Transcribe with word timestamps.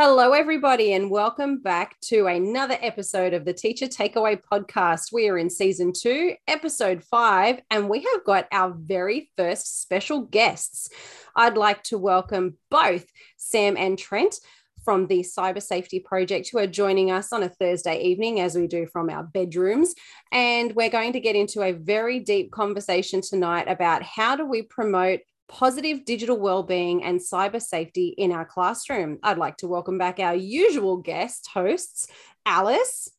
Hello, 0.00 0.30
everybody, 0.30 0.92
and 0.92 1.10
welcome 1.10 1.58
back 1.58 1.98
to 2.02 2.28
another 2.28 2.78
episode 2.80 3.34
of 3.34 3.44
the 3.44 3.52
Teacher 3.52 3.86
Takeaway 3.86 4.40
Podcast. 4.40 5.10
We 5.12 5.28
are 5.28 5.36
in 5.36 5.50
season 5.50 5.92
two, 5.92 6.36
episode 6.46 7.02
five, 7.02 7.58
and 7.68 7.88
we 7.88 8.06
have 8.12 8.24
got 8.24 8.46
our 8.52 8.72
very 8.78 9.32
first 9.36 9.82
special 9.82 10.20
guests. 10.20 10.88
I'd 11.34 11.56
like 11.56 11.82
to 11.82 11.98
welcome 11.98 12.58
both 12.70 13.06
Sam 13.38 13.76
and 13.76 13.98
Trent 13.98 14.36
from 14.84 15.08
the 15.08 15.22
Cyber 15.22 15.60
Safety 15.60 15.98
Project 15.98 16.50
who 16.52 16.58
are 16.58 16.68
joining 16.68 17.10
us 17.10 17.32
on 17.32 17.42
a 17.42 17.48
Thursday 17.48 18.00
evening, 18.00 18.38
as 18.38 18.54
we 18.54 18.68
do 18.68 18.86
from 18.86 19.10
our 19.10 19.24
bedrooms. 19.24 19.96
And 20.30 20.76
we're 20.76 20.90
going 20.90 21.14
to 21.14 21.20
get 21.20 21.34
into 21.34 21.62
a 21.62 21.72
very 21.72 22.20
deep 22.20 22.52
conversation 22.52 23.20
tonight 23.20 23.66
about 23.66 24.04
how 24.04 24.36
do 24.36 24.46
we 24.46 24.62
promote 24.62 25.22
positive 25.48 26.04
digital 26.04 26.38
well-being 26.38 27.02
and 27.02 27.18
cyber 27.18 27.60
safety 27.60 28.14
in 28.16 28.32
our 28.32 28.44
classroom. 28.44 29.18
I'd 29.22 29.38
like 29.38 29.56
to 29.58 29.66
welcome 29.66 29.98
back 29.98 30.20
our 30.20 30.34
usual 30.34 30.98
guest 30.98 31.48
hosts, 31.52 32.06
Alice. 32.46 33.10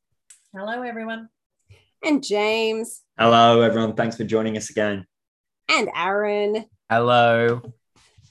Hello, 0.53 0.81
everyone. 0.83 1.29
And 2.03 2.23
James. 2.23 3.02
Hello, 3.17 3.61
everyone. 3.61 3.95
Thanks 3.95 4.15
for 4.15 4.23
joining 4.23 4.55
us 4.55 4.69
again. 4.69 5.05
And 5.69 5.89
Aaron. 5.95 6.65
Hello. 6.89 7.73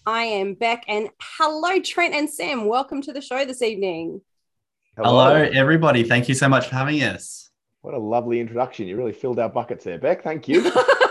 I 0.06 0.22
am 0.22 0.54
Beck. 0.54 0.84
And 0.88 1.10
hello, 1.20 1.80
Trent 1.80 2.14
and 2.14 2.30
Sam. 2.30 2.66
Welcome 2.66 3.02
to 3.02 3.12
the 3.12 3.20
show 3.20 3.44
this 3.44 3.62
evening. 3.62 4.22
Hello. 4.96 5.10
hello, 5.10 5.50
everybody. 5.52 6.02
Thank 6.02 6.28
you 6.28 6.34
so 6.34 6.48
much 6.48 6.68
for 6.68 6.76
having 6.76 7.02
us. 7.02 7.50
What 7.82 7.94
a 7.94 7.98
lovely 7.98 8.40
introduction. 8.40 8.88
You 8.88 8.96
really 8.96 9.12
filled 9.12 9.38
our 9.38 9.48
buckets 9.48 9.84
there, 9.84 9.98
Beck. 9.98 10.22
Thank 10.22 10.48
you. 10.48 10.72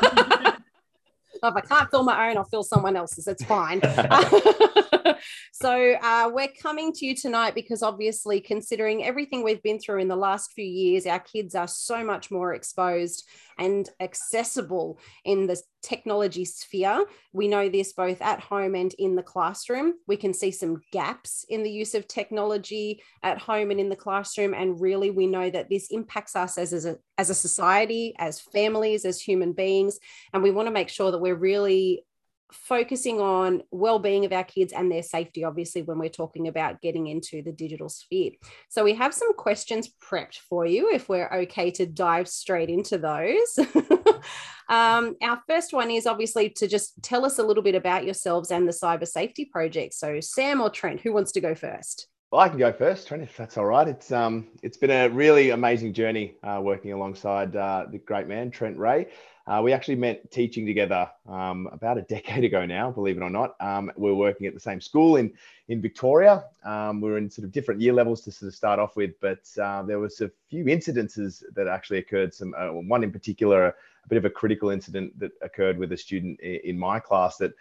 if 1.43 1.55
I 1.55 1.61
can't 1.61 1.89
fill 1.89 2.03
my 2.03 2.29
own, 2.29 2.37
I'll 2.37 2.43
fill 2.43 2.63
someone 2.63 2.95
else's. 2.95 3.27
It's 3.27 3.43
fine. 3.43 3.81
so 5.51 5.95
uh, 6.01 6.29
we're 6.33 6.51
coming 6.61 6.93
to 6.93 7.05
you 7.05 7.15
tonight 7.15 7.55
because 7.55 7.83
obviously, 7.83 8.39
considering 8.39 9.03
everything 9.03 9.43
we've 9.43 9.63
been 9.63 9.79
through 9.79 9.99
in 9.99 10.07
the 10.07 10.15
last 10.15 10.53
few 10.53 10.65
years, 10.65 11.05
our 11.05 11.19
kids 11.19 11.55
are 11.55 11.67
so 11.67 12.03
much 12.03 12.31
more 12.31 12.53
exposed 12.53 13.27
and 13.57 13.89
accessible 13.99 14.99
in 15.25 15.47
the 15.47 15.61
technology 15.81 16.45
sphere. 16.45 17.05
We 17.33 17.47
know 17.47 17.69
this 17.69 17.93
both 17.93 18.21
at 18.21 18.39
home 18.39 18.75
and 18.75 18.93
in 18.95 19.15
the 19.15 19.23
classroom. 19.23 19.93
We 20.07 20.17
can 20.17 20.33
see 20.33 20.51
some 20.51 20.81
gaps 20.91 21.45
in 21.49 21.63
the 21.63 21.71
use 21.71 21.95
of 21.95 22.07
technology 22.07 23.01
at 23.23 23.37
home 23.37 23.71
and 23.71 23.79
in 23.79 23.89
the 23.89 23.95
classroom. 23.95 24.53
And 24.53 24.79
really, 24.79 25.11
we 25.11 25.27
know 25.27 25.49
that 25.49 25.69
this 25.69 25.87
impacts 25.91 26.35
us 26.35 26.57
as, 26.57 26.73
as, 26.73 26.85
a, 26.85 26.97
as 27.17 27.29
a 27.29 27.35
society, 27.35 28.13
as 28.17 28.39
families, 28.39 29.05
as 29.05 29.21
human 29.21 29.53
beings. 29.53 29.99
And 30.33 30.43
we 30.43 30.51
want 30.51 30.67
to 30.67 30.73
make 30.73 30.89
sure 30.89 31.11
that 31.11 31.19
we're 31.19 31.35
really 31.35 32.05
focusing 32.51 33.19
on 33.19 33.61
well-being 33.71 34.25
of 34.25 34.31
our 34.31 34.43
kids 34.43 34.71
and 34.71 34.91
their 34.91 35.03
safety 35.03 35.43
obviously 35.43 35.81
when 35.81 35.99
we're 35.99 36.09
talking 36.09 36.47
about 36.47 36.81
getting 36.81 37.07
into 37.07 37.41
the 37.41 37.51
digital 37.51 37.89
sphere 37.89 38.31
so 38.69 38.83
we 38.83 38.93
have 38.93 39.13
some 39.13 39.33
questions 39.35 39.89
prepped 40.01 40.37
for 40.37 40.65
you 40.65 40.89
if 40.93 41.09
we're 41.09 41.31
okay 41.33 41.69
to 41.69 41.85
dive 41.85 42.27
straight 42.27 42.69
into 42.69 42.97
those 42.97 43.59
um, 44.69 45.15
our 45.21 45.41
first 45.47 45.73
one 45.73 45.91
is 45.91 46.07
obviously 46.07 46.49
to 46.49 46.67
just 46.67 46.93
tell 47.01 47.25
us 47.25 47.39
a 47.39 47.43
little 47.43 47.63
bit 47.63 47.75
about 47.75 48.05
yourselves 48.05 48.51
and 48.51 48.67
the 48.67 48.71
cyber 48.71 49.07
safety 49.07 49.45
project 49.45 49.93
so 49.93 50.19
sam 50.21 50.61
or 50.61 50.69
trent 50.69 51.01
who 51.01 51.11
wants 51.11 51.31
to 51.31 51.41
go 51.41 51.53
first 51.53 52.07
well, 52.29 52.41
I 52.41 52.49
can 52.49 52.57
go 52.57 52.73
first, 52.73 53.07
Trent, 53.07 53.23
if 53.23 53.37
that's 53.37 53.57
all 53.57 53.65
right. 53.65 53.87
It's 53.87 54.11
um, 54.11 54.47
it's 54.61 54.75
been 54.75 54.91
a 54.91 55.07
really 55.07 55.51
amazing 55.51 55.93
journey 55.93 56.35
uh, 56.43 56.59
working 56.61 56.91
alongside 56.91 57.55
uh, 57.55 57.85
the 57.89 57.99
great 57.99 58.27
man 58.27 58.51
Trent 58.51 58.77
Ray. 58.77 59.07
Uh, 59.47 59.61
we 59.63 59.71
actually 59.71 59.95
met 59.95 60.29
teaching 60.29 60.65
together 60.65 61.09
um, 61.29 61.69
about 61.71 61.97
a 61.97 62.01
decade 62.01 62.43
ago 62.43 62.65
now, 62.65 62.91
believe 62.91 63.15
it 63.15 63.21
or 63.21 63.29
not. 63.29 63.55
Um, 63.61 63.89
we 63.95 64.09
are 64.09 64.15
working 64.15 64.45
at 64.45 64.53
the 64.53 64.59
same 64.59 64.81
school 64.81 65.15
in, 65.15 65.31
in 65.69 65.81
Victoria. 65.81 66.43
Um, 66.65 66.99
we 66.99 67.09
were 67.09 67.17
in 67.17 67.29
sort 67.29 67.45
of 67.45 67.53
different 67.53 67.79
year 67.79 67.93
levels 67.93 68.21
to 68.21 68.31
sort 68.31 68.49
of 68.49 68.55
start 68.55 68.77
off 68.77 68.97
with, 68.97 69.11
but 69.21 69.39
uh, 69.61 69.83
there 69.83 69.99
was 69.99 70.19
a 70.19 70.29
few 70.49 70.65
incidences 70.65 71.43
that 71.55 71.67
actually 71.67 71.99
occurred. 71.99 72.33
Some 72.33 72.53
uh, 72.57 72.73
One 72.73 73.05
in 73.05 73.11
particular, 73.11 73.67
a 73.67 74.07
bit 74.09 74.17
of 74.17 74.25
a 74.25 74.29
critical 74.29 74.69
incident 74.69 75.17
that 75.17 75.31
occurred 75.41 75.77
with 75.77 75.93
a 75.93 75.97
student 75.97 76.41
in, 76.41 76.59
in 76.65 76.79
my 76.79 76.99
class 76.99 77.37
that 77.37 77.53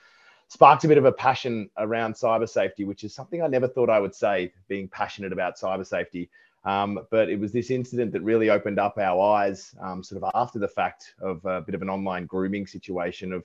sparked 0.49 0.83
a 0.85 0.89
bit 0.89 0.99
of 0.99 1.05
a 1.05 1.13
passion 1.13 1.71
around 1.77 2.15
cyber 2.15 2.49
safety, 2.49 2.85
which 2.85 3.05
is 3.05 3.15
something 3.15 3.43
I 3.43 3.47
never 3.47 3.69
thought 3.69 3.91
I 3.91 4.01
would 4.01 4.15
say, 4.15 4.53
being 4.67 4.89
passionate 4.89 5.33
about 5.33 5.57
cyber 5.57 5.87
safety. 5.87 6.31
Um, 6.65 7.01
but 7.11 7.29
it 7.29 7.39
was 7.39 7.53
this 7.53 7.71
incident 7.71 8.13
that 8.13 8.23
really 8.23 8.51
opened 8.51 8.79
up 8.79 8.99
our 8.99 9.37
eyes, 9.37 9.75
um, 9.81 10.03
sort 10.03 10.23
of 10.23 10.31
after 10.35 10.59
the 10.59 10.69
fact, 10.69 11.15
of 11.21 11.45
a 11.45 11.61
bit 11.61 11.75
of 11.75 11.83
an 11.83 11.89
online 11.89 12.27
grooming 12.27 12.67
situation 12.67 13.33
of 13.33 13.45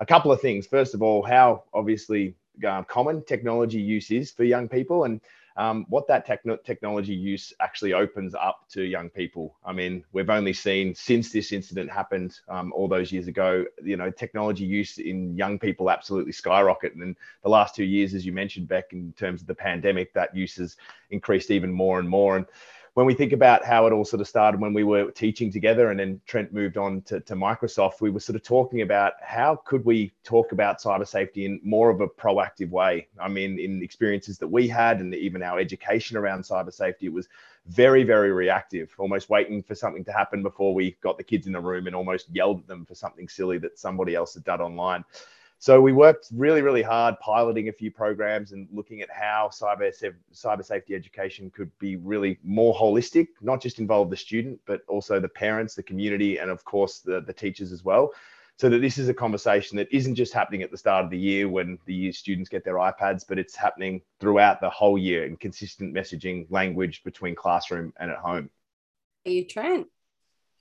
a 0.00 0.06
couple 0.06 0.32
of 0.32 0.40
things. 0.40 0.66
First 0.66 0.94
of 0.94 1.02
all, 1.02 1.22
how 1.22 1.64
obviously 1.74 2.34
uh, 2.66 2.82
common 2.84 3.24
technology 3.24 3.80
use 3.80 4.10
is 4.10 4.30
for 4.30 4.44
young 4.44 4.68
people, 4.68 5.04
and 5.04 5.20
um, 5.56 5.86
what 5.88 6.06
that 6.08 6.26
technology 6.26 7.14
use 7.14 7.52
actually 7.60 7.92
opens 7.92 8.34
up 8.34 8.64
to 8.70 8.82
young 8.82 9.10
people. 9.10 9.54
I 9.64 9.72
mean, 9.72 10.04
we've 10.12 10.30
only 10.30 10.52
seen 10.52 10.94
since 10.94 11.30
this 11.30 11.52
incident 11.52 11.90
happened 11.90 12.40
um, 12.48 12.72
all 12.72 12.88
those 12.88 13.12
years 13.12 13.26
ago, 13.26 13.64
you 13.82 13.96
know, 13.96 14.10
technology 14.10 14.64
use 14.64 14.98
in 14.98 15.36
young 15.36 15.58
people 15.58 15.90
absolutely 15.90 16.32
skyrocket. 16.32 16.94
And 16.94 17.16
the 17.42 17.48
last 17.48 17.74
two 17.74 17.84
years, 17.84 18.14
as 18.14 18.24
you 18.24 18.32
mentioned, 18.32 18.68
Beck, 18.68 18.92
in 18.92 19.12
terms 19.12 19.42
of 19.42 19.46
the 19.46 19.54
pandemic, 19.54 20.12
that 20.14 20.34
use 20.34 20.56
has 20.56 20.76
increased 21.10 21.50
even 21.50 21.72
more 21.72 21.98
and 21.98 22.08
more. 22.08 22.36
And 22.36 22.46
when 22.94 23.06
we 23.06 23.14
think 23.14 23.32
about 23.32 23.64
how 23.64 23.86
it 23.86 23.92
all 23.92 24.04
sort 24.04 24.20
of 24.20 24.28
started 24.28 24.60
when 24.60 24.74
we 24.74 24.84
were 24.84 25.10
teaching 25.10 25.50
together 25.50 25.90
and 25.90 25.98
then 25.98 26.20
Trent 26.26 26.52
moved 26.52 26.76
on 26.76 27.00
to, 27.02 27.20
to 27.20 27.34
Microsoft, 27.34 28.02
we 28.02 28.10
were 28.10 28.20
sort 28.20 28.36
of 28.36 28.42
talking 28.42 28.82
about 28.82 29.14
how 29.22 29.62
could 29.64 29.82
we 29.84 30.12
talk 30.24 30.52
about 30.52 30.78
cyber 30.78 31.08
safety 31.08 31.46
in 31.46 31.58
more 31.64 31.88
of 31.88 32.02
a 32.02 32.06
proactive 32.06 32.68
way. 32.68 33.08
I 33.18 33.28
mean, 33.28 33.58
in 33.58 33.82
experiences 33.82 34.36
that 34.38 34.48
we 34.48 34.68
had 34.68 35.00
and 35.00 35.14
even 35.14 35.42
our 35.42 35.58
education 35.58 36.18
around 36.18 36.42
cyber 36.42 36.72
safety, 36.72 37.06
it 37.06 37.12
was 37.12 37.28
very, 37.66 38.02
very 38.04 38.30
reactive, 38.30 38.94
almost 38.98 39.30
waiting 39.30 39.62
for 39.62 39.74
something 39.74 40.04
to 40.04 40.12
happen 40.12 40.42
before 40.42 40.74
we 40.74 40.96
got 41.02 41.16
the 41.16 41.24
kids 41.24 41.46
in 41.46 41.54
the 41.54 41.60
room 41.60 41.86
and 41.86 41.96
almost 41.96 42.28
yelled 42.30 42.60
at 42.60 42.66
them 42.66 42.84
for 42.84 42.94
something 42.94 43.26
silly 43.26 43.56
that 43.56 43.78
somebody 43.78 44.14
else 44.14 44.34
had 44.34 44.44
done 44.44 44.60
online. 44.60 45.02
So 45.62 45.80
we 45.80 45.92
worked 45.92 46.26
really, 46.34 46.60
really 46.60 46.82
hard 46.82 47.20
piloting 47.20 47.68
a 47.68 47.72
few 47.72 47.92
programs 47.92 48.50
and 48.50 48.66
looking 48.72 49.00
at 49.00 49.08
how 49.08 49.48
cyber, 49.52 49.92
cyber 50.34 50.64
safety 50.64 50.96
education 50.96 51.52
could 51.54 51.70
be 51.78 51.94
really 51.94 52.40
more 52.42 52.74
holistic, 52.74 53.28
not 53.40 53.62
just 53.62 53.78
involve 53.78 54.10
the 54.10 54.16
student, 54.16 54.58
but 54.66 54.80
also 54.88 55.20
the 55.20 55.28
parents, 55.28 55.76
the 55.76 55.82
community, 55.84 56.38
and 56.38 56.50
of 56.50 56.64
course 56.64 56.98
the, 56.98 57.20
the 57.20 57.32
teachers 57.32 57.70
as 57.70 57.84
well. 57.84 58.12
So 58.56 58.68
that 58.70 58.80
this 58.80 58.98
is 58.98 59.08
a 59.08 59.14
conversation 59.14 59.76
that 59.76 59.86
isn't 59.92 60.16
just 60.16 60.32
happening 60.32 60.62
at 60.62 60.72
the 60.72 60.76
start 60.76 61.04
of 61.04 61.12
the 61.12 61.18
year 61.18 61.48
when 61.48 61.78
the 61.86 62.10
students 62.10 62.50
get 62.50 62.64
their 62.64 62.78
iPads, 62.78 63.24
but 63.24 63.38
it's 63.38 63.54
happening 63.54 64.02
throughout 64.18 64.60
the 64.60 64.68
whole 64.68 64.98
year 64.98 65.26
in 65.26 65.36
consistent 65.36 65.94
messaging 65.94 66.44
language 66.50 67.04
between 67.04 67.36
classroom 67.36 67.92
and 68.00 68.10
at 68.10 68.18
home. 68.18 68.50
Are 69.24 69.30
you, 69.30 69.44
Trent? 69.46 69.86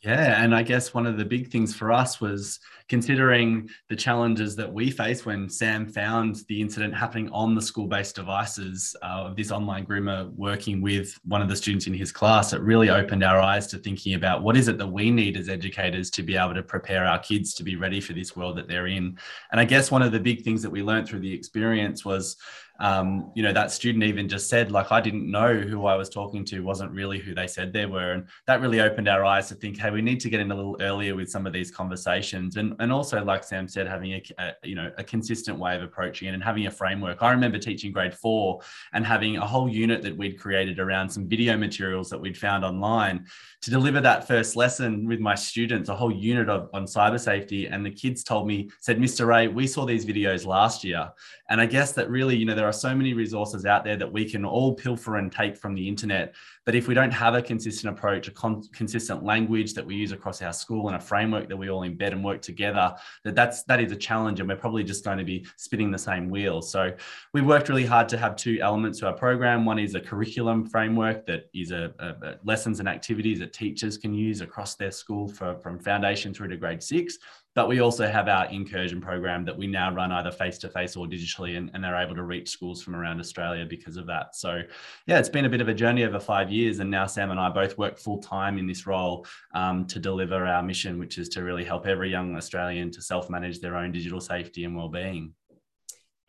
Yeah, 0.03 0.43
and 0.43 0.55
I 0.55 0.63
guess 0.63 0.95
one 0.95 1.05
of 1.05 1.17
the 1.17 1.25
big 1.25 1.51
things 1.51 1.75
for 1.75 1.91
us 1.91 2.19
was 2.19 2.59
considering 2.89 3.69
the 3.87 3.95
challenges 3.95 4.55
that 4.55 4.73
we 4.73 4.89
face 4.89 5.27
when 5.27 5.47
Sam 5.47 5.87
found 5.87 6.37
the 6.47 6.59
incident 6.59 6.95
happening 6.95 7.29
on 7.29 7.53
the 7.53 7.61
school 7.61 7.85
based 7.85 8.15
devices 8.15 8.95
uh, 9.03 9.25
of 9.25 9.35
this 9.35 9.51
online 9.51 9.85
groomer 9.85 10.33
working 10.33 10.81
with 10.81 11.13
one 11.23 11.43
of 11.43 11.49
the 11.49 11.55
students 11.55 11.85
in 11.85 11.93
his 11.93 12.11
class. 12.11 12.51
It 12.51 12.61
really 12.61 12.89
opened 12.89 13.23
our 13.23 13.39
eyes 13.39 13.67
to 13.67 13.77
thinking 13.77 14.15
about 14.15 14.41
what 14.41 14.57
is 14.57 14.67
it 14.67 14.79
that 14.79 14.87
we 14.87 15.11
need 15.11 15.37
as 15.37 15.49
educators 15.49 16.09
to 16.11 16.23
be 16.23 16.35
able 16.35 16.55
to 16.55 16.63
prepare 16.63 17.05
our 17.05 17.19
kids 17.19 17.53
to 17.53 17.63
be 17.63 17.75
ready 17.75 18.01
for 18.01 18.13
this 18.13 18.35
world 18.35 18.57
that 18.57 18.67
they're 18.67 18.87
in. 18.87 19.19
And 19.51 19.61
I 19.61 19.65
guess 19.65 19.91
one 19.91 20.01
of 20.01 20.11
the 20.11 20.19
big 20.19 20.43
things 20.43 20.63
that 20.63 20.71
we 20.71 20.81
learned 20.81 21.07
through 21.07 21.19
the 21.19 21.33
experience 21.33 22.03
was 22.03 22.37
um, 22.81 23.31
you 23.35 23.43
know, 23.43 23.53
that 23.53 23.71
student 23.71 24.03
even 24.03 24.27
just 24.27 24.49
said, 24.49 24.71
like, 24.71 24.91
I 24.91 24.99
didn't 24.99 25.29
know 25.29 25.55
who 25.55 25.85
I 25.85 25.95
was 25.95 26.09
talking 26.09 26.43
to 26.45 26.61
wasn't 26.61 26.91
really 26.91 27.19
who 27.19 27.35
they 27.35 27.45
said 27.45 27.71
they 27.71 27.85
were. 27.85 28.13
And 28.13 28.27
that 28.47 28.59
really 28.59 28.81
opened 28.81 29.07
our 29.07 29.23
eyes 29.23 29.49
to 29.49 29.55
think, 29.55 29.77
hey, 29.77 29.91
we 29.91 30.01
need 30.01 30.19
to 30.21 30.31
get 30.31 30.39
in 30.39 30.51
a 30.51 30.55
little 30.55 30.75
earlier 30.81 31.15
with 31.15 31.29
some 31.29 31.45
of 31.45 31.53
these 31.53 31.69
conversations. 31.69 32.57
And, 32.57 32.75
and 32.79 32.91
also, 32.91 33.23
like 33.23 33.43
Sam 33.43 33.67
said, 33.67 33.87
having 33.87 34.13
a, 34.13 34.23
a 34.39 34.53
you 34.63 34.73
know, 34.73 34.91
a 34.97 35.03
consistent 35.03 35.59
way 35.59 35.75
of 35.75 35.83
approaching 35.83 36.29
it 36.29 36.33
and 36.33 36.43
having 36.43 36.65
a 36.65 36.71
framework. 36.71 37.21
I 37.21 37.29
remember 37.29 37.59
teaching 37.59 37.91
grade 37.91 38.15
four 38.15 38.61
and 38.93 39.05
having 39.05 39.37
a 39.37 39.45
whole 39.45 39.69
unit 39.69 40.01
that 40.01 40.17
we'd 40.17 40.39
created 40.39 40.79
around 40.79 41.07
some 41.07 41.27
video 41.27 41.55
materials 41.57 42.09
that 42.09 42.19
we'd 42.19 42.37
found 42.37 42.65
online 42.65 43.27
to 43.61 43.69
deliver 43.69 44.01
that 44.01 44.27
first 44.27 44.55
lesson 44.55 45.07
with 45.07 45.19
my 45.19 45.35
students, 45.35 45.89
a 45.89 45.95
whole 45.95 46.11
unit 46.11 46.49
of, 46.49 46.67
on 46.73 46.85
cyber 46.85 47.19
safety. 47.19 47.67
And 47.67 47.85
the 47.85 47.91
kids 47.91 48.23
told 48.23 48.47
me, 48.47 48.71
said, 48.79 48.97
Mr. 48.97 49.27
Ray, 49.27 49.49
we 49.49 49.67
saw 49.67 49.85
these 49.85 50.03
videos 50.03 50.47
last 50.47 50.83
year. 50.83 51.11
And 51.47 51.61
I 51.61 51.67
guess 51.67 51.91
that 51.91 52.09
really, 52.09 52.35
you 52.35 52.45
know, 52.45 52.55
there 52.55 52.65
are 52.65 52.70
so 52.71 52.95
many 52.95 53.13
resources 53.13 53.65
out 53.65 53.83
there 53.83 53.97
that 53.97 54.11
we 54.11 54.29
can 54.29 54.45
all 54.45 54.73
pilfer 54.73 55.17
and 55.17 55.31
take 55.31 55.57
from 55.57 55.75
the 55.75 55.87
internet. 55.87 56.33
But 56.65 56.75
if 56.75 56.87
we 56.87 56.93
don't 56.93 57.11
have 57.11 57.33
a 57.33 57.41
consistent 57.41 57.97
approach, 57.97 58.27
a 58.27 58.31
con- 58.31 58.63
consistent 58.73 59.23
language 59.23 59.73
that 59.73 59.85
we 59.85 59.95
use 59.95 60.11
across 60.11 60.41
our 60.41 60.53
school 60.53 60.87
and 60.87 60.95
a 60.95 60.99
framework 60.99 61.49
that 61.49 61.57
we 61.57 61.69
all 61.69 61.81
embed 61.81 62.11
and 62.11 62.23
work 62.23 62.41
together, 62.41 62.95
that 63.23 63.35
that's 63.35 63.63
that 63.63 63.79
is 63.79 63.91
a 63.91 63.95
challenge, 63.95 64.39
and 64.39 64.47
we're 64.47 64.55
probably 64.55 64.83
just 64.83 65.03
going 65.03 65.17
to 65.17 65.23
be 65.23 65.45
spinning 65.57 65.91
the 65.91 65.97
same 65.97 66.29
wheel. 66.29 66.61
So 66.61 66.93
we've 67.33 67.45
worked 67.45 67.69
really 67.69 67.85
hard 67.85 68.07
to 68.09 68.17
have 68.17 68.35
two 68.35 68.59
elements 68.61 68.99
to 68.99 69.07
our 69.07 69.13
program. 69.13 69.65
One 69.65 69.79
is 69.79 69.95
a 69.95 69.99
curriculum 69.99 70.65
framework 70.65 71.25
that 71.25 71.49
is 71.53 71.71
a, 71.71 71.93
a, 71.99 72.07
a 72.07 72.35
lessons 72.43 72.79
and 72.79 72.87
activities 72.87 73.39
that 73.39 73.53
teachers 73.53 73.97
can 73.97 74.13
use 74.13 74.41
across 74.41 74.75
their 74.75 74.91
school 74.91 75.27
for, 75.27 75.57
from 75.59 75.79
foundation 75.79 76.33
through 76.33 76.49
to 76.49 76.57
grade 76.57 76.83
six. 76.83 77.17
But 77.53 77.67
we 77.67 77.81
also 77.81 78.07
have 78.07 78.29
our 78.29 78.45
incursion 78.45 79.01
program 79.01 79.43
that 79.45 79.57
we 79.57 79.67
now 79.67 79.93
run 79.93 80.11
either 80.11 80.31
face 80.31 80.57
to 80.59 80.69
face 80.69 80.95
or 80.95 81.05
digitally, 81.05 81.57
and, 81.57 81.69
and, 81.73 81.83
they're 81.83 81.97
able 81.97 82.15
to 82.15 82.23
reach 82.23 82.49
schools 82.49 82.81
from 82.81 82.95
around 82.95 83.19
Australia 83.19 83.65
because 83.65 83.97
of 83.97 84.07
that. 84.07 84.35
So, 84.35 84.61
yeah, 85.05 85.19
it's 85.19 85.27
been 85.27 85.43
a 85.43 85.49
bit 85.49 85.59
of 85.59 85.67
a 85.67 85.73
journey 85.73 86.05
over 86.05 86.19
five 86.19 86.49
years. 86.49 86.79
And 86.79 86.89
now 86.89 87.05
Sam 87.07 87.29
and 87.29 87.39
I 87.39 87.49
both 87.49 87.77
work 87.77 87.97
full 87.97 88.19
time 88.19 88.57
in 88.57 88.67
this 88.67 88.87
role 88.87 89.25
um, 89.53 89.85
to 89.87 89.99
deliver 89.99 90.45
our 90.45 90.63
mission, 90.63 90.97
which 90.97 91.17
is 91.17 91.27
to 91.29 91.43
really 91.43 91.65
help 91.65 91.85
every 91.87 92.09
young 92.09 92.37
Australian 92.37 92.89
to 92.91 93.01
self 93.01 93.29
manage 93.29 93.59
their 93.59 93.75
own 93.75 93.91
digital 93.91 94.21
safety 94.21 94.63
and 94.63 94.75
well-being 94.75 95.33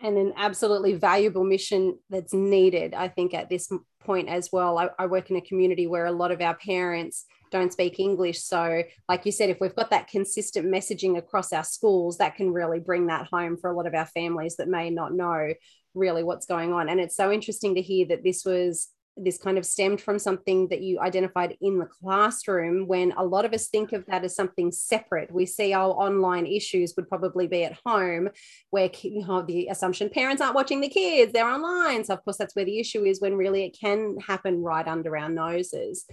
and 0.02 0.18
an 0.18 0.32
absolutely 0.36 0.94
valuable 0.94 1.44
mission 1.44 1.96
that's 2.10 2.34
needed, 2.34 2.92
I 2.92 3.08
think, 3.08 3.34
at 3.34 3.48
this 3.48 3.70
point 4.00 4.28
as 4.28 4.50
well. 4.52 4.76
I, 4.76 4.88
I, 4.98 5.06
work 5.06 5.30
in 5.30 5.36
a 5.36 5.40
community 5.40 5.86
where 5.86 6.06
a 6.06 6.12
lot 6.12 6.32
of 6.32 6.40
our 6.40 6.56
parents 6.56 7.24
don't 7.52 7.72
speak 7.72 8.00
English. 8.00 8.42
So, 8.42 8.82
like 9.08 9.24
you 9.24 9.32
said, 9.32 9.50
if 9.50 9.58
we've 9.60 9.76
got 9.76 9.90
that 9.90 10.08
consistent 10.08 10.66
messaging 10.66 11.16
across 11.16 11.52
our 11.52 11.64
schools, 11.64 12.18
that 12.18 12.34
can 12.36 12.52
really 12.52 12.80
bring 12.80 13.06
that 13.06 13.28
home 13.30 13.56
for 13.56 13.70
a 13.70 13.76
lot 13.76 13.86
of 13.86 13.94
our 13.94 14.06
families 14.06 14.56
that 14.56 14.68
may 14.68 14.90
not 14.90 15.14
know 15.14 15.52
really 15.94 16.24
what's 16.24 16.46
going 16.46 16.72
on. 16.72 16.88
And 16.88 16.98
it's 16.98 17.16
so 17.16 17.30
interesting 17.30 17.74
to 17.76 17.82
hear 17.82 18.06
that 18.08 18.24
this 18.24 18.44
was 18.44 18.88
this 19.16 19.38
kind 19.38 19.58
of 19.58 19.66
stemmed 19.66 20.00
from 20.00 20.18
something 20.18 20.68
that 20.68 20.80
you 20.80 20.98
identified 21.00 21.56
in 21.60 21.78
the 21.78 21.86
classroom 21.86 22.86
when 22.86 23.12
a 23.12 23.24
lot 23.24 23.44
of 23.44 23.52
us 23.52 23.68
think 23.68 23.92
of 23.92 24.06
that 24.06 24.24
as 24.24 24.34
something 24.34 24.72
separate 24.72 25.30
we 25.30 25.44
see 25.44 25.74
our 25.74 25.90
online 25.90 26.46
issues 26.46 26.94
would 26.96 27.08
probably 27.08 27.46
be 27.46 27.62
at 27.64 27.78
home 27.84 28.28
where 28.70 28.90
you 29.02 29.26
know 29.26 29.42
the 29.42 29.68
assumption 29.68 30.08
parents 30.08 30.40
aren't 30.40 30.54
watching 30.54 30.80
the 30.80 30.88
kids 30.88 31.32
they're 31.32 31.46
online 31.46 32.02
so 32.04 32.14
of 32.14 32.24
course 32.24 32.38
that's 32.38 32.56
where 32.56 32.64
the 32.64 32.80
issue 32.80 33.04
is 33.04 33.20
when 33.20 33.34
really 33.36 33.64
it 33.64 33.76
can 33.78 34.16
happen 34.26 34.62
right 34.62 34.88
under 34.88 35.16
our 35.16 35.28
noses 35.28 36.06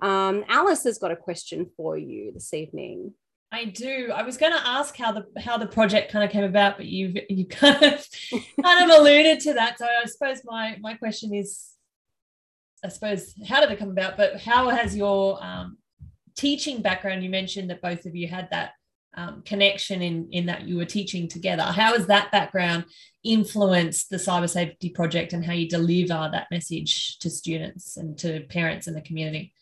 um, 0.00 0.44
Alice 0.48 0.84
has 0.84 0.98
got 0.98 1.10
a 1.10 1.16
question 1.16 1.70
for 1.76 1.96
you 1.96 2.32
this 2.32 2.52
evening. 2.52 3.14
I 3.54 3.66
do. 3.66 4.10
I 4.12 4.22
was 4.22 4.36
going 4.36 4.52
to 4.52 4.66
ask 4.66 4.96
how 4.96 5.12
the 5.12 5.26
how 5.40 5.56
the 5.58 5.66
project 5.66 6.10
kind 6.10 6.24
of 6.24 6.30
came 6.30 6.42
about, 6.42 6.76
but 6.76 6.86
you've 6.86 7.16
you 7.30 7.46
kind 7.46 7.82
of 7.84 8.06
kind 8.62 8.90
of 8.90 8.98
alluded 8.98 9.40
to 9.40 9.54
that. 9.54 9.78
So 9.78 9.86
I 9.86 10.06
suppose 10.06 10.42
my 10.44 10.76
my 10.80 10.94
question 10.94 11.32
is, 11.32 11.70
I 12.84 12.88
suppose, 12.88 13.32
how 13.46 13.60
did 13.60 13.70
it 13.70 13.78
come 13.78 13.90
about? 13.90 14.16
But 14.16 14.40
how 14.40 14.70
has 14.70 14.96
your 14.96 15.42
um, 15.42 15.78
teaching 16.36 16.82
background? 16.82 17.22
You 17.22 17.30
mentioned 17.30 17.70
that 17.70 17.80
both 17.80 18.06
of 18.06 18.16
you 18.16 18.26
had 18.26 18.48
that 18.50 18.72
um, 19.16 19.42
connection 19.42 20.02
in 20.02 20.28
in 20.32 20.46
that 20.46 20.62
you 20.62 20.76
were 20.76 20.84
teaching 20.84 21.28
together. 21.28 21.62
How 21.62 21.92
has 21.96 22.08
that 22.08 22.32
background 22.32 22.86
influenced 23.22 24.10
the 24.10 24.16
cyber 24.16 24.50
safety 24.50 24.90
project 24.90 25.32
and 25.32 25.44
how 25.44 25.52
you 25.52 25.68
deliver 25.68 26.28
that 26.32 26.48
message 26.50 27.20
to 27.20 27.30
students 27.30 27.96
and 27.96 28.18
to 28.18 28.40
parents 28.48 28.88
in 28.88 28.94
the 28.94 29.00
community? 29.00 29.54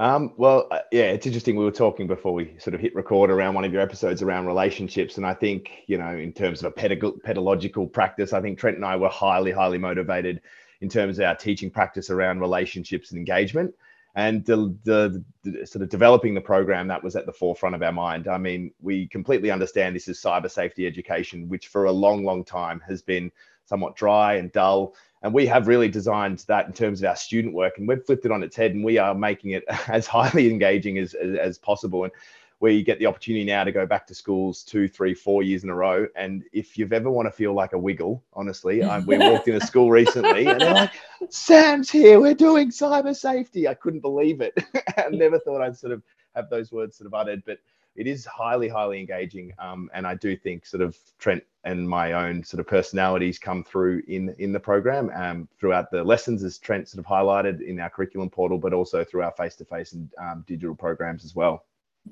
Um, 0.00 0.32
well, 0.36 0.68
uh, 0.70 0.80
yeah, 0.92 1.10
it's 1.10 1.26
interesting. 1.26 1.56
We 1.56 1.64
were 1.64 1.72
talking 1.72 2.06
before 2.06 2.32
we 2.32 2.54
sort 2.58 2.74
of 2.74 2.80
hit 2.80 2.94
record 2.94 3.30
around 3.30 3.54
one 3.54 3.64
of 3.64 3.72
your 3.72 3.82
episodes 3.82 4.22
around 4.22 4.46
relationships. 4.46 5.16
And 5.16 5.26
I 5.26 5.34
think, 5.34 5.70
you 5.88 5.98
know, 5.98 6.16
in 6.16 6.32
terms 6.32 6.60
of 6.60 6.66
a 6.66 6.70
pedag- 6.70 7.22
pedagogical 7.24 7.88
practice, 7.88 8.32
I 8.32 8.40
think 8.40 8.58
Trent 8.58 8.76
and 8.76 8.84
I 8.84 8.94
were 8.96 9.08
highly, 9.08 9.50
highly 9.50 9.78
motivated 9.78 10.40
in 10.80 10.88
terms 10.88 11.18
of 11.18 11.24
our 11.24 11.34
teaching 11.34 11.68
practice 11.70 12.10
around 12.10 12.38
relationships 12.38 13.10
and 13.10 13.18
engagement. 13.18 13.74
And 14.14 14.44
the, 14.44 14.74
the, 14.84 15.24
the, 15.42 15.66
sort 15.66 15.82
of 15.82 15.88
developing 15.90 16.34
the 16.34 16.40
program 16.40 16.86
that 16.88 17.02
was 17.02 17.16
at 17.16 17.26
the 17.26 17.32
forefront 17.32 17.74
of 17.74 17.82
our 17.82 17.92
mind. 17.92 18.28
I 18.28 18.38
mean, 18.38 18.72
we 18.80 19.08
completely 19.08 19.50
understand 19.50 19.96
this 19.96 20.08
is 20.08 20.20
cyber 20.20 20.50
safety 20.50 20.86
education, 20.86 21.48
which 21.48 21.68
for 21.68 21.84
a 21.84 21.92
long, 21.92 22.24
long 22.24 22.44
time 22.44 22.80
has 22.86 23.02
been 23.02 23.32
somewhat 23.64 23.96
dry 23.96 24.34
and 24.34 24.50
dull 24.52 24.94
and 25.22 25.34
we 25.34 25.46
have 25.46 25.66
really 25.66 25.88
designed 25.88 26.44
that 26.48 26.66
in 26.66 26.72
terms 26.72 27.02
of 27.02 27.08
our 27.08 27.16
student 27.16 27.54
work, 27.54 27.78
and 27.78 27.88
we've 27.88 28.04
flipped 28.04 28.24
it 28.24 28.32
on 28.32 28.42
its 28.42 28.56
head, 28.56 28.72
and 28.72 28.84
we 28.84 28.98
are 28.98 29.14
making 29.14 29.52
it 29.52 29.64
as 29.88 30.06
highly 30.06 30.50
engaging 30.50 30.98
as, 30.98 31.14
as, 31.14 31.36
as 31.36 31.58
possible. 31.58 32.04
And 32.04 32.12
we 32.60 32.82
get 32.82 32.98
the 32.98 33.06
opportunity 33.06 33.44
now 33.44 33.62
to 33.62 33.70
go 33.70 33.86
back 33.86 34.06
to 34.08 34.14
schools 34.14 34.64
two, 34.64 34.88
three, 34.88 35.14
four 35.14 35.42
years 35.42 35.62
in 35.62 35.70
a 35.70 35.74
row. 35.74 36.06
And 36.16 36.42
if 36.52 36.76
you've 36.76 36.92
ever 36.92 37.10
want 37.10 37.26
to 37.26 37.32
feel 37.32 37.52
like 37.52 37.72
a 37.72 37.78
wiggle, 37.78 38.22
honestly, 38.32 38.82
I, 38.82 38.98
we 38.98 39.16
walked 39.18 39.46
in 39.46 39.54
a 39.54 39.60
school 39.60 39.90
recently 39.90 40.46
and 40.46 40.60
they're 40.60 40.74
like, 40.74 40.92
Sam's 41.30 41.88
here, 41.88 42.20
we're 42.20 42.34
doing 42.34 42.70
cyber 42.70 43.14
safety. 43.14 43.68
I 43.68 43.74
couldn't 43.74 44.00
believe 44.00 44.40
it. 44.40 44.58
I 44.96 45.08
never 45.10 45.38
thought 45.38 45.62
I'd 45.62 45.76
sort 45.76 45.92
of 45.92 46.02
have 46.34 46.50
those 46.50 46.72
words 46.72 46.98
sort 46.98 47.06
of 47.06 47.14
uttered, 47.14 47.44
but 47.46 47.58
it 47.98 48.06
is 48.06 48.24
highly, 48.24 48.68
highly 48.68 49.00
engaging. 49.00 49.52
Um, 49.58 49.90
and 49.92 50.06
I 50.06 50.14
do 50.14 50.36
think 50.36 50.64
sort 50.64 50.82
of 50.82 50.96
Trent 51.18 51.42
and 51.64 51.86
my 51.86 52.12
own 52.12 52.44
sort 52.44 52.60
of 52.60 52.66
personalities 52.66 53.38
come 53.38 53.64
through 53.64 54.02
in 54.06 54.34
in 54.38 54.52
the 54.52 54.60
program 54.60 55.10
um, 55.14 55.48
throughout 55.58 55.90
the 55.90 56.02
lessons, 56.04 56.44
as 56.44 56.58
Trent 56.58 56.88
sort 56.88 57.04
of 57.04 57.06
highlighted 57.06 57.60
in 57.60 57.80
our 57.80 57.90
curriculum 57.90 58.30
portal, 58.30 58.56
but 58.56 58.72
also 58.72 59.04
through 59.04 59.22
our 59.22 59.32
face-to-face 59.32 59.92
and 59.92 60.08
um, 60.18 60.44
digital 60.46 60.76
programs 60.76 61.24
as 61.24 61.34
well. 61.34 61.64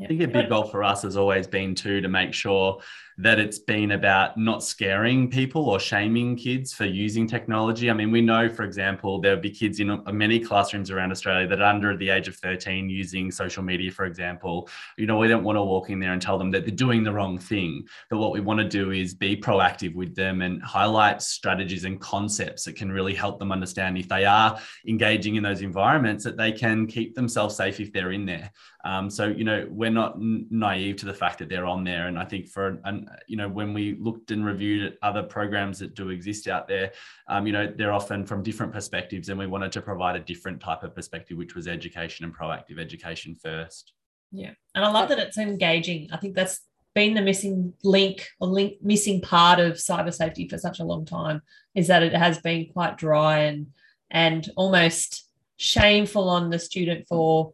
I 0.02 0.06
think 0.06 0.20
a 0.20 0.28
big 0.28 0.50
goal 0.50 0.64
for 0.64 0.84
us 0.84 1.02
has 1.02 1.16
always 1.16 1.46
been 1.46 1.74
too 1.74 2.00
to 2.02 2.08
make 2.08 2.34
sure 2.34 2.80
that 3.18 3.38
it's 3.38 3.58
been 3.58 3.92
about 3.92 4.36
not 4.36 4.62
scaring 4.62 5.30
people 5.30 5.70
or 5.70 5.80
shaming 5.80 6.36
kids 6.36 6.74
for 6.74 6.84
using 6.84 7.26
technology. 7.26 7.90
I 7.90 7.94
mean, 7.94 8.10
we 8.10 8.20
know, 8.20 8.48
for 8.48 8.62
example, 8.62 9.20
there'll 9.20 9.40
be 9.40 9.50
kids 9.50 9.80
in 9.80 10.02
many 10.12 10.38
classrooms 10.38 10.90
around 10.90 11.12
Australia 11.12 11.48
that 11.48 11.60
are 11.60 11.72
under 11.72 11.96
the 11.96 12.10
age 12.10 12.28
of 12.28 12.36
13 12.36 12.90
using 12.90 13.30
social 13.30 13.62
media, 13.62 13.90
for 13.90 14.04
example. 14.04 14.68
You 14.98 15.06
know, 15.06 15.16
we 15.16 15.28
don't 15.28 15.44
want 15.44 15.56
to 15.56 15.62
walk 15.62 15.88
in 15.88 15.98
there 15.98 16.12
and 16.12 16.20
tell 16.20 16.36
them 16.36 16.50
that 16.50 16.66
they're 16.66 16.74
doing 16.74 17.04
the 17.04 17.12
wrong 17.12 17.38
thing. 17.38 17.86
But 18.10 18.18
what 18.18 18.32
we 18.32 18.40
want 18.40 18.60
to 18.60 18.68
do 18.68 18.90
is 18.90 19.14
be 19.14 19.34
proactive 19.34 19.94
with 19.94 20.14
them 20.14 20.42
and 20.42 20.62
highlight 20.62 21.22
strategies 21.22 21.84
and 21.84 21.98
concepts 21.98 22.64
that 22.64 22.76
can 22.76 22.92
really 22.92 23.14
help 23.14 23.38
them 23.38 23.50
understand 23.50 23.96
if 23.96 24.08
they 24.08 24.26
are 24.26 24.60
engaging 24.86 25.36
in 25.36 25.42
those 25.42 25.62
environments 25.62 26.22
that 26.24 26.36
they 26.36 26.52
can 26.52 26.86
keep 26.86 27.14
themselves 27.14 27.56
safe 27.56 27.80
if 27.80 27.92
they're 27.94 28.12
in 28.12 28.26
there. 28.26 28.50
Um, 28.84 29.10
so, 29.10 29.26
you 29.26 29.42
know, 29.42 29.66
we're 29.69 29.90
not 29.90 30.16
naive 30.20 30.96
to 30.96 31.06
the 31.06 31.14
fact 31.14 31.40
that 31.40 31.48
they're 31.48 31.66
on 31.66 31.82
there. 31.82 32.06
And 32.06 32.16
I 32.16 32.24
think 32.24 32.46
for 32.46 32.78
an, 32.84 33.06
you 33.26 33.37
know, 33.37 33.49
when 33.49 33.73
we 33.73 33.97
looked 34.00 34.31
and 34.31 34.44
reviewed 34.44 34.85
at 34.85 34.99
other 35.03 35.23
programs 35.23 35.79
that 35.79 35.94
do 35.94 36.11
exist 36.11 36.49
out 36.49 36.69
there, 36.69 36.93
um, 37.29 37.47
you 37.47 37.53
know, 37.53 37.73
they're 37.76 37.93
often 37.93 38.25
from 38.25 38.43
different 38.43 38.73
perspectives, 38.73 39.29
and 39.29 39.38
we 39.38 39.47
wanted 39.47 39.73
to 39.73 39.81
provide 39.81 40.17
a 40.17 40.20
different 40.20 40.61
type 40.61 40.82
of 40.82 40.94
perspective, 40.94 41.37
which 41.37 41.55
was 41.55 41.69
education 41.69 42.25
and 42.25 42.37
proactive 42.37 42.79
education 42.79 43.37
first. 43.43 43.93
Yeah, 44.32 44.53
and 44.75 44.85
I 44.85 44.91
love 44.91 45.08
that 45.08 45.19
it's 45.19 45.38
engaging. 45.38 46.08
I 46.12 46.17
think 46.17 46.35
that's 46.35 46.61
been 46.97 47.14
the 47.14 47.23
missing 47.23 47.75
link 47.85 48.26
or 48.41 48.49
link 48.49 48.82
missing 48.82 49.20
part 49.20 49.61
of 49.61 49.75
cyber 49.75 50.12
safety 50.12 50.49
for 50.49 50.56
such 50.56 50.81
a 50.81 50.85
long 50.85 51.05
time 51.05 51.43
is 51.75 51.88
that 51.88 52.03
it 52.03 52.14
has 52.14 52.38
been 52.38 52.67
quite 52.73 52.97
dry 52.97 53.41
and 53.41 53.67
and 54.11 54.50
almost 54.56 55.29
shameful 55.58 56.31
on 56.31 56.49
the 56.49 56.58
student 56.58 57.06
for 57.06 57.53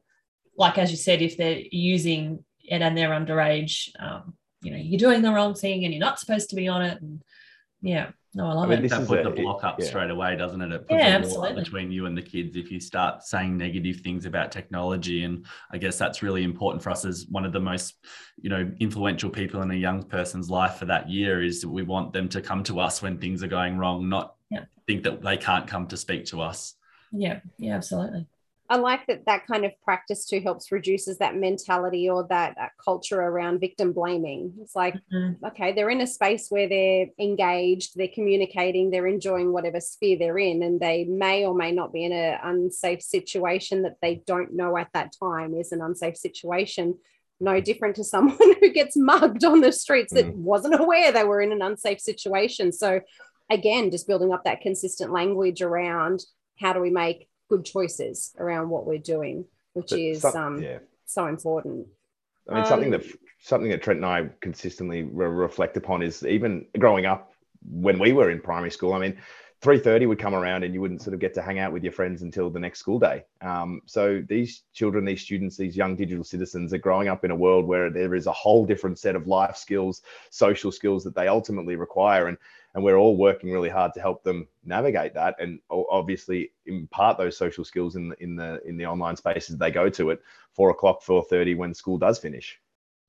like 0.57 0.79
as 0.79 0.93
you 0.93 0.97
said 0.97 1.21
if 1.21 1.37
they're 1.37 1.61
using 1.73 2.45
it 2.63 2.83
and 2.83 2.97
they're 2.97 3.11
underage 3.11 3.89
um, 3.99 4.35
you 4.63 4.71
know 4.71 4.79
you're 4.79 4.99
doing 4.99 5.23
the 5.23 5.33
wrong 5.33 5.55
thing 5.55 5.85
and 5.85 5.93
you're 5.93 6.01
not 6.01 6.19
supposed 6.19 6.51
to 6.51 6.57
be 6.57 6.69
on 6.69 6.83
it. 6.83 7.01
And 7.03 7.23
yeah. 7.81 8.11
No 8.35 8.47
i 8.47 8.55
love 8.55 8.71
I 8.71 8.77
mean, 8.77 8.85
it. 8.87 8.89
that 8.89 9.07
puts 9.07 9.25
the 9.25 9.31
block 9.31 9.63
up 9.63 9.79
yeah. 9.79 9.87
straight 9.87 10.11
away 10.11 10.37
doesn't 10.37 10.63
it? 10.63 10.73
It 10.73 10.89
puts 10.89 11.03
yeah, 11.03 11.19
a 11.19 11.29
wall 11.29 11.55
between 11.55 11.93
you 11.93 12.07
and 12.07 12.17
the 12.17 12.23
kids 12.23 12.57
if 12.57 12.71
you 12.71 12.81
start 12.81 13.23
saying 13.25 13.59
negative 13.59 14.01
things 14.01 14.25
about 14.25 14.51
technology. 14.51 15.25
And 15.25 15.45
i 15.71 15.77
guess 15.77 15.99
that's 15.99 16.23
really 16.23 16.43
important 16.43 16.83
for 16.83 16.91
us 16.91 17.05
as 17.05 17.27
one 17.29 17.45
of 17.45 17.53
the 17.53 17.61
most 17.61 17.97
you 18.41 18.49
know 18.49 18.71
influential 18.81 19.29
people 19.29 19.61
in 19.61 19.71
a 19.71 19.75
young 19.75 20.03
person's 20.03 20.49
life 20.49 20.77
for 20.77 20.87
that 20.87 21.11
year 21.11 21.43
is 21.43 21.61
that 21.61 21.69
we 21.69 21.83
want 21.83 22.15
them 22.15 22.29
to 22.31 22.41
come 22.41 22.63
to 22.65 22.81
us 22.81 23.03
when 23.03 23.19
things 23.19 23.43
are 23.43 23.49
going 23.49 23.77
wrong 23.77 24.09
not 24.09 24.37
yeah. 24.51 24.65
think 24.87 25.03
that 25.03 25.21
they 25.21 25.37
can't 25.37 25.67
come 25.67 25.87
to 25.89 25.97
speak 25.99 26.25
to 26.27 26.41
us. 26.41 26.75
Yeah. 27.13 27.41
Yeah 27.59 27.77
absolutely 27.77 28.27
I 28.73 28.77
like 28.77 29.07
that 29.09 29.27
that 29.27 29.47
kind 29.47 29.67
of 29.67 29.73
practice 29.85 30.25
too 30.25 30.41
helps 30.41 30.73
reduces 30.73 31.19
that 31.19 31.37
mentality 31.37 32.09
or 32.09 32.27
that, 32.31 32.55
that 32.57 32.71
culture 32.83 33.21
around 33.21 33.61
victim 33.61 33.93
blaming. 33.93 34.55
It's 34.63 34.75
like, 34.75 34.95
mm-hmm. 35.13 35.45
okay, 35.45 35.75
they're 35.75 35.91
in 35.91 36.01
a 36.01 36.07
space 36.07 36.47
where 36.49 36.67
they're 36.67 37.09
engaged, 37.21 37.91
they're 37.97 38.09
communicating, 38.15 38.91
they're 38.91 39.07
enjoying 39.07 39.53
whatever 39.53 39.79
sphere 39.79 40.17
they're 40.19 40.39
in, 40.39 40.63
and 40.63 40.81
they 40.81 41.05
may 41.05 41.45
or 41.45 41.55
may 41.55 41.71
not 41.71 41.93
be 41.93 42.07
in 42.07 42.13
an 42.13 42.39
unsafe 42.43 43.03
situation 43.03 43.83
that 43.83 43.97
they 44.01 44.23
don't 44.27 44.55
know 44.55 44.79
at 44.79 44.89
that 44.95 45.13
time 45.23 45.55
is 45.55 45.73
an 45.73 45.83
unsafe 45.83 46.17
situation. 46.17 46.97
No 47.41 47.61
different 47.61 47.97
to 47.97 48.05
someone 48.15 48.39
who 48.59 48.73
gets 48.73 48.97
mugged 48.97 49.45
on 49.45 49.61
the 49.61 49.73
streets 49.73 50.15
that 50.15 50.29
mm. 50.29 50.37
wasn't 50.37 50.81
aware 50.81 51.13
they 51.13 51.25
were 51.25 51.43
in 51.43 51.53
an 51.53 51.61
unsafe 51.61 52.01
situation. 52.01 52.73
So, 52.73 53.03
again, 53.51 53.91
just 53.91 54.09
building 54.09 54.33
up 54.33 54.45
that 54.45 54.63
consistent 54.63 55.13
language 55.13 55.61
around 55.61 56.25
how 56.59 56.73
do 56.73 56.81
we 56.81 56.89
make 56.89 57.29
good 57.53 57.65
choices 57.67 58.35
around 58.39 58.71
what 58.71 58.87
we're 58.87 58.99
doing, 58.99 59.45
which 59.75 59.91
but 59.91 59.99
is 59.99 60.23
some, 60.23 60.57
um, 60.57 60.63
yeah. 60.63 60.79
so 61.05 61.27
important. 61.27 61.87
I 62.49 62.55
mean, 62.55 62.63
um, 62.63 62.69
something 62.69 62.91
that 62.91 63.05
something 63.41 63.71
that 63.71 63.83
Trent 63.83 63.99
and 63.99 64.07
I 64.07 64.31
consistently 64.41 65.03
re- 65.03 65.27
reflect 65.27 65.77
upon 65.77 66.03
is 66.03 66.25
even 66.25 66.67
growing 66.79 67.05
up 67.05 67.33
when 67.71 67.99
we 67.99 68.13
were 68.13 68.31
in 68.31 68.41
primary 68.41 68.71
school. 68.71 68.95
I 68.95 68.99
mean, 68.99 69.19
3.30 69.63 70.09
would 70.09 70.19
come 70.19 70.35
around 70.35 70.65
and 70.65 70.75
you 70.75 70.81
wouldn't 70.81 71.03
sort 71.03 71.15
of 71.15 71.21
get 71.21 71.35
to 71.35 71.43
hang 71.43 71.61
out 71.61 71.73
with 71.73 71.85
your 71.85 71.93
friends 71.93 72.23
until 72.23 72.51
the 72.51 72.59
next 72.59 72.81
school 72.81 72.99
day 72.99 73.25
um, 73.43 73.81
so 73.87 74.21
these 74.29 74.65
children 74.73 75.05
these 75.05 75.23
students 75.23 75.57
these 75.57 75.77
young 75.77 75.95
digital 75.95 76.25
citizens 76.25 76.75
are 76.75 76.79
growing 76.79 77.07
up 77.07 77.25
in 77.25 77.31
a 77.31 77.37
world 77.37 77.65
where 77.65 77.89
there 77.89 78.17
is 78.17 78.27
a 78.27 78.33
whole 78.33 78.67
different 78.67 78.99
set 78.99 79.15
of 79.15 79.29
life 79.29 79.57
skills 79.57 80.03
social 80.31 80.73
skills 80.73 81.05
that 81.05 81.15
they 81.15 81.29
ultimately 81.29 81.77
require 81.77 82.27
and 82.27 82.39
and 82.75 82.83
we're 82.83 82.97
all 82.97 83.17
working 83.17 83.51
really 83.51 83.69
hard 83.69 83.93
to 83.95 84.01
help 84.01 84.23
them 84.23 84.47
navigate 84.65 85.15
that 85.15 85.35
and 85.39 85.59
obviously 85.71 86.53
impart 86.67 87.19
those 87.19 87.37
social 87.37 87.65
skills 87.65 87.97
in 87.97 88.09
the 88.09 88.23
in 88.23 88.37
the 88.37 88.61
in 88.67 88.77
the 88.77 88.87
online 88.87 89.17
spaces 89.17 89.57
they 89.59 89.71
go 89.71 89.89
to 89.89 90.11
at 90.11 90.19
four 90.55 90.71
o'clock 90.71 91.03
4.30 91.03 91.57
when 91.57 91.75
school 91.75 91.99
does 91.99 92.19
finish 92.19 92.59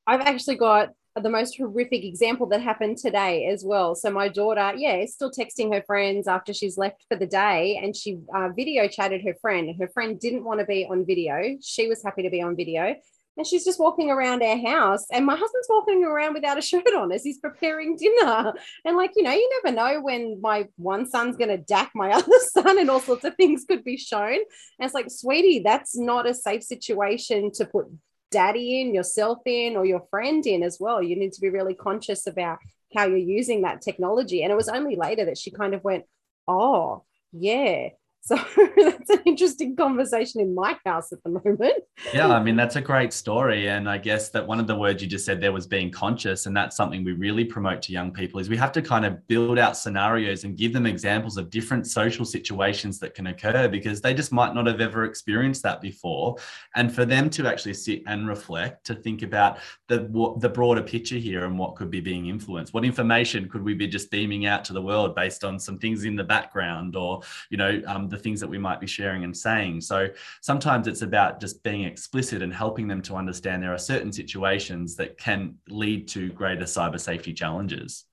i've 0.08 0.22
actually 0.22 0.58
got 0.58 0.89
the 1.22 1.29
most 1.29 1.58
horrific 1.58 2.03
example 2.03 2.48
that 2.48 2.62
happened 2.62 2.98
today 2.98 3.46
as 3.46 3.63
well. 3.63 3.93
So 3.93 4.10
my 4.10 4.27
daughter, 4.27 4.74
yeah, 4.75 4.96
is 4.96 5.13
still 5.13 5.32
texting 5.32 5.74
her 5.74 5.84
friends 5.84 6.27
after 6.27 6.53
she's 6.53 6.77
left 6.77 7.05
for 7.08 7.15
the 7.15 7.27
day, 7.27 7.79
and 7.82 7.96
she 7.96 8.20
uh, 8.34 8.50
video 8.50 8.88
chatted 8.88 9.22
her 9.24 9.36
friend. 9.39 9.75
Her 9.79 9.88
friend 9.88 10.20
didn't 10.20 10.43
want 10.43 10.60
to 10.60 10.65
be 10.65 10.88
on 10.89 11.05
video. 11.05 11.58
She 11.62 11.88
was 11.88 12.01
happy 12.03 12.24
to 12.24 12.32
be 12.32 12.41
on 12.41 12.55
video, 12.55 12.96
and 13.38 13.46
she's 13.46 13.66
just 13.66 13.80
walking 13.80 14.10
around 14.10 14.44
our 14.44 14.58
house. 14.58 15.06
And 15.12 15.25
my 15.25 15.36
husband's 15.36 15.68
walking 15.70 16.04
around 16.04 16.34
without 16.34 16.58
a 16.58 16.62
shirt 16.62 16.88
on 16.96 17.12
as 17.12 17.24
he's 17.24 17.40
preparing 17.40 17.96
dinner. 17.96 18.54
And 18.86 18.96
like 18.96 19.12
you 19.16 19.24
know, 19.24 19.32
you 19.32 19.62
never 19.63 19.75
know 19.75 20.02
when 20.02 20.40
my 20.42 20.68
one 20.78 21.08
son's 21.08 21.38
going 21.38 21.50
to 21.50 21.58
dack 21.58 21.92
my 21.96 22.12
other 22.13 22.38
son, 22.52 22.80
and 22.80 22.90
all 22.90 23.00
sorts 23.00 23.24
of 23.24 23.36
things 23.36 23.66
could 23.68 23.84
be 23.84 23.98
shown. 23.98 24.34
And 24.34 24.46
it's 24.80 24.94
like, 24.94 25.10
sweetie, 25.10 25.62
that's 25.63 25.98
not 25.98 26.28
a 26.28 26.34
safe 26.34 26.63
situation 26.63 27.52
to 27.56 27.66
put 27.66 27.88
daddy 28.32 28.82
in, 28.82 28.94
yourself 28.94 29.40
in, 29.46 29.75
or 29.75 29.86
your 29.86 30.04
friend 30.10 30.46
in 30.46 30.63
as 30.63 30.78
well. 30.80 31.02
You 31.02 31.16
need 31.16 31.34
to 31.34 31.42
be 31.42 31.50
really 31.50 31.75
conscious 31.75 32.28
about 32.28 32.58
how 32.96 33.06
you're 33.06 33.18
using 33.18 33.62
that 33.62 33.82
technology. 33.82 34.44
And 34.44 34.52
it 34.52 34.56
was 34.56 34.70
only 34.70 34.96
later 34.96 35.25
that 35.25 35.38
she 35.38 35.52
kind 35.52 35.74
of 35.74 35.84
went, 35.84 36.06
Oh, 36.48 37.04
yeah, 37.32 37.90
so 38.25 38.38
that's 38.77 39.10
an 39.10 39.22
interesting 39.25 39.75
conversation 39.75 40.39
in 40.39 40.56
my 40.56 40.77
house 40.86 41.12
at 41.12 41.22
the 41.24 41.30
moment. 41.30 41.84
Yeah, 42.13 42.30
I 42.30 42.42
mean, 42.42 42.56
that's 42.62 42.77
a 42.77 42.82
great 42.82 43.12
story. 43.12 43.68
And 43.68 43.89
I 43.89 43.98
guess 43.98 44.30
that 44.30 44.48
one 44.48 44.62
of 44.62 44.68
the 44.68 44.75
words 44.77 45.03
you 45.03 45.10
just 45.10 45.25
said 45.25 45.42
there 45.42 45.51
was 45.51 45.68
being 45.68 45.92
conscious. 45.92 46.46
And 46.46 46.56
that's 46.56 46.77
something 46.77 47.03
we 47.03 47.12
really 47.12 47.44
promote 47.44 47.82
to 47.84 47.92
young 47.92 48.13
people 48.13 48.39
is 48.39 48.48
we 48.48 48.56
have 48.56 48.72
to 48.74 48.82
kind 48.82 49.06
of 49.06 49.27
build 49.27 49.60
out 49.60 49.75
scenarios 49.75 50.46
and 50.46 50.58
give 50.58 50.72
them 50.72 50.86
examples 50.86 51.36
of 51.36 51.50
different 51.50 51.86
social 51.86 52.24
situations 52.24 52.98
that 53.00 53.13
can 53.13 53.27
occur 53.27 53.68
because 53.68 54.00
they 54.00 54.13
just 54.13 54.32
might 54.32 54.56
not 54.56 54.68
have 54.68 54.80
ever 54.80 55.03
experienced 55.03 55.62
that 55.63 55.82
before. 55.82 56.38
And 56.77 56.96
for 56.96 57.03
them 57.03 57.30
to 57.32 57.46
actually 57.46 57.74
sit 57.74 58.03
and 58.08 58.25
reflect, 58.25 58.86
to 58.86 58.96
think 58.96 59.22
about 59.22 59.58
the, 59.89 60.10
the 60.39 60.50
broader 60.50 60.82
picture 60.82 61.18
here 61.18 61.44
and 61.44 61.60
what 61.60 61.75
could 61.75 61.92
be 61.92 62.00
being 62.00 62.27
influenced. 62.27 62.74
What 62.74 62.86
information 62.86 63.50
could 63.50 63.63
we 63.63 63.74
be 63.74 63.88
just 63.88 64.10
beaming 64.10 64.46
out 64.46 64.63
to 64.65 64.74
the 64.74 64.82
world 64.82 65.13
based 65.13 65.44
on 65.44 65.60
some 65.60 65.77
things 65.77 66.06
in 66.06 66.15
the 66.15 66.24
background 66.24 66.96
or, 66.96 67.22
you 67.50 67.58
know, 67.58 67.82
um, 67.86 68.12
the 68.13 68.20
things 68.20 68.39
that 68.39 68.48
we 68.48 68.58
might 68.58 68.79
be 68.79 68.88
sharing 68.88 69.24
and 69.24 69.36
saying. 69.36 69.82
So 69.82 70.08
sometimes 70.41 70.88
it's 70.88 71.01
about 71.01 71.41
just 71.41 71.62
being 71.63 71.84
explicit 71.84 72.41
and 72.41 72.53
helping 72.53 72.88
them 72.88 73.01
to 73.03 73.15
understand 73.15 73.62
there 73.62 73.74
are 73.74 73.77
certain 73.77 74.12
situations 74.12 74.96
that 74.96 75.17
can 75.17 75.55
lead 75.67 76.08
to 76.10 76.29
greater 76.29 76.65
cyber 76.65 77.00
safety 77.00 77.34
challenges. 77.34 78.05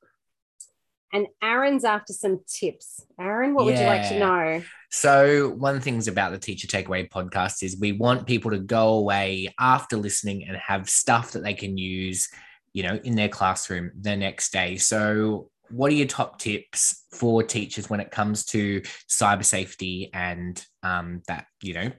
And 1.13 1.27
Aaron's 1.43 1.85
after 1.85 2.13
some 2.13 2.41
tips. 2.47 3.05
Aaron, 3.19 3.55
what 3.55 3.65
yeah. 3.65 3.71
would 3.71 3.81
you 3.81 3.87
like 3.87 4.09
to 4.11 4.19
know? 4.19 4.63
So, 4.91 5.51
one 5.51 5.75
of 5.75 5.81
the 5.81 5.85
things 5.85 6.07
about 6.07 6.31
the 6.31 6.39
Teacher 6.39 6.69
Takeaway 6.69 7.09
podcast 7.09 7.65
is 7.65 7.79
we 7.79 7.93
want 7.93 8.27
people 8.27 8.53
to 8.53 8.59
go 8.59 8.95
away 8.95 9.53
after 9.59 9.97
listening 9.97 10.47
and 10.47 10.57
have 10.57 10.89
stuff 10.89 11.33
that 11.33 11.43
they 11.43 11.55
can 11.55 11.77
use, 11.77 12.29
you 12.73 12.85
know, 12.85 13.01
in 13.03 13.17
their 13.17 13.29
classroom 13.29 13.91
the 14.01 14.17
next 14.17 14.53
day. 14.53 14.77
So, 14.77 15.50
what 15.71 15.91
are 15.91 15.95
your 15.95 16.07
top 16.07 16.39
tips 16.39 17.05
for 17.13 17.43
teachers 17.43 17.89
when 17.89 18.01
it 18.01 18.11
comes 18.11 18.45
to 18.47 18.81
cyber 19.09 19.45
safety 19.45 20.11
and 20.13 20.65
um, 20.83 21.23
that 21.29 21.47
you 21.63 21.75
know 21.75 21.91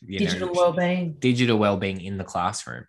you 0.00 0.18
digital 0.18 0.48
know, 0.48 0.52
well-being. 0.54 1.16
digital 1.18 1.58
well-being 1.58 2.00
in 2.00 2.18
the 2.18 2.24
classroom 2.24 2.84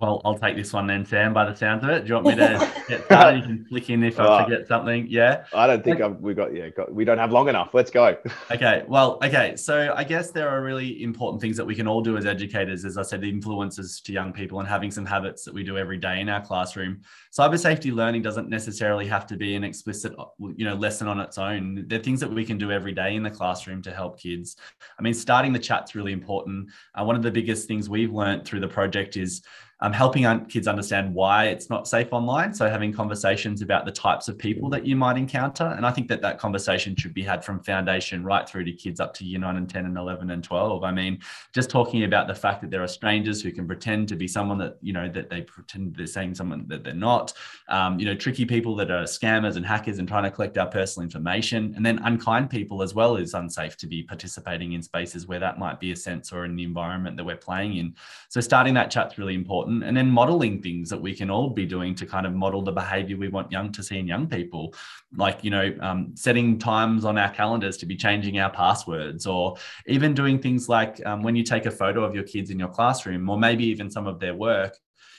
well, 0.00 0.22
I'll 0.24 0.38
take 0.38 0.54
this 0.54 0.72
one 0.72 0.86
then, 0.86 1.04
Sam. 1.04 1.34
By 1.34 1.44
the 1.44 1.56
sounds 1.56 1.82
of 1.82 1.90
it, 1.90 2.04
do 2.04 2.08
you 2.08 2.14
want 2.14 2.26
me 2.28 2.34
to 2.36 2.72
get 2.88 3.04
started? 3.06 3.40
You 3.40 3.42
can 3.42 3.64
flick 3.64 3.90
in 3.90 4.04
if 4.04 4.20
I 4.20 4.44
forget 4.44 4.68
something. 4.68 5.08
Yeah. 5.10 5.44
I 5.52 5.66
don't 5.66 5.82
think 5.82 6.00
I've, 6.00 6.20
we 6.20 6.34
got 6.34 6.54
yeah. 6.54 6.68
Got, 6.68 6.94
we 6.94 7.04
don't 7.04 7.18
have 7.18 7.32
long 7.32 7.48
enough. 7.48 7.70
Let's 7.74 7.90
go. 7.90 8.16
okay. 8.52 8.84
Well. 8.86 9.18
Okay. 9.24 9.56
So 9.56 9.92
I 9.96 10.04
guess 10.04 10.30
there 10.30 10.48
are 10.48 10.62
really 10.62 11.02
important 11.02 11.42
things 11.42 11.56
that 11.56 11.64
we 11.64 11.74
can 11.74 11.88
all 11.88 12.00
do 12.00 12.16
as 12.16 12.26
educators. 12.26 12.84
As 12.84 12.96
I 12.96 13.02
said, 13.02 13.24
influences 13.24 14.00
to 14.02 14.12
young 14.12 14.32
people 14.32 14.60
and 14.60 14.68
having 14.68 14.92
some 14.92 15.04
habits 15.04 15.42
that 15.44 15.52
we 15.52 15.64
do 15.64 15.76
every 15.76 15.98
day 15.98 16.20
in 16.20 16.28
our 16.28 16.40
classroom. 16.40 17.00
Cyber 17.36 17.58
safety 17.58 17.90
learning 17.90 18.22
doesn't 18.22 18.48
necessarily 18.48 19.06
have 19.08 19.26
to 19.26 19.36
be 19.36 19.56
an 19.56 19.64
explicit, 19.64 20.14
you 20.54 20.64
know, 20.64 20.76
lesson 20.76 21.08
on 21.08 21.18
its 21.18 21.38
own. 21.38 21.86
There 21.88 21.98
are 21.98 22.02
things 22.02 22.20
that 22.20 22.32
we 22.32 22.44
can 22.44 22.56
do 22.56 22.70
every 22.70 22.92
day 22.92 23.16
in 23.16 23.24
the 23.24 23.30
classroom 23.30 23.82
to 23.82 23.90
help 23.90 24.20
kids. 24.20 24.56
I 24.96 25.02
mean, 25.02 25.14
starting 25.14 25.52
the 25.52 25.58
chat's 25.58 25.96
really 25.96 26.12
important. 26.12 26.68
Uh, 26.94 27.04
one 27.04 27.16
of 27.16 27.24
the 27.24 27.32
biggest 27.32 27.66
things 27.66 27.90
we've 27.90 28.12
learned 28.12 28.44
through 28.44 28.60
the 28.60 28.68
project 28.68 29.16
is 29.16 29.42
um, 29.80 29.92
helping 29.92 30.24
kids 30.46 30.66
understand 30.66 31.14
why 31.14 31.46
it's 31.46 31.70
not 31.70 31.86
safe 31.86 32.08
online. 32.12 32.52
So 32.52 32.68
having 32.68 32.92
conversations 32.92 33.62
about 33.62 33.84
the 33.84 33.92
types 33.92 34.28
of 34.28 34.36
people 34.36 34.68
that 34.70 34.84
you 34.84 34.96
might 34.96 35.16
encounter. 35.16 35.64
And 35.76 35.86
I 35.86 35.92
think 35.92 36.08
that 36.08 36.20
that 36.22 36.38
conversation 36.38 36.96
should 36.96 37.14
be 37.14 37.22
had 37.22 37.44
from 37.44 37.60
foundation 37.60 38.24
right 38.24 38.48
through 38.48 38.64
to 38.64 38.72
kids 38.72 38.98
up 38.98 39.14
to 39.14 39.24
year 39.24 39.38
nine 39.38 39.56
and 39.56 39.70
10 39.70 39.86
and 39.86 39.96
11 39.96 40.30
and 40.30 40.42
12. 40.42 40.82
I 40.82 40.90
mean, 40.90 41.20
just 41.52 41.70
talking 41.70 42.04
about 42.04 42.26
the 42.26 42.34
fact 42.34 42.60
that 42.62 42.70
there 42.70 42.82
are 42.82 42.88
strangers 42.88 43.40
who 43.40 43.52
can 43.52 43.66
pretend 43.66 44.08
to 44.08 44.16
be 44.16 44.26
someone 44.26 44.58
that, 44.58 44.78
you 44.82 44.92
know, 44.92 45.08
that 45.10 45.30
they 45.30 45.42
pretend 45.42 45.94
they're 45.94 46.06
saying 46.06 46.34
someone 46.34 46.66
that 46.66 46.82
they're 46.82 46.94
not, 46.94 47.32
um, 47.68 48.00
you 48.00 48.06
know, 48.06 48.16
tricky 48.16 48.44
people 48.44 48.74
that 48.76 48.90
are 48.90 49.04
scammers 49.04 49.56
and 49.56 49.64
hackers 49.64 50.00
and 50.00 50.08
trying 50.08 50.24
to 50.24 50.30
collect 50.30 50.58
our 50.58 50.66
personal 50.66 51.04
information. 51.04 51.72
And 51.76 51.86
then 51.86 52.00
unkind 52.00 52.50
people 52.50 52.82
as 52.82 52.94
well 52.94 53.16
is 53.16 53.34
unsafe 53.34 53.76
to 53.76 53.86
be 53.86 54.02
participating 54.02 54.72
in 54.72 54.82
spaces 54.82 55.28
where 55.28 55.38
that 55.38 55.58
might 55.58 55.78
be 55.78 55.92
a 55.92 55.96
sense 55.96 56.32
or 56.32 56.48
the 56.48 56.64
environment 56.64 57.16
that 57.16 57.24
we're 57.24 57.36
playing 57.36 57.76
in. 57.76 57.94
So 58.28 58.40
starting 58.40 58.74
that 58.74 58.90
chat's 58.90 59.18
really 59.18 59.34
important 59.34 59.67
important. 59.68 59.88
And 59.88 59.96
then 59.96 60.10
modeling 60.10 60.62
things 60.62 60.88
that 60.90 61.00
we 61.00 61.14
can 61.14 61.30
all 61.30 61.50
be 61.50 61.66
doing 61.66 61.94
to 61.96 62.06
kind 62.06 62.26
of 62.26 62.34
model 62.34 62.62
the 62.62 62.72
behavior 62.72 63.16
we 63.16 63.28
want 63.28 63.52
young 63.52 63.72
to 63.72 63.82
see 63.82 63.98
in 63.98 64.06
young 64.06 64.26
people, 64.26 64.74
like, 65.16 65.44
you 65.44 65.50
know, 65.50 65.76
um, 65.80 66.12
setting 66.14 66.58
times 66.58 67.04
on 67.04 67.18
our 67.18 67.30
calendars 67.30 67.76
to 67.78 67.86
be 67.86 67.96
changing 67.96 68.38
our 68.38 68.50
passwords, 68.50 69.26
or 69.26 69.56
even 69.86 70.14
doing 70.14 70.38
things 70.38 70.68
like 70.68 71.04
um, 71.06 71.22
when 71.22 71.36
you 71.36 71.44
take 71.44 71.66
a 71.66 71.70
photo 71.70 72.04
of 72.04 72.14
your 72.14 72.24
kids 72.24 72.50
in 72.50 72.58
your 72.58 72.68
classroom, 72.68 73.28
or 73.28 73.38
maybe 73.38 73.64
even 73.64 73.90
some 73.90 74.06
of 74.06 74.18
their 74.18 74.34
work, 74.34 74.76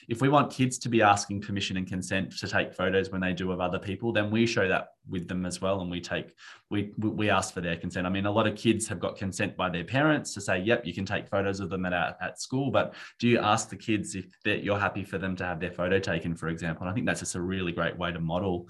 if 0.09 0.21
we 0.21 0.27
want 0.27 0.51
kids 0.51 0.79
to 0.79 0.89
be 0.89 1.03
asking 1.03 1.39
permission 1.39 1.77
and 1.77 1.87
consent 1.87 2.35
to 2.39 2.47
take 2.47 2.73
photos 2.73 3.11
when 3.11 3.21
they 3.21 3.31
do 3.31 3.51
of 3.51 3.61
other 3.61 3.77
people, 3.77 4.11
then 4.11 4.31
we 4.31 4.47
show 4.47 4.67
that 4.67 4.93
with 5.07 5.27
them 5.27 5.45
as 5.45 5.61
well, 5.61 5.81
and 5.81 5.91
we 5.91 6.01
take 6.01 6.33
we 6.71 6.91
we 6.97 7.29
ask 7.29 7.53
for 7.53 7.61
their 7.61 7.77
consent. 7.77 8.07
I 8.07 8.09
mean, 8.09 8.25
a 8.25 8.31
lot 8.31 8.47
of 8.47 8.55
kids 8.55 8.87
have 8.87 8.99
got 8.99 9.17
consent 9.17 9.55
by 9.55 9.69
their 9.69 9.83
parents 9.83 10.33
to 10.33 10.41
say, 10.41 10.59
"Yep, 10.59 10.87
you 10.87 10.95
can 10.95 11.05
take 11.05 11.29
photos 11.29 11.59
of 11.59 11.69
them 11.69 11.85
at 11.85 12.17
at 12.19 12.41
school." 12.41 12.71
But 12.71 12.95
do 13.19 13.27
you 13.27 13.37
ask 13.37 13.69
the 13.69 13.77
kids 13.77 14.15
if 14.15 14.25
that 14.45 14.63
you're 14.63 14.79
happy 14.79 15.03
for 15.03 15.19
them 15.19 15.35
to 15.35 15.45
have 15.45 15.59
their 15.59 15.71
photo 15.71 15.99
taken, 15.99 16.35
for 16.35 16.49
example? 16.49 16.83
And 16.83 16.91
I 16.91 16.93
think 16.95 17.05
that's 17.05 17.19
just 17.19 17.35
a 17.35 17.41
really 17.41 17.71
great 17.71 17.95
way 17.95 18.11
to 18.11 18.19
model 18.19 18.67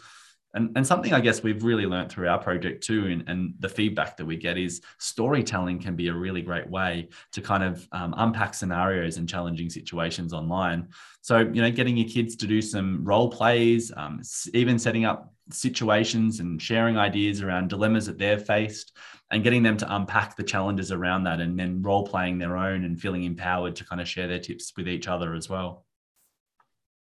and, 0.54 0.72
and 0.76 0.86
something 0.86 1.14
I 1.14 1.20
guess 1.20 1.44
we've 1.44 1.64
really 1.64 1.86
learned 1.86 2.12
through 2.12 2.28
our 2.28 2.40
project 2.40 2.84
too, 2.84 3.08
and, 3.08 3.24
and 3.28 3.54
the 3.60 3.70
feedback 3.70 4.18
that 4.18 4.26
we 4.26 4.36
get 4.36 4.58
is 4.58 4.82
storytelling 4.98 5.80
can 5.80 5.96
be 5.96 6.08
a 6.08 6.14
really 6.14 6.42
great 6.42 6.68
way 6.68 7.10
to 7.34 7.42
kind 7.42 7.64
of 7.64 7.88
um, 7.92 8.16
unpack 8.18 8.54
scenarios 8.54 9.18
and 9.18 9.30
challenging 9.30 9.70
situations 9.70 10.34
online. 10.34 10.88
So, 11.22 11.40
you 11.40 11.62
know, 11.62 11.70
getting 11.70 11.98
your 11.98 12.10
kids 12.10 12.36
to 12.38 12.48
do 12.48 12.62
some 12.62 13.04
role 13.04 13.30
plays, 13.30 13.92
um, 13.96 14.22
even 14.54 14.80
setting 14.80 15.06
up 15.06 15.34
situations 15.52 16.40
and 16.40 16.62
sharing 16.62 16.98
ideas 16.98 17.42
around 17.42 17.70
dilemmas 17.70 18.08
that 18.08 18.18
they've 18.18 18.42
faced 18.42 18.96
and 19.32 19.44
getting 19.44 19.62
them 19.62 19.78
to 19.78 19.96
unpack 19.96 20.36
the 20.36 20.44
challenges 20.44 20.92
around 20.92 21.24
that 21.24 21.40
and 21.40 21.60
then 21.60 21.82
role 21.84 22.06
playing 22.06 22.40
their 22.40 22.58
own 22.58 22.86
and 22.86 23.00
feeling 23.00 23.24
empowered 23.24 23.76
to 23.76 23.86
kind 23.86 24.02
of 24.02 24.08
share 24.08 24.28
their 24.28 24.40
tips 24.40 24.74
with 24.76 24.88
each 24.88 25.08
other 25.08 25.36
as 25.36 25.48
well. 25.48 25.86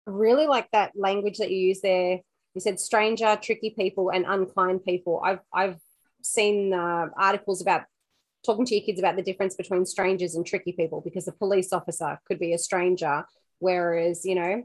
I 0.06 0.10
really 0.10 0.46
like 0.46 0.68
that 0.72 0.92
language 0.94 1.38
that 1.38 1.50
you 1.50 1.58
use 1.58 1.80
there 1.80 2.20
you 2.54 2.60
said 2.60 2.78
stranger, 2.78 3.38
tricky 3.40 3.70
people, 3.70 4.10
and 4.10 4.24
unkind 4.26 4.84
people. 4.84 5.20
I've 5.24 5.40
I've 5.52 5.78
seen 6.22 6.72
uh, 6.72 7.08
articles 7.16 7.60
about 7.62 7.82
talking 8.44 8.66
to 8.66 8.74
your 8.74 8.84
kids 8.84 8.98
about 8.98 9.16
the 9.16 9.22
difference 9.22 9.54
between 9.54 9.86
strangers 9.86 10.34
and 10.34 10.44
tricky 10.44 10.72
people 10.72 11.00
because 11.00 11.28
a 11.28 11.32
police 11.32 11.72
officer 11.72 12.18
could 12.26 12.38
be 12.38 12.52
a 12.52 12.58
stranger, 12.58 13.24
whereas 13.58 14.24
you 14.24 14.34
know 14.34 14.64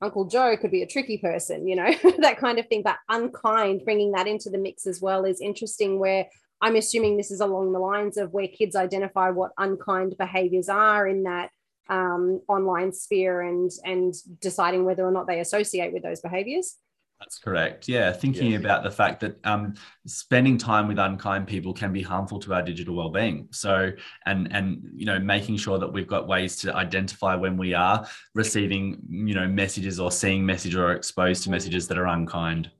Uncle 0.00 0.26
Joe 0.26 0.56
could 0.56 0.70
be 0.70 0.82
a 0.82 0.86
tricky 0.86 1.18
person, 1.18 1.66
you 1.66 1.76
know, 1.76 1.92
that 2.18 2.38
kind 2.38 2.58
of 2.58 2.66
thing. 2.68 2.82
But 2.82 2.96
unkind, 3.08 3.82
bringing 3.84 4.12
that 4.12 4.26
into 4.26 4.50
the 4.50 4.58
mix 4.58 4.86
as 4.86 5.00
well 5.00 5.24
is 5.24 5.40
interesting. 5.40 5.98
Where 5.98 6.26
I'm 6.60 6.76
assuming 6.76 7.16
this 7.16 7.30
is 7.30 7.40
along 7.40 7.72
the 7.72 7.78
lines 7.78 8.16
of 8.16 8.32
where 8.32 8.48
kids 8.48 8.76
identify 8.76 9.30
what 9.30 9.52
unkind 9.58 10.16
behaviors 10.18 10.68
are 10.68 11.06
in 11.06 11.24
that 11.24 11.50
um, 11.88 12.40
online 12.48 12.92
sphere 12.92 13.42
and 13.42 13.70
and 13.84 14.14
deciding 14.40 14.84
whether 14.84 15.04
or 15.04 15.12
not 15.12 15.26
they 15.26 15.40
associate 15.40 15.92
with 15.92 16.02
those 16.02 16.20
behaviors. 16.20 16.76
That's 17.20 17.38
correct. 17.38 17.88
Yeah, 17.88 18.12
thinking 18.12 18.52
yes. 18.52 18.60
about 18.60 18.82
the 18.82 18.90
fact 18.90 19.20
that 19.20 19.38
um, 19.44 19.74
spending 20.06 20.58
time 20.58 20.88
with 20.88 20.98
unkind 20.98 21.46
people 21.46 21.72
can 21.72 21.92
be 21.92 22.02
harmful 22.02 22.38
to 22.40 22.52
our 22.54 22.62
digital 22.62 22.94
well-being. 22.94 23.48
So, 23.50 23.92
and 24.26 24.52
and 24.52 24.90
you 24.94 25.06
know, 25.06 25.18
making 25.18 25.56
sure 25.56 25.78
that 25.78 25.90
we've 25.90 26.06
got 26.06 26.28
ways 26.28 26.56
to 26.56 26.74
identify 26.74 27.34
when 27.34 27.56
we 27.56 27.72
are 27.72 28.06
receiving, 28.34 28.98
you 29.08 29.34
know, 29.34 29.48
messages 29.48 29.98
or 29.98 30.10
seeing 30.10 30.44
messages 30.44 30.76
or 30.76 30.92
exposed 30.92 31.44
to 31.44 31.50
messages 31.50 31.88
that 31.88 31.98
are 31.98 32.08
unkind. 32.08 32.70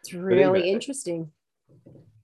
It's 0.00 0.14
really 0.14 0.70
interesting. 0.70 1.30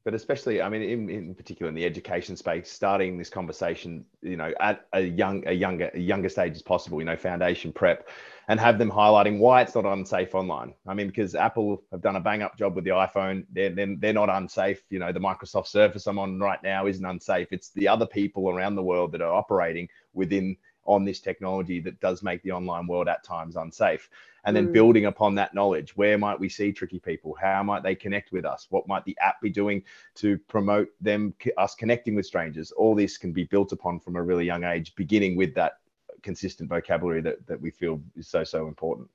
But 0.04 0.12
especially, 0.12 0.60
I 0.60 0.68
mean, 0.68 0.82
in, 0.82 1.08
in 1.08 1.34
particular 1.34 1.68
in 1.68 1.74
the 1.74 1.86
education 1.86 2.36
space, 2.36 2.70
starting 2.70 3.16
this 3.16 3.30
conversation, 3.30 4.04
you 4.20 4.36
know, 4.36 4.52
at 4.60 4.86
a 4.92 5.00
young, 5.00 5.42
a 5.48 5.52
younger, 5.52 5.90
a 5.94 5.98
younger 5.98 6.28
stage 6.28 6.52
as 6.52 6.60
possible, 6.60 6.98
you 6.98 7.06
know, 7.06 7.16
foundation 7.16 7.72
prep, 7.72 8.06
and 8.48 8.60
have 8.60 8.78
them 8.78 8.90
highlighting 8.90 9.38
why 9.38 9.62
it's 9.62 9.74
not 9.74 9.86
unsafe 9.86 10.34
online. 10.34 10.74
I 10.86 10.92
mean, 10.92 11.06
because 11.06 11.34
Apple 11.34 11.82
have 11.90 12.02
done 12.02 12.16
a 12.16 12.20
bang 12.20 12.42
up 12.42 12.58
job 12.58 12.74
with 12.74 12.84
the 12.84 12.90
iPhone, 12.90 13.46
they're, 13.50 13.70
they're, 13.70 13.96
they're 13.98 14.12
not 14.12 14.28
unsafe. 14.28 14.82
You 14.90 14.98
know, 14.98 15.10
the 15.10 15.20
Microsoft 15.20 15.68
Surface 15.68 16.06
I'm 16.06 16.18
on 16.18 16.38
right 16.38 16.62
now 16.62 16.86
isn't 16.86 17.04
unsafe. 17.04 17.48
It's 17.50 17.70
the 17.70 17.88
other 17.88 18.06
people 18.06 18.50
around 18.50 18.74
the 18.74 18.82
world 18.82 19.10
that 19.12 19.22
are 19.22 19.32
operating 19.32 19.88
within 20.12 20.54
on 20.84 21.06
this 21.06 21.20
technology 21.20 21.80
that 21.80 21.98
does 22.00 22.22
make 22.22 22.42
the 22.42 22.52
online 22.52 22.86
world 22.86 23.08
at 23.08 23.24
times 23.24 23.56
unsafe 23.56 24.10
and 24.44 24.54
then 24.54 24.68
mm. 24.68 24.72
building 24.72 25.06
upon 25.06 25.34
that 25.36 25.54
knowledge. 25.54 25.96
Where 25.96 26.18
might 26.18 26.38
we 26.38 26.48
see 26.48 26.72
tricky 26.72 26.98
people? 26.98 27.36
How 27.40 27.62
might 27.62 27.82
they 27.82 27.94
connect 27.94 28.32
with 28.32 28.44
us? 28.44 28.66
What 28.70 28.86
might 28.86 29.04
the 29.04 29.16
app 29.20 29.40
be 29.40 29.50
doing 29.50 29.82
to 30.16 30.38
promote 30.48 30.88
them 31.00 31.34
us 31.56 31.74
connecting 31.74 32.14
with 32.14 32.26
strangers? 32.26 32.72
All 32.72 32.94
this 32.94 33.18
can 33.18 33.32
be 33.32 33.44
built 33.44 33.72
upon 33.72 34.00
from 34.00 34.16
a 34.16 34.22
really 34.22 34.44
young 34.44 34.64
age 34.64 34.94
beginning 34.94 35.36
with 35.36 35.54
that 35.54 35.78
consistent 36.22 36.68
vocabulary 36.68 37.20
that, 37.20 37.46
that 37.46 37.60
we 37.60 37.70
feel 37.70 38.00
is 38.16 38.28
so 38.28 38.42
so 38.42 38.66
important. 38.66 39.08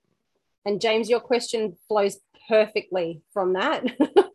And 0.66 0.80
james 0.80 1.10
your 1.10 1.20
question 1.20 1.76
flows 1.88 2.20
perfectly 2.48 3.22
from 3.34 3.54
that. 3.54 3.84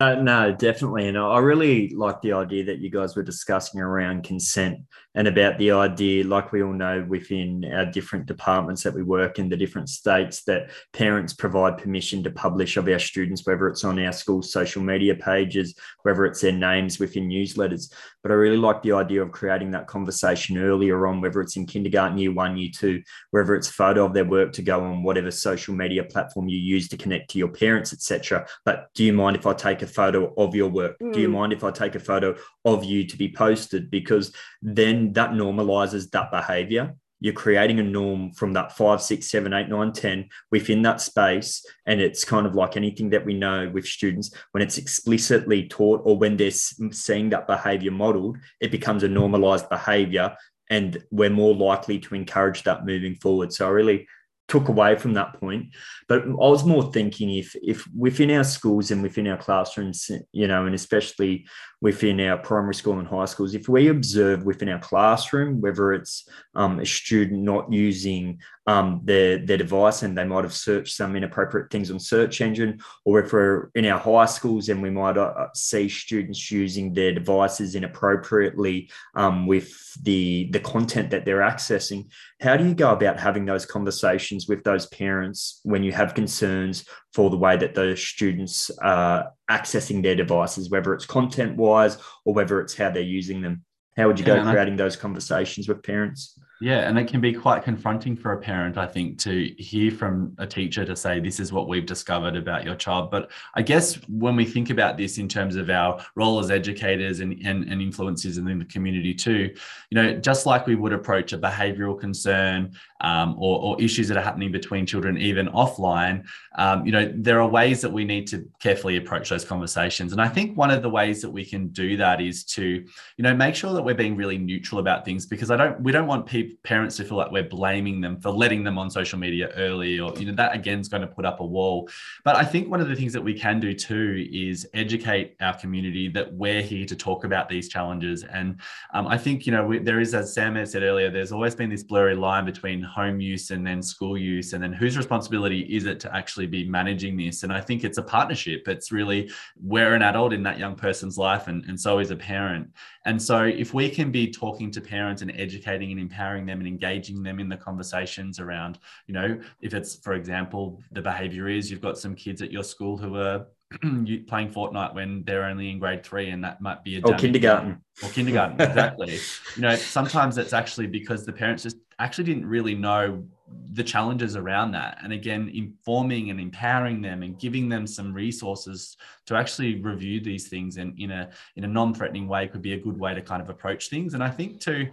Uh, 0.00 0.16
no, 0.16 0.50
definitely. 0.52 1.06
And 1.06 1.16
I 1.16 1.38
really 1.38 1.90
like 1.90 2.20
the 2.22 2.32
idea 2.32 2.64
that 2.64 2.80
you 2.80 2.90
guys 2.90 3.14
were 3.14 3.22
discussing 3.22 3.80
around 3.80 4.24
consent 4.24 4.80
and 5.14 5.28
about 5.28 5.58
the 5.58 5.72
idea, 5.72 6.24
like 6.24 6.52
we 6.52 6.62
all 6.62 6.72
know 6.72 7.04
within 7.06 7.64
our 7.72 7.84
different 7.84 8.26
departments 8.26 8.82
that 8.82 8.94
we 8.94 9.02
work 9.02 9.38
in 9.38 9.48
the 9.48 9.56
different 9.56 9.88
states, 9.88 10.44
that 10.44 10.70
parents 10.92 11.34
provide 11.34 11.78
permission 11.78 12.22
to 12.22 12.30
publish 12.30 12.76
of 12.76 12.88
our 12.88 12.98
students, 12.98 13.46
whether 13.46 13.68
it's 13.68 13.84
on 13.84 13.98
our 13.98 14.12
school 14.12 14.42
social 14.42 14.82
media 14.82 15.14
pages, 15.14 15.74
whether 16.02 16.24
it's 16.24 16.40
their 16.40 16.52
names 16.52 16.98
within 16.98 17.28
newsletters. 17.28 17.92
But 18.22 18.32
I 18.32 18.34
really 18.34 18.56
like 18.56 18.82
the 18.82 18.92
idea 18.92 19.22
of 19.22 19.32
creating 19.32 19.72
that 19.72 19.86
conversation 19.86 20.56
earlier 20.56 21.06
on, 21.06 21.20
whether 21.20 21.40
it's 21.40 21.56
in 21.56 21.66
kindergarten, 21.66 22.16
year 22.16 22.32
one, 22.32 22.56
year 22.56 22.70
two, 22.74 23.02
whether 23.32 23.54
it's 23.54 23.68
a 23.68 23.72
photo 23.72 24.06
of 24.06 24.14
their 24.14 24.24
work 24.24 24.52
to 24.52 24.62
go 24.62 24.82
on 24.82 25.02
whatever 25.02 25.30
social 25.30 25.74
media 25.74 26.04
platform 26.04 26.48
you 26.48 26.58
use 26.58 26.88
to 26.88 26.96
connect 26.96 27.30
to 27.30 27.38
your 27.38 27.48
parents, 27.48 27.92
etc. 27.92 28.46
But 28.64 28.88
do 28.94 29.04
you 29.04 29.12
mind 29.12 29.36
if 29.36 29.46
I 29.46 29.52
take 29.52 29.82
a 29.82 29.86
photo 29.86 30.32
of 30.36 30.54
your 30.54 30.70
work? 30.70 30.98
Mm. 31.00 31.12
Do 31.12 31.20
you 31.20 31.28
mm. 31.28 31.32
mind 31.32 31.52
if 31.52 31.64
I 31.64 31.70
take 31.70 31.96
a 31.96 32.00
photo 32.00 32.34
of 32.64 32.84
you 32.84 33.06
to 33.06 33.16
be 33.16 33.30
posted? 33.30 33.90
Because 33.90 34.32
then 34.62 35.01
that 35.12 35.30
normalizes 35.30 36.10
that 36.10 36.30
behavior. 36.30 36.94
You're 37.20 37.34
creating 37.34 37.78
a 37.78 37.84
norm 37.84 38.32
from 38.32 38.52
that 38.54 38.76
five, 38.76 39.00
six, 39.00 39.30
seven, 39.30 39.52
eight, 39.52 39.68
nine, 39.68 39.92
10 39.92 40.28
within 40.50 40.82
that 40.82 41.00
space. 41.00 41.64
And 41.86 42.00
it's 42.00 42.24
kind 42.24 42.46
of 42.46 42.56
like 42.56 42.76
anything 42.76 43.10
that 43.10 43.24
we 43.24 43.34
know 43.34 43.70
with 43.72 43.86
students 43.86 44.34
when 44.50 44.62
it's 44.62 44.76
explicitly 44.76 45.68
taught 45.68 46.02
or 46.04 46.18
when 46.18 46.36
they're 46.36 46.50
seeing 46.50 47.30
that 47.30 47.46
behavior 47.46 47.92
modeled, 47.92 48.38
it 48.60 48.72
becomes 48.72 49.04
a 49.04 49.08
normalized 49.08 49.68
behavior. 49.68 50.34
And 50.68 51.04
we're 51.12 51.30
more 51.30 51.54
likely 51.54 52.00
to 52.00 52.14
encourage 52.16 52.64
that 52.64 52.86
moving 52.86 53.14
forward. 53.14 53.52
So 53.52 53.66
I 53.68 53.70
really 53.70 54.08
took 54.48 54.68
away 54.68 54.96
from 54.96 55.14
that 55.14 55.38
point. 55.40 55.74
But 56.08 56.24
I 56.24 56.26
was 56.26 56.64
more 56.64 56.92
thinking 56.92 57.30
if 57.30 57.54
if 57.62 57.86
within 57.96 58.30
our 58.32 58.44
schools 58.44 58.90
and 58.90 59.02
within 59.02 59.26
our 59.28 59.38
classrooms, 59.38 60.10
you 60.32 60.48
know, 60.48 60.66
and 60.66 60.74
especially 60.74 61.46
within 61.82 62.20
our 62.20 62.38
primary 62.38 62.76
school 62.76 63.00
and 63.00 63.08
high 63.08 63.24
schools, 63.24 63.54
if 63.54 63.68
we 63.68 63.88
observe 63.88 64.44
within 64.44 64.68
our 64.68 64.78
classroom, 64.78 65.60
whether 65.60 65.92
it's 65.92 66.28
um, 66.54 66.78
a 66.78 66.86
student 66.86 67.42
not 67.42 67.70
using 67.72 68.38
um, 68.68 69.00
their, 69.02 69.38
their 69.38 69.56
device 69.56 70.04
and 70.04 70.16
they 70.16 70.22
might 70.22 70.44
have 70.44 70.54
searched 70.54 70.94
some 70.94 71.16
inappropriate 71.16 71.70
things 71.70 71.90
on 71.90 71.98
search 71.98 72.40
engine, 72.40 72.80
or 73.04 73.18
if 73.18 73.32
we're 73.32 73.68
in 73.74 73.84
our 73.86 73.98
high 73.98 74.26
schools 74.26 74.68
and 74.68 74.80
we 74.80 74.90
might 74.90 75.18
uh, 75.18 75.48
see 75.54 75.88
students 75.88 76.52
using 76.52 76.94
their 76.94 77.12
devices 77.12 77.74
inappropriately 77.74 78.88
um, 79.16 79.48
with 79.48 79.76
the, 80.04 80.48
the 80.52 80.60
content 80.60 81.10
that 81.10 81.24
they're 81.24 81.38
accessing, 81.38 82.06
how 82.40 82.56
do 82.56 82.64
you 82.64 82.74
go 82.74 82.92
about 82.92 83.18
having 83.18 83.44
those 83.44 83.66
conversations 83.66 84.46
with 84.46 84.62
those 84.62 84.86
parents 84.86 85.60
when 85.64 85.82
you 85.82 85.90
have 85.90 86.14
concerns 86.14 86.84
for 87.12 87.30
the 87.30 87.36
way 87.36 87.56
that 87.56 87.74
those 87.74 88.02
students 88.02 88.70
are 88.80 89.32
accessing 89.50 90.02
their 90.02 90.14
devices, 90.14 90.70
whether 90.70 90.94
it's 90.94 91.06
content 91.06 91.56
wise 91.56 91.98
or 92.24 92.34
whether 92.34 92.60
it's 92.60 92.74
how 92.74 92.90
they're 92.90 93.02
using 93.02 93.42
them. 93.42 93.64
How 93.96 94.06
would 94.06 94.18
you 94.18 94.24
go 94.24 94.42
creating 94.42 94.76
those 94.76 94.96
conversations 94.96 95.68
with 95.68 95.82
parents? 95.82 96.38
Yeah, 96.62 96.88
and 96.88 96.96
it 96.96 97.08
can 97.08 97.20
be 97.20 97.32
quite 97.32 97.64
confronting 97.64 98.16
for 98.16 98.34
a 98.34 98.38
parent, 98.38 98.78
I 98.78 98.86
think, 98.86 99.18
to 99.20 99.52
hear 99.58 99.90
from 99.90 100.32
a 100.38 100.46
teacher 100.46 100.84
to 100.84 100.94
say, 100.94 101.18
This 101.18 101.40
is 101.40 101.52
what 101.52 101.66
we've 101.66 101.84
discovered 101.84 102.36
about 102.36 102.62
your 102.62 102.76
child. 102.76 103.10
But 103.10 103.32
I 103.56 103.62
guess 103.62 103.96
when 104.08 104.36
we 104.36 104.44
think 104.44 104.70
about 104.70 104.96
this 104.96 105.18
in 105.18 105.28
terms 105.28 105.56
of 105.56 105.70
our 105.70 106.00
role 106.14 106.38
as 106.38 106.52
educators 106.52 107.18
and, 107.18 107.32
and, 107.44 107.64
and 107.64 107.82
influencers 107.82 108.38
in 108.38 108.60
the 108.60 108.64
community 108.66 109.12
too, 109.12 109.52
you 109.90 109.94
know, 109.96 110.14
just 110.14 110.46
like 110.46 110.68
we 110.68 110.76
would 110.76 110.92
approach 110.92 111.32
a 111.32 111.38
behavioral 111.38 111.98
concern 111.98 112.72
um, 113.00 113.34
or, 113.40 113.60
or, 113.60 113.82
issues 113.82 114.06
that 114.06 114.16
are 114.16 114.22
happening 114.22 114.52
between 114.52 114.86
children, 114.86 115.18
even 115.18 115.48
offline, 115.48 116.24
um, 116.54 116.86
you 116.86 116.92
know, 116.92 117.12
there 117.16 117.40
are 117.40 117.48
ways 117.48 117.80
that 117.80 117.92
we 117.92 118.04
need 118.04 118.28
to 118.28 118.48
carefully 118.60 118.96
approach 118.96 119.28
those 119.28 119.44
conversations. 119.44 120.12
And 120.12 120.20
I 120.20 120.28
think 120.28 120.56
one 120.56 120.70
of 120.70 120.82
the 120.82 120.88
ways 120.88 121.20
that 121.22 121.30
we 121.30 121.44
can 121.44 121.68
do 121.68 121.96
that 121.96 122.20
is 122.20 122.44
to, 122.44 122.62
you 122.62 122.84
know, 123.18 123.34
make 123.34 123.56
sure 123.56 123.72
that 123.72 123.82
we're 123.82 123.94
being 123.94 124.14
really 124.14 124.38
neutral 124.38 124.78
about 124.78 125.04
things 125.04 125.26
because 125.26 125.50
I 125.50 125.56
don't, 125.56 125.80
we 125.80 125.90
don't 125.90 126.06
want 126.06 126.26
people 126.26 126.51
parents 126.62 126.96
to 126.96 127.04
feel 127.04 127.16
like 127.16 127.30
we're 127.30 127.42
blaming 127.42 128.00
them 128.00 128.20
for 128.20 128.30
letting 128.30 128.64
them 128.64 128.78
on 128.78 128.90
social 128.90 129.18
media 129.18 129.48
early 129.56 129.98
or 129.98 130.12
you 130.18 130.26
know 130.26 130.32
that 130.32 130.54
again 130.54 130.80
is 130.80 130.88
going 130.88 131.00
to 131.00 131.06
put 131.06 131.24
up 131.24 131.40
a 131.40 131.44
wall. 131.44 131.88
But 132.24 132.36
i 132.36 132.44
think 132.44 132.70
one 132.70 132.80
of 132.80 132.88
the 132.88 132.96
things 132.96 133.12
that 133.12 133.22
we 133.22 133.34
can 133.38 133.60
do 133.60 133.74
too 133.74 134.26
is 134.32 134.66
educate 134.74 135.36
our 135.40 135.56
community 135.56 136.08
that 136.08 136.32
we're 136.32 136.62
here 136.62 136.86
to 136.86 136.96
talk 136.96 137.24
about 137.24 137.48
these 137.48 137.68
challenges. 137.68 138.24
And 138.24 138.60
um, 138.94 139.06
i 139.06 139.18
think 139.18 139.46
you 139.46 139.52
know 139.52 139.66
we, 139.66 139.78
there 139.78 140.00
is 140.00 140.14
as 140.14 140.34
sam 140.34 140.54
had 140.54 140.68
said 140.68 140.82
earlier 140.82 141.10
there's 141.10 141.32
always 141.32 141.54
been 141.54 141.70
this 141.70 141.82
blurry 141.82 142.14
line 142.14 142.44
between 142.44 142.82
home 142.82 143.20
use 143.20 143.50
and 143.50 143.66
then 143.66 143.82
school 143.82 144.16
use 144.16 144.52
and 144.52 144.62
then 144.62 144.72
whose 144.72 144.96
responsibility 144.96 145.60
is 145.74 145.86
it 145.86 146.00
to 146.00 146.14
actually 146.14 146.46
be 146.46 146.68
managing 146.68 147.16
this? 147.16 147.42
And 147.42 147.52
i 147.52 147.60
think 147.60 147.84
it's 147.84 147.98
a 147.98 148.02
partnership. 148.02 148.68
It's 148.68 148.92
really 148.92 149.30
we're 149.60 149.94
an 149.94 150.02
adult 150.02 150.32
in 150.32 150.42
that 150.44 150.58
young 150.58 150.74
person's 150.74 151.18
life 151.18 151.48
and, 151.48 151.64
and 151.66 151.78
so 151.78 151.98
is 151.98 152.10
a 152.10 152.16
parent. 152.16 152.70
And 153.04 153.20
so 153.20 153.42
if 153.44 153.74
we 153.74 153.90
can 153.90 154.10
be 154.12 154.30
talking 154.30 154.70
to 154.70 154.80
parents 154.80 155.22
and 155.22 155.32
educating 155.32 155.90
and 155.90 156.00
empowering 156.00 156.41
them 156.46 156.58
and 156.58 156.68
engaging 156.68 157.22
them 157.22 157.40
in 157.40 157.48
the 157.48 157.56
conversations 157.56 158.38
around, 158.38 158.78
you 159.06 159.14
know, 159.14 159.40
if 159.60 159.74
it's, 159.74 159.96
for 159.96 160.14
example, 160.14 160.80
the 160.92 161.02
behavior 161.02 161.48
is 161.48 161.70
you've 161.70 161.80
got 161.80 161.98
some 161.98 162.14
kids 162.14 162.42
at 162.42 162.50
your 162.50 162.64
school 162.64 162.96
who 162.96 163.16
are 163.16 163.46
playing 163.80 164.50
Fortnite 164.50 164.94
when 164.94 165.22
they're 165.24 165.44
only 165.44 165.70
in 165.70 165.78
grade 165.78 166.04
three, 166.04 166.30
and 166.30 166.44
that 166.44 166.60
might 166.60 166.84
be 166.84 166.98
a 166.98 167.00
or 167.02 167.14
kindergarten. 167.14 167.80
Or 168.02 168.08
kindergarten 168.10 168.60
exactly. 168.60 169.18
you 169.56 169.62
know, 169.62 169.76
sometimes 169.76 170.38
it's 170.38 170.52
actually 170.52 170.86
because 170.86 171.24
the 171.24 171.32
parents 171.32 171.62
just 171.62 171.76
actually 171.98 172.24
didn't 172.24 172.46
really 172.46 172.74
know 172.74 173.24
the 173.72 173.84
challenges 173.84 174.36
around 174.36 174.72
that. 174.72 174.98
And 175.02 175.12
again 175.12 175.50
informing 175.54 176.30
and 176.30 176.40
empowering 176.40 177.00
them 177.00 177.22
and 177.22 177.38
giving 177.38 177.68
them 177.68 177.86
some 177.86 178.12
resources 178.12 178.96
to 179.26 179.36
actually 179.36 179.80
review 179.80 180.20
these 180.20 180.48
things 180.48 180.76
in, 180.76 180.94
in 180.98 181.10
a 181.10 181.30
in 181.56 181.64
a 181.64 181.68
non-threatening 181.68 182.28
way 182.28 182.48
could 182.48 182.62
be 182.62 182.74
a 182.74 182.80
good 182.80 182.98
way 182.98 183.14
to 183.14 183.22
kind 183.22 183.42
of 183.42 183.50
approach 183.50 183.88
things. 183.88 184.14
And 184.14 184.22
i 184.22 184.30
think 184.30 184.60
too 184.60 184.88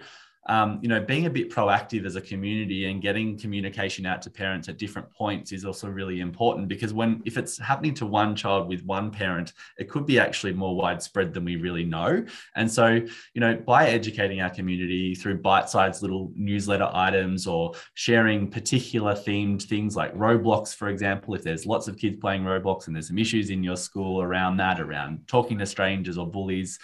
um, 0.49 0.79
you 0.81 0.89
know, 0.89 0.99
being 0.99 1.27
a 1.27 1.29
bit 1.29 1.51
proactive 1.51 2.07
as 2.07 2.15
a 2.15 2.21
community 2.21 2.85
and 2.85 3.03
getting 3.03 3.37
communication 3.37 4.07
out 4.07 4.19
to 4.23 4.31
parents 4.31 4.67
at 4.67 4.77
different 4.77 5.09
points 5.11 5.51
is 5.51 5.63
also 5.63 5.87
really 5.87 6.21
important 6.21 6.67
because 6.67 6.91
when 6.91 7.21
if 7.23 7.37
it's 7.37 7.59
happening 7.59 7.93
to 7.93 8.07
one 8.07 8.35
child 8.35 8.67
with 8.67 8.83
one 8.83 9.11
parent, 9.11 9.53
it 9.77 9.91
could 9.91 10.07
be 10.07 10.19
actually 10.19 10.51
more 10.51 10.75
widespread 10.75 11.35
than 11.35 11.45
we 11.45 11.55
really 11.55 11.85
know. 11.85 12.25
And 12.55 12.69
so, 12.69 12.87
you 12.87 13.41
know, 13.41 13.57
by 13.57 13.89
educating 13.89 14.41
our 14.41 14.49
community 14.49 15.13
through 15.13 15.37
bite-sized 15.37 16.01
little 16.01 16.31
newsletter 16.35 16.89
items 16.93 17.45
or 17.45 17.73
sharing 17.93 18.49
particular 18.49 19.13
themed 19.13 19.61
things 19.61 19.95
like 19.95 20.15
Roblox, 20.15 20.73
for 20.73 20.89
example, 20.89 21.35
if 21.35 21.43
there's 21.43 21.67
lots 21.67 21.87
of 21.87 21.95
kids 21.95 22.17
playing 22.19 22.41
Roblox 22.41 22.87
and 22.87 22.95
there's 22.95 23.09
some 23.09 23.19
issues 23.19 23.51
in 23.51 23.63
your 23.63 23.77
school 23.77 24.23
around 24.23 24.57
that, 24.57 24.79
around 24.79 25.27
talking 25.27 25.59
to 25.59 25.67
strangers 25.67 26.17
or 26.17 26.25
bullies 26.25 26.79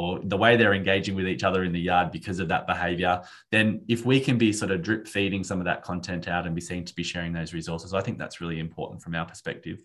or 0.00 0.18
the 0.22 0.36
way 0.36 0.56
they're 0.56 0.72
engaging 0.72 1.14
with 1.14 1.28
each 1.28 1.44
other 1.44 1.62
in 1.62 1.72
the 1.72 1.80
yard 1.80 2.10
because 2.10 2.38
of 2.38 2.48
that 2.48 2.66
behavior, 2.66 3.22
then 3.50 3.82
if 3.86 4.06
we 4.06 4.18
can 4.18 4.38
be 4.38 4.50
sort 4.50 4.70
of 4.70 4.80
drip 4.80 5.06
feeding 5.06 5.44
some 5.44 5.58
of 5.58 5.66
that 5.66 5.82
content 5.82 6.26
out 6.26 6.46
and 6.46 6.54
be 6.54 6.60
seen 6.60 6.86
to 6.86 6.94
be 6.94 7.02
sharing 7.02 7.34
those 7.34 7.52
resources, 7.52 7.92
I 7.92 8.00
think 8.00 8.18
that's 8.18 8.40
really 8.40 8.60
important 8.60 9.02
from 9.02 9.14
our 9.14 9.26
perspective. 9.26 9.84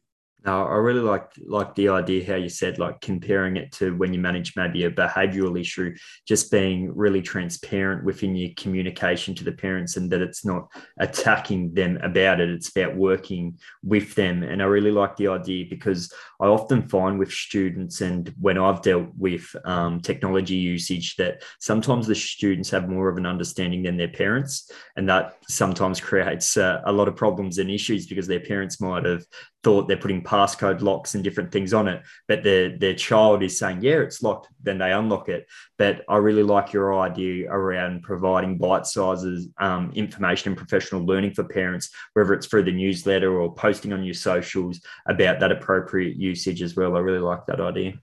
I 0.53 0.75
really 0.75 1.01
like 1.01 1.31
like 1.47 1.73
the 1.75 1.89
idea 1.89 2.25
how 2.25 2.35
you 2.35 2.49
said 2.49 2.77
like 2.77 3.01
comparing 3.01 3.57
it 3.57 3.71
to 3.73 3.95
when 3.95 4.13
you 4.13 4.19
manage 4.19 4.55
maybe 4.55 4.83
a 4.83 4.91
behavioral 4.91 5.59
issue, 5.59 5.95
just 6.27 6.51
being 6.51 6.95
really 6.95 7.21
transparent 7.21 8.03
within 8.03 8.35
your 8.35 8.51
communication 8.55 9.33
to 9.35 9.43
the 9.43 9.51
parents 9.51 9.97
and 9.97 10.11
that 10.11 10.21
it's 10.21 10.45
not 10.45 10.71
attacking 10.99 11.73
them 11.73 11.97
about 12.03 12.39
it. 12.39 12.49
It's 12.49 12.69
about 12.69 12.95
working 12.95 13.57
with 13.83 14.13
them. 14.15 14.43
And 14.43 14.61
I 14.61 14.65
really 14.65 14.91
like 14.91 15.15
the 15.15 15.29
idea 15.29 15.65
because 15.69 16.13
I 16.39 16.45
often 16.45 16.87
find 16.87 17.17
with 17.17 17.31
students 17.31 18.01
and 18.01 18.33
when 18.39 18.57
I've 18.57 18.81
dealt 18.81 19.09
with 19.17 19.55
um, 19.65 19.99
technology 19.99 20.55
usage 20.55 21.15
that 21.15 21.43
sometimes 21.59 22.07
the 22.07 22.15
students 22.15 22.69
have 22.69 22.89
more 22.89 23.09
of 23.09 23.17
an 23.17 23.25
understanding 23.25 23.83
than 23.83 23.97
their 23.97 24.09
parents, 24.09 24.69
and 24.95 25.09
that 25.09 25.37
sometimes 25.47 25.99
creates 25.99 26.57
uh, 26.57 26.81
a 26.85 26.91
lot 26.91 27.07
of 27.07 27.15
problems 27.15 27.57
and 27.57 27.69
issues 27.69 28.05
because 28.07 28.27
their 28.27 28.39
parents 28.39 28.79
might 28.81 29.05
have 29.05 29.23
thought 29.65 29.87
they're 29.87 29.97
putting 29.97 30.21
passcode 30.21 30.81
locks 30.81 31.15
and 31.15 31.23
different 31.23 31.51
things 31.51 31.73
on 31.73 31.87
it, 31.87 32.03
but 32.27 32.43
their 32.43 32.77
their 32.77 32.93
child 32.93 33.41
is 33.41 33.57
saying, 33.57 33.81
"Yeah, 33.81 34.01
it's 34.01 34.21
locked." 34.21 34.47
Then 34.61 34.77
they 34.77 34.91
unlock 34.91 35.27
it. 35.27 35.47
But 35.79 36.05
I 36.07 36.17
really 36.17 36.43
like 36.43 36.71
your 36.71 36.99
idea 36.99 37.51
around 37.51 38.03
providing 38.03 38.59
bite 38.59 38.85
sizes 38.85 39.49
um, 39.57 39.91
information 39.95 40.49
and 40.49 40.57
professional 40.57 41.03
learning 41.03 41.33
for 41.33 41.43
parents, 41.45 41.89
whether 42.13 42.35
it's 42.35 42.45
through 42.45 42.65
the 42.65 42.71
newsletter 42.71 43.41
or 43.41 43.55
posting 43.55 43.91
on 43.91 44.03
your 44.03 44.13
socials 44.13 44.81
about 45.07 45.39
that 45.39 45.51
appropriate 45.51 46.15
usage 46.15 46.61
as 46.61 46.75
well. 46.75 46.95
I 46.95 46.99
really 46.99 47.17
like 47.17 47.47
that 47.47 47.59
idea. 47.59 47.95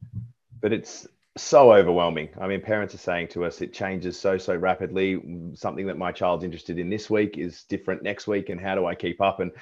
But 0.61 0.73
it's 0.73 1.07
so 1.37 1.73
overwhelming. 1.73 2.29
I 2.41 2.49
mean, 2.49 2.61
parents 2.61 2.93
are 2.95 2.99
saying 2.99 3.29
to 3.29 3.45
us 3.45 3.63
it 3.63 3.73
changes 3.73 4.19
so, 4.19 4.37
so 4.37 4.57
rapidly. 4.57 5.23
Something 5.55 5.87
that 5.87 5.97
my 5.97 6.11
child's 6.11 6.43
interested 6.43 6.81
in 6.81 6.91
this 6.91 7.09
week 7.09 7.39
is 7.39 7.63
different 7.69 8.03
next 8.03 8.27
week. 8.27 8.49
And 8.49 8.61
how 8.61 8.75
do 8.75 8.87
I 8.87 8.97
keep 8.97 9.21
up? 9.21 9.39
And 9.39 9.53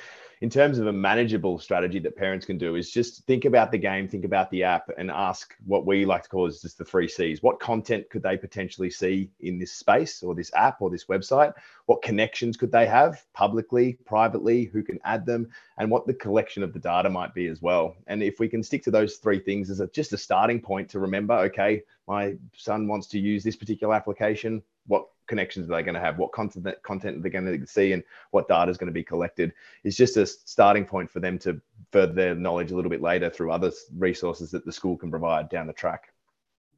in 0.41 0.49
terms 0.49 0.79
of 0.79 0.87
a 0.87 0.93
manageable 0.93 1.59
strategy 1.59 1.99
that 1.99 2.17
parents 2.17 2.47
can 2.47 2.57
do 2.57 2.77
is 2.77 2.91
just 2.91 3.27
think 3.27 3.45
about 3.45 3.71
the 3.71 3.77
game, 3.77 4.09
think 4.09 4.25
about 4.25 4.51
the 4.51 4.63
app, 4.63 4.91
and 4.97 5.11
ask 5.11 5.55
what 5.67 5.85
we 5.85 6.07
like 6.07 6.23
to 6.23 6.31
call 6.31 6.47
is 6.47 6.63
just 6.63 6.79
the 6.79 6.85
three 6.85 7.09
C's. 7.09 7.43
What 7.43 7.61
content 7.61 8.09
could 8.09 8.23
they 8.23 8.39
potentially 8.39 8.89
see 8.89 9.31
in 9.41 9.59
this 9.59 9.73
space 9.73 10.23
or 10.23 10.35
this 10.35 10.51
app 10.55 10.81
or 10.81 10.89
this 10.89 11.05
website? 11.05 11.53
What 11.85 12.01
connections 12.01 12.57
could 12.57 12.73
they 12.73 12.87
have 12.87 13.23
publicly, 13.35 13.99
privately? 14.07 14.65
Who 14.65 14.83
can 14.83 14.99
add 15.05 15.27
them? 15.27 15.51
And 15.77 15.91
what 15.91 16.07
the 16.07 16.15
collection 16.15 16.63
of 16.63 16.73
the 16.73 16.79
data 16.79 17.11
might 17.11 17.35
be 17.35 17.49
as 17.49 17.61
well. 17.61 17.95
And 18.07 18.23
if 18.23 18.41
we 18.41 18.49
can 18.49 18.63
stick 18.63 18.83
to 18.85 18.91
those 18.91 19.17
three 19.17 19.41
things 19.41 19.69
as 19.69 19.81
a, 19.81 19.89
just 19.89 20.15
a 20.15 20.19
starting 20.19 20.61
point 20.61 20.89
to 20.91 21.01
remember, 21.01 21.35
okay, 21.35 21.83
my 22.09 22.35
son 22.57 22.89
wants 22.89 23.09
to 23.09 23.19
use 23.19 23.45
this 23.45 23.57
particular 23.57 23.95
application. 23.95 24.63
What 24.87 25.07
connections 25.27 25.71
are 25.71 25.77
they 25.77 25.83
going 25.83 25.95
to 25.95 26.01
have? 26.01 26.19
What 26.19 26.33
content 26.33 26.67
content 26.83 27.23
they're 27.23 27.31
going 27.31 27.61
to 27.61 27.67
see, 27.67 27.93
and 27.93 28.03
what 28.31 28.49
data 28.49 28.71
is 28.71 28.79
going 28.79 28.89
to 28.89 28.93
be 28.93 29.05
collected? 29.05 29.53
Is 29.85 29.97
just 29.97 30.17
a 30.17 30.27
starting 30.27 30.85
point 30.85 31.11
for 31.11 31.21
them 31.21 31.39
to 31.41 31.61
further 31.93 32.13
their 32.13 32.35
knowledge 32.35 32.73
a 32.73 32.77
little 32.77 32.91
bit 32.91 33.03
later 33.03 33.31
through 33.31 33.53
other 33.53 33.71
resources 33.97 34.51
that 34.51 34.65
the 34.65 34.73
school 34.73 34.97
can 34.97 35.11
provide 35.11 35.49
down 35.49 35.67
the 35.67 35.73
track. 35.73 36.13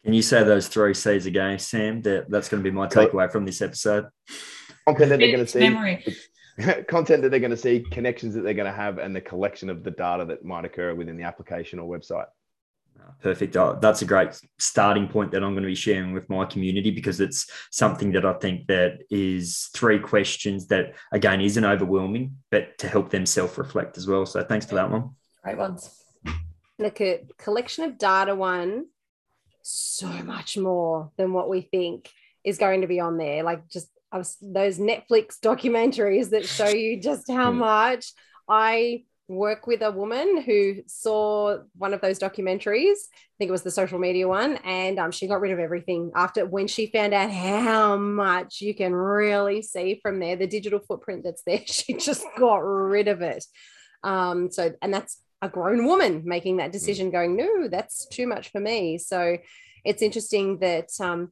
Can 0.05 0.15
you 0.15 0.23
say 0.23 0.43
those 0.43 0.69
three 0.69 0.95
C's 0.95 1.27
again, 1.27 1.59
Sam? 1.59 2.03
That 2.03 2.31
that's 2.31 2.49
going 2.49 2.63
to 2.63 2.69
be 2.69 2.75
my 2.75 2.87
takeaway 2.87 3.31
from 3.31 3.45
this 3.45 3.63
episode. 3.63 4.09
Content 4.85 5.11
that 5.11 5.19
they're 5.19 5.33
going 5.33 5.47
to 5.47 5.47
see. 5.47 5.61
Memory. 5.61 6.05
content 6.89 7.23
that 7.23 7.31
they're 7.31 7.41
going 7.41 7.51
to 7.51 7.57
see, 7.57 7.81
connections 7.91 8.35
that 8.35 8.43
they're 8.43 8.55
going 8.55 8.71
to 8.71 8.77
have, 8.77 8.99
and 8.99 9.15
the 9.15 9.21
collection 9.21 9.71
of 9.71 9.85
the 9.85 9.91
data 9.91 10.25
that 10.25 10.45
might 10.45 10.65
occur 10.65 10.95
within 10.95 11.17
the 11.17 11.23
application 11.23 11.79
or 11.79 11.89
website. 11.89 12.27
Perfect. 13.23 13.57
Oh, 13.57 13.79
that's 13.81 14.03
a 14.03 14.05
great 14.05 14.39
starting 14.59 15.07
point 15.07 15.31
that 15.31 15.45
I'm 15.45 15.53
going 15.53 15.63
to 15.63 15.69
be 15.69 15.77
sharing 15.77 16.13
with 16.13 16.29
my 16.29 16.45
community 16.45 16.91
because 16.91 17.21
it's 17.21 17.49
something 17.71 18.11
that 18.13 18.25
I 18.25 18.33
think 18.33 18.67
that 18.67 19.05
is 19.11 19.71
three 19.75 20.01
questions 20.01 20.67
that 20.69 20.95
again 21.13 21.41
isn't 21.41 21.65
overwhelming, 21.65 22.37
but 22.51 22.77
to 22.79 22.89
help 22.89 23.11
them 23.11 23.25
self-reflect 23.25 23.97
as 23.97 24.09
well. 24.09 24.27
So 24.27 24.43
thanks 24.43 24.67
for 24.67 24.75
that 24.75 24.91
one. 24.91 25.11
Great 25.45 25.57
ones. 25.57 26.03
Look 26.81 27.01
at 27.01 27.37
collection 27.39 27.85
of 27.85 27.97
data 27.97 28.35
one, 28.35 28.87
so 29.63 30.09
much 30.09 30.59
more 30.59 31.13
than 31.17 31.33
what 31.33 31.49
we 31.49 31.61
think 31.61 32.11
is 32.43 32.59
going 32.59 32.81
to 32.81 32.89
be 32.89 32.99
on 32.99 33.19
there. 33.19 33.45
Like 33.45 33.69
just 33.69 33.89
those 34.43 34.79
Netflix 34.79 35.39
documentaries 35.41 36.31
that 36.31 36.47
show 36.47 36.69
you 36.69 37.01
just 37.01 37.31
how 37.31 37.53
hmm. 37.53 37.59
much 37.59 38.13
I 38.49 39.05
work 39.29 39.67
with 39.67 39.83
a 39.83 39.91
woman 39.91 40.43
who 40.43 40.83
saw 40.87 41.59
one 41.77 41.95
of 41.95 42.01
those 42.01 42.19
documentaries. 42.19 42.97
I 43.13 43.37
think 43.39 43.49
it 43.49 43.53
was 43.53 43.63
the 43.63 43.71
social 43.71 43.99
media 43.99 44.29
one, 44.29 44.57
and 44.65 44.99
um, 44.99 45.11
she 45.11 45.27
got 45.27 45.41
rid 45.41 45.53
of 45.53 45.59
everything 45.59 46.13
after 46.15 46.45
when 46.45 46.69
she 46.69 46.87
found 46.87 47.15
out 47.15 47.31
how 47.31 47.97
much 47.97 48.61
you 48.61 48.75
can 48.75 48.95
really 48.95 49.63
see 49.63 49.99
from 50.03 50.19
there, 50.19 50.37
the 50.37 50.47
digital 50.47 50.81
footprint 50.81 51.25
that's 51.25 51.43
there. 51.45 51.61
She 51.67 51.95
just 51.95 52.25
got 52.39 52.59
rid 52.59 53.09
of 53.09 53.23
it. 53.23 53.45
Um, 54.05 54.51
so, 54.51 54.73
and 54.83 54.93
that's 54.93 55.21
a 55.41 55.49
grown 55.49 55.87
woman 55.87 56.23
making 56.25 56.59
that 56.59 56.73
decision, 56.73 57.11
going, 57.11 57.37
no, 57.37 57.69
that's 57.69 58.07
too 58.07 58.27
much 58.27 58.51
for 58.51 58.61
me. 58.61 58.99
So, 58.99 59.39
it's 59.85 60.03
interesting 60.03 60.59
that 60.59 60.89
um, 61.01 61.31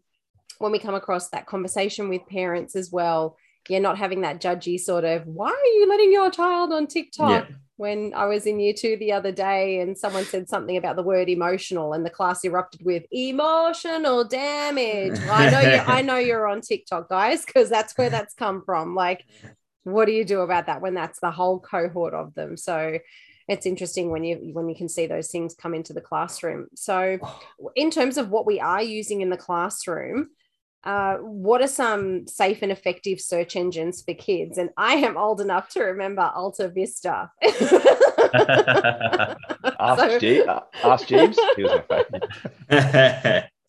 when 0.58 0.72
we 0.72 0.78
come 0.78 0.94
across 0.94 1.28
that 1.30 1.46
conversation 1.46 2.08
with 2.08 2.26
parents 2.26 2.74
as 2.74 2.90
well, 2.90 3.36
you're 3.68 3.80
not 3.80 3.98
having 3.98 4.22
that 4.22 4.40
judgy 4.40 4.78
sort 4.80 5.04
of, 5.04 5.26
why 5.26 5.50
are 5.50 5.66
you 5.78 5.86
letting 5.88 6.12
your 6.12 6.30
child 6.30 6.72
on 6.72 6.86
TikTok? 6.86 7.48
Yeah 7.48 7.56
when 7.80 8.12
I 8.14 8.26
was 8.26 8.44
in 8.44 8.60
year 8.60 8.74
two 8.76 8.98
the 8.98 9.12
other 9.12 9.32
day 9.32 9.80
and 9.80 9.96
someone 9.96 10.26
said 10.26 10.50
something 10.50 10.76
about 10.76 10.96
the 10.96 11.02
word 11.02 11.30
emotional 11.30 11.94
and 11.94 12.04
the 12.04 12.10
class 12.10 12.44
erupted 12.44 12.84
with 12.84 13.04
emotional 13.10 14.22
damage. 14.22 15.18
I 15.18 15.48
know 15.48 15.60
you 15.60 15.78
I 15.78 16.02
know 16.08 16.18
you're 16.18 16.46
on 16.46 16.60
TikTok, 16.60 17.08
guys, 17.08 17.42
because 17.42 17.70
that's 17.70 17.96
where 17.96 18.10
that's 18.10 18.34
come 18.34 18.62
from. 18.66 18.94
Like, 18.94 19.24
what 19.84 20.04
do 20.04 20.12
you 20.12 20.26
do 20.26 20.40
about 20.40 20.66
that 20.66 20.82
when 20.82 20.92
that's 20.92 21.20
the 21.20 21.30
whole 21.30 21.58
cohort 21.58 22.12
of 22.12 22.34
them? 22.34 22.58
So 22.58 22.98
it's 23.48 23.64
interesting 23.64 24.10
when 24.10 24.24
you 24.24 24.50
when 24.52 24.68
you 24.68 24.76
can 24.76 24.90
see 24.90 25.06
those 25.06 25.30
things 25.30 25.54
come 25.54 25.72
into 25.72 25.94
the 25.94 26.02
classroom. 26.02 26.66
So 26.74 27.16
oh. 27.22 27.40
in 27.76 27.90
terms 27.90 28.18
of 28.18 28.28
what 28.28 28.44
we 28.44 28.60
are 28.60 28.82
using 28.82 29.22
in 29.22 29.30
the 29.30 29.38
classroom, 29.38 30.28
uh, 30.84 31.16
what 31.16 31.60
are 31.60 31.68
some 31.68 32.26
safe 32.26 32.62
and 32.62 32.72
effective 32.72 33.20
search 33.20 33.56
engines 33.56 34.02
for 34.02 34.14
kids? 34.14 34.56
And 34.58 34.70
I 34.76 34.94
am 34.94 35.16
old 35.16 35.40
enough 35.40 35.68
to 35.70 35.82
remember 35.82 36.22
Alta 36.22 36.68
Vista. 36.68 37.30
ask, 39.78 40.00
so, 40.00 40.18
G- 40.18 40.42
uh, 40.42 40.60
ask 40.82 41.06
Jeeves. 41.06 41.38
He 41.56 41.62
was 41.64 41.80
my 41.88 42.04
favorite. 42.68 43.44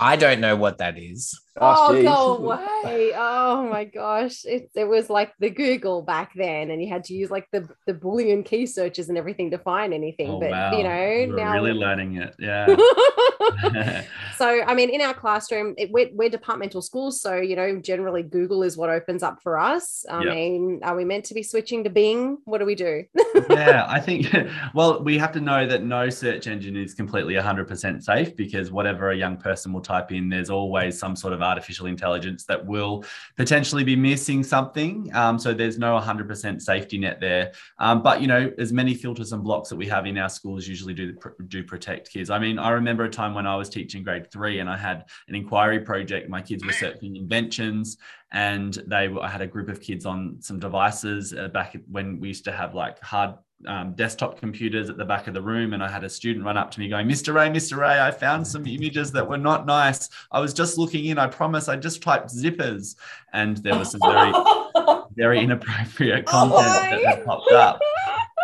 I 0.00 0.16
don't 0.16 0.40
know 0.40 0.56
what 0.56 0.78
that 0.78 0.98
is. 0.98 1.38
Oh, 1.58 1.96
oh 1.96 2.02
go 2.02 2.36
away. 2.36 3.12
Oh 3.14 3.68
my 3.70 3.84
gosh. 3.84 4.44
It, 4.44 4.70
it 4.74 4.84
was 4.84 5.08
like 5.08 5.32
the 5.38 5.50
Google 5.50 6.02
back 6.02 6.32
then, 6.34 6.70
and 6.70 6.82
you 6.82 6.88
had 6.88 7.04
to 7.04 7.14
use 7.14 7.30
like 7.30 7.46
the, 7.52 7.68
the 7.86 7.94
Boolean 7.94 8.44
key 8.44 8.66
searches 8.66 9.08
and 9.08 9.16
everything 9.16 9.50
to 9.52 9.58
find 9.58 9.94
anything. 9.94 10.30
Oh, 10.30 10.40
but 10.40 10.50
wow. 10.50 10.76
you 10.76 10.82
know, 10.82 11.34
We're 11.34 11.36
now 11.36 11.52
really 11.54 11.72
learning 11.72 12.16
it. 12.16 12.34
Yeah. 12.46 14.04
So 14.36 14.62
I 14.62 14.74
mean, 14.74 14.90
in 14.90 15.00
our 15.00 15.14
classroom, 15.14 15.74
it, 15.78 15.90
we're, 15.90 16.10
we're 16.12 16.28
departmental 16.28 16.82
schools. 16.82 17.20
So, 17.20 17.36
you 17.36 17.56
know, 17.56 17.78
generally 17.80 18.22
Google 18.22 18.62
is 18.62 18.76
what 18.76 18.90
opens 18.90 19.22
up 19.22 19.42
for 19.42 19.58
us. 19.58 20.04
I 20.10 20.22
yep. 20.22 20.34
mean, 20.34 20.80
are 20.82 20.96
we 20.96 21.04
meant 21.04 21.24
to 21.26 21.34
be 21.34 21.42
switching 21.42 21.84
to 21.84 21.90
Bing? 21.90 22.38
What 22.44 22.58
do 22.58 22.64
we 22.64 22.74
do? 22.74 23.04
yeah, 23.50 23.86
I 23.88 24.00
think 24.00 24.26
well, 24.74 25.02
we 25.02 25.18
have 25.18 25.32
to 25.32 25.40
know 25.40 25.66
that 25.66 25.82
no 25.82 26.10
search 26.10 26.46
engine 26.46 26.76
is 26.76 26.94
completely 26.94 27.34
100% 27.34 28.02
safe 28.02 28.36
because 28.36 28.70
whatever 28.70 29.10
a 29.10 29.16
young 29.16 29.36
person 29.36 29.72
will 29.72 29.80
type 29.80 30.12
in, 30.12 30.28
there's 30.28 30.50
always 30.50 30.98
some 30.98 31.16
sort 31.16 31.32
of 31.32 31.42
artificial 31.42 31.86
intelligence 31.86 32.44
that 32.44 32.64
will 32.64 33.04
potentially 33.36 33.84
be 33.84 33.96
missing 33.96 34.42
something. 34.42 35.10
Um, 35.14 35.38
so 35.38 35.54
there's 35.54 35.78
no 35.78 35.98
100% 35.98 36.60
safety 36.60 36.98
net 36.98 37.20
there. 37.20 37.52
Um, 37.78 38.02
but 38.02 38.20
you 38.20 38.26
know, 38.26 38.52
as 38.58 38.72
many 38.72 38.94
filters 38.94 39.32
and 39.32 39.42
blocks 39.42 39.68
that 39.68 39.76
we 39.76 39.86
have 39.86 40.06
in 40.06 40.18
our 40.18 40.28
schools 40.28 40.66
usually 40.66 40.94
do 40.94 41.14
do 41.48 41.62
protect 41.62 42.10
kids. 42.10 42.30
I 42.30 42.38
mean, 42.38 42.58
I 42.58 42.70
remember 42.70 43.04
a 43.04 43.10
time 43.10 43.34
when 43.34 43.46
I 43.46 43.56
was 43.56 43.68
teaching 43.68 44.02
grade 44.02 44.25
three 44.30 44.60
and 44.60 44.68
I 44.68 44.76
had 44.76 45.04
an 45.28 45.34
inquiry 45.34 45.80
project. 45.80 46.28
My 46.28 46.42
kids 46.42 46.64
were 46.64 46.72
searching 46.72 47.16
inventions 47.16 47.96
and 48.32 48.74
they 48.86 49.08
I 49.20 49.28
had 49.28 49.42
a 49.42 49.46
group 49.46 49.68
of 49.68 49.80
kids 49.80 50.06
on 50.06 50.36
some 50.40 50.58
devices 50.58 51.32
uh, 51.32 51.48
back 51.48 51.76
when 51.90 52.20
we 52.20 52.28
used 52.28 52.44
to 52.44 52.52
have 52.52 52.74
like 52.74 53.00
hard 53.02 53.34
um, 53.66 53.94
desktop 53.94 54.38
computers 54.38 54.90
at 54.90 54.96
the 54.96 55.04
back 55.04 55.26
of 55.26 55.34
the 55.34 55.40
room 55.40 55.72
and 55.72 55.82
I 55.82 55.88
had 55.88 56.04
a 56.04 56.08
student 56.08 56.44
run 56.44 56.56
up 56.56 56.70
to 56.72 56.80
me 56.80 56.88
going, 56.88 57.08
Mr. 57.08 57.34
Ray, 57.34 57.48
Mr. 57.48 57.78
Ray, 57.78 58.00
I 58.00 58.10
found 58.10 58.46
some 58.46 58.66
images 58.66 59.12
that 59.12 59.26
were 59.26 59.38
not 59.38 59.66
nice. 59.66 60.08
I 60.30 60.40
was 60.40 60.52
just 60.52 60.78
looking 60.78 61.06
in. 61.06 61.18
I 61.18 61.26
promise 61.26 61.68
I 61.68 61.76
just 61.76 62.02
typed 62.02 62.34
zippers. 62.34 62.96
And 63.32 63.56
there 63.58 63.78
was 63.78 63.92
some 63.92 64.00
very, 64.00 64.32
very 65.16 65.40
inappropriate 65.40 66.24
oh 66.28 66.30
content 66.30 66.66
oh 66.66 66.90
that 66.90 67.04
had 67.04 67.24
popped 67.24 67.52
up. 67.52 67.80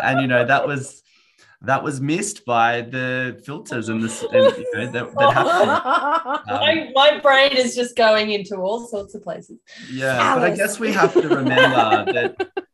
And, 0.04 0.20
you 0.20 0.26
know, 0.26 0.44
that 0.44 0.66
was, 0.66 1.04
that 1.64 1.82
was 1.82 2.00
missed 2.00 2.44
by 2.44 2.80
the 2.82 3.40
filters 3.44 3.88
and 3.88 4.02
the 4.02 4.28
and, 4.32 4.56
you 4.56 4.70
know, 4.74 4.86
that, 4.90 5.14
that 5.14 5.32
happened. 5.34 6.50
Um, 6.50 6.60
my, 6.60 6.90
my 6.94 7.20
brain 7.20 7.52
is 7.52 7.74
just 7.74 7.96
going 7.96 8.32
into 8.32 8.56
all 8.56 8.86
sorts 8.86 9.14
of 9.14 9.22
places. 9.22 9.58
Yeah, 9.90 10.16
Alice. 10.20 10.42
but 10.42 10.52
I 10.52 10.56
guess 10.56 10.80
we 10.80 10.92
have 10.92 11.12
to 11.14 11.28
remember 11.28 12.12
that 12.12 12.48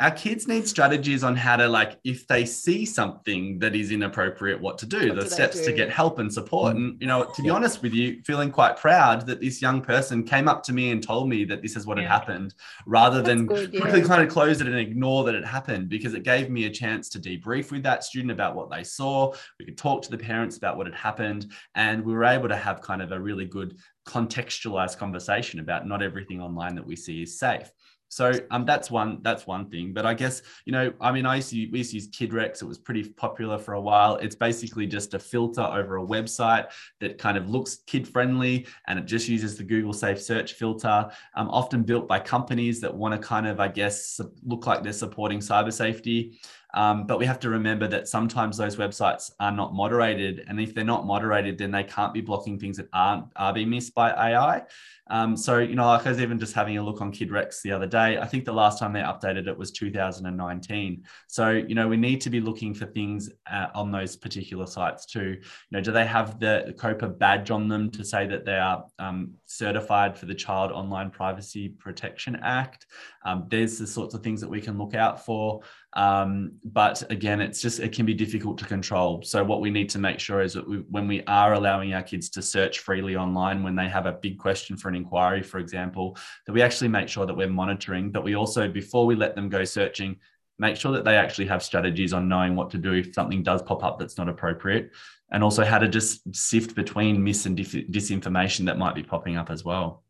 our 0.00 0.10
kids 0.10 0.46
need 0.46 0.66
strategies 0.66 1.24
on 1.24 1.34
how 1.34 1.56
to 1.56 1.68
like 1.68 1.98
if 2.04 2.26
they 2.28 2.44
see 2.44 2.84
something 2.84 3.58
that 3.58 3.74
is 3.74 3.90
inappropriate 3.90 4.60
what 4.60 4.78
to 4.78 4.86
do 4.86 5.08
what 5.08 5.16
the 5.16 5.22
do 5.22 5.28
steps 5.28 5.58
do? 5.58 5.66
to 5.66 5.72
get 5.72 5.90
help 5.90 6.18
and 6.18 6.32
support 6.32 6.76
and 6.76 7.00
you 7.00 7.06
know 7.06 7.24
to 7.34 7.42
be 7.42 7.50
honest 7.50 7.82
with 7.82 7.92
you 7.92 8.20
feeling 8.24 8.50
quite 8.50 8.76
proud 8.76 9.26
that 9.26 9.40
this 9.40 9.60
young 9.60 9.80
person 9.80 10.22
came 10.22 10.48
up 10.48 10.62
to 10.62 10.72
me 10.72 10.90
and 10.90 11.02
told 11.02 11.28
me 11.28 11.44
that 11.44 11.62
this 11.62 11.76
is 11.76 11.86
what 11.86 11.96
yeah. 11.96 12.04
had 12.04 12.10
happened 12.10 12.54
rather 12.86 13.22
That's 13.22 13.28
than 13.28 13.46
good, 13.46 13.72
yeah. 13.72 13.80
quickly 13.80 14.02
kind 14.02 14.22
of 14.22 14.28
close 14.28 14.60
it 14.60 14.66
and 14.66 14.76
ignore 14.76 15.24
that 15.24 15.34
it 15.34 15.44
happened 15.44 15.88
because 15.88 16.14
it 16.14 16.22
gave 16.22 16.50
me 16.50 16.66
a 16.66 16.70
chance 16.70 17.08
to 17.10 17.18
debrief 17.18 17.70
with 17.70 17.82
that 17.82 18.04
student 18.04 18.30
about 18.30 18.54
what 18.54 18.70
they 18.70 18.84
saw 18.84 19.32
we 19.58 19.64
could 19.64 19.78
talk 19.78 20.02
to 20.02 20.10
the 20.10 20.18
parents 20.18 20.56
about 20.56 20.76
what 20.76 20.86
had 20.86 20.94
happened 20.94 21.50
and 21.74 22.04
we 22.04 22.12
were 22.12 22.24
able 22.24 22.48
to 22.48 22.56
have 22.56 22.80
kind 22.80 23.02
of 23.02 23.12
a 23.12 23.20
really 23.20 23.44
good 23.44 23.76
contextualized 24.06 24.96
conversation 24.96 25.60
about 25.60 25.86
not 25.86 26.02
everything 26.02 26.40
online 26.40 26.74
that 26.74 26.86
we 26.86 26.96
see 26.96 27.22
is 27.22 27.38
safe 27.38 27.70
so 28.08 28.32
um, 28.50 28.64
that's 28.64 28.90
one 28.90 29.20
that's 29.22 29.46
one 29.46 29.68
thing. 29.68 29.92
But 29.92 30.06
I 30.06 30.14
guess 30.14 30.42
you 30.64 30.72
know, 30.72 30.92
I 31.00 31.12
mean, 31.12 31.26
I 31.26 31.36
used 31.36 31.50
to 31.50 31.68
we 31.70 31.78
used 31.78 31.90
to 31.90 31.96
use 31.96 32.08
KidRex. 32.08 32.62
It 32.62 32.66
was 32.66 32.78
pretty 32.78 33.04
popular 33.04 33.58
for 33.58 33.74
a 33.74 33.80
while. 33.80 34.16
It's 34.16 34.34
basically 34.34 34.86
just 34.86 35.14
a 35.14 35.18
filter 35.18 35.62
over 35.62 35.98
a 35.98 36.06
website 36.06 36.66
that 37.00 37.18
kind 37.18 37.36
of 37.36 37.48
looks 37.48 37.80
kid 37.86 38.08
friendly, 38.08 38.66
and 38.86 38.98
it 38.98 39.04
just 39.04 39.28
uses 39.28 39.56
the 39.56 39.64
Google 39.64 39.92
Safe 39.92 40.20
Search 40.20 40.54
filter. 40.54 41.10
Um, 41.34 41.48
often 41.50 41.82
built 41.82 42.08
by 42.08 42.18
companies 42.18 42.80
that 42.80 42.94
want 42.94 43.14
to 43.14 43.18
kind 43.18 43.46
of, 43.46 43.60
I 43.60 43.68
guess, 43.68 44.20
look 44.44 44.66
like 44.66 44.82
they're 44.82 44.92
supporting 44.92 45.40
cyber 45.40 45.72
safety. 45.72 46.38
Um, 46.74 47.06
but 47.06 47.18
we 47.18 47.26
have 47.26 47.40
to 47.40 47.50
remember 47.50 47.88
that 47.88 48.08
sometimes 48.08 48.56
those 48.56 48.76
websites 48.76 49.30
are 49.40 49.52
not 49.52 49.74
moderated. 49.74 50.44
And 50.48 50.60
if 50.60 50.74
they're 50.74 50.84
not 50.84 51.06
moderated, 51.06 51.58
then 51.58 51.70
they 51.70 51.84
can't 51.84 52.12
be 52.12 52.20
blocking 52.20 52.58
things 52.58 52.76
that 52.76 52.88
aren't 52.92 53.24
are 53.36 53.52
being 53.52 53.70
missed 53.70 53.94
by 53.94 54.10
AI. 54.10 54.62
Um, 55.10 55.36
so, 55.36 55.58
you 55.58 55.74
know, 55.74 55.86
like 55.86 56.06
I 56.06 56.10
was 56.10 56.20
even 56.20 56.38
just 56.38 56.54
having 56.54 56.76
a 56.76 56.82
look 56.82 57.00
on 57.00 57.12
KidRex 57.12 57.62
the 57.62 57.72
other 57.72 57.86
day. 57.86 58.18
I 58.18 58.26
think 58.26 58.44
the 58.44 58.52
last 58.52 58.78
time 58.78 58.92
they 58.92 59.00
updated 59.00 59.46
it 59.46 59.56
was 59.56 59.70
2019. 59.70 61.04
So, 61.26 61.50
you 61.50 61.74
know, 61.74 61.88
we 61.88 61.96
need 61.96 62.20
to 62.22 62.30
be 62.30 62.40
looking 62.40 62.74
for 62.74 62.84
things 62.84 63.30
uh, 63.50 63.68
on 63.74 63.90
those 63.90 64.16
particular 64.16 64.66
sites 64.66 65.06
too. 65.06 65.38
You 65.40 65.40
know, 65.70 65.80
do 65.80 65.92
they 65.92 66.04
have 66.04 66.38
the 66.38 66.74
COPPA 66.76 67.18
badge 67.18 67.50
on 67.50 67.68
them 67.68 67.90
to 67.92 68.04
say 68.04 68.26
that 68.26 68.44
they 68.44 68.58
are 68.58 68.84
um, 68.98 69.32
certified 69.46 70.18
for 70.18 70.26
the 70.26 70.34
Child 70.34 70.72
Online 70.72 71.10
Privacy 71.10 71.70
Protection 71.70 72.38
Act? 72.42 72.86
Um, 73.24 73.46
there's 73.48 73.78
the 73.78 73.86
sorts 73.86 74.14
of 74.14 74.22
things 74.22 74.40
that 74.42 74.50
we 74.50 74.60
can 74.60 74.76
look 74.76 74.94
out 74.94 75.24
for. 75.24 75.62
Um, 75.94 76.52
but 76.64 77.02
again, 77.10 77.40
it's 77.40 77.62
just, 77.62 77.80
it 77.80 77.92
can 77.92 78.04
be 78.04 78.14
difficult 78.14 78.58
to 78.58 78.66
control. 78.66 79.22
So, 79.22 79.42
what 79.42 79.60
we 79.60 79.70
need 79.70 79.88
to 79.90 79.98
make 79.98 80.20
sure 80.20 80.42
is 80.42 80.52
that 80.52 80.68
we, 80.68 80.78
when 80.90 81.08
we 81.08 81.22
are 81.24 81.54
allowing 81.54 81.94
our 81.94 82.02
kids 82.02 82.28
to 82.30 82.42
search 82.42 82.80
freely 82.80 83.16
online, 83.16 83.62
when 83.62 83.74
they 83.74 83.88
have 83.88 84.06
a 84.06 84.12
big 84.12 84.38
question 84.38 84.76
for 84.76 84.88
an 84.88 84.94
inquiry, 84.94 85.42
for 85.42 85.58
example, 85.58 86.16
that 86.46 86.52
we 86.52 86.62
actually 86.62 86.88
make 86.88 87.08
sure 87.08 87.26
that 87.26 87.36
we're 87.36 87.48
monitoring, 87.48 88.10
but 88.10 88.22
we 88.22 88.34
also, 88.34 88.68
before 88.68 89.06
we 89.06 89.16
let 89.16 89.34
them 89.34 89.48
go 89.48 89.64
searching, 89.64 90.16
make 90.58 90.76
sure 90.76 90.92
that 90.92 91.04
they 91.04 91.16
actually 91.16 91.46
have 91.46 91.62
strategies 91.62 92.12
on 92.12 92.28
knowing 92.28 92.54
what 92.54 92.70
to 92.70 92.78
do 92.78 92.92
if 92.92 93.14
something 93.14 93.42
does 93.42 93.62
pop 93.62 93.82
up 93.82 93.98
that's 93.98 94.18
not 94.18 94.28
appropriate. 94.28 94.90
And 95.30 95.42
also 95.42 95.64
how 95.64 95.78
to 95.78 95.88
just 95.88 96.34
sift 96.34 96.74
between 96.74 97.22
mis 97.22 97.46
and 97.46 97.56
disinformation 97.56 98.66
that 98.66 98.78
might 98.78 98.94
be 98.94 99.02
popping 99.02 99.36
up 99.36 99.50
as 99.50 99.64
well 99.64 100.04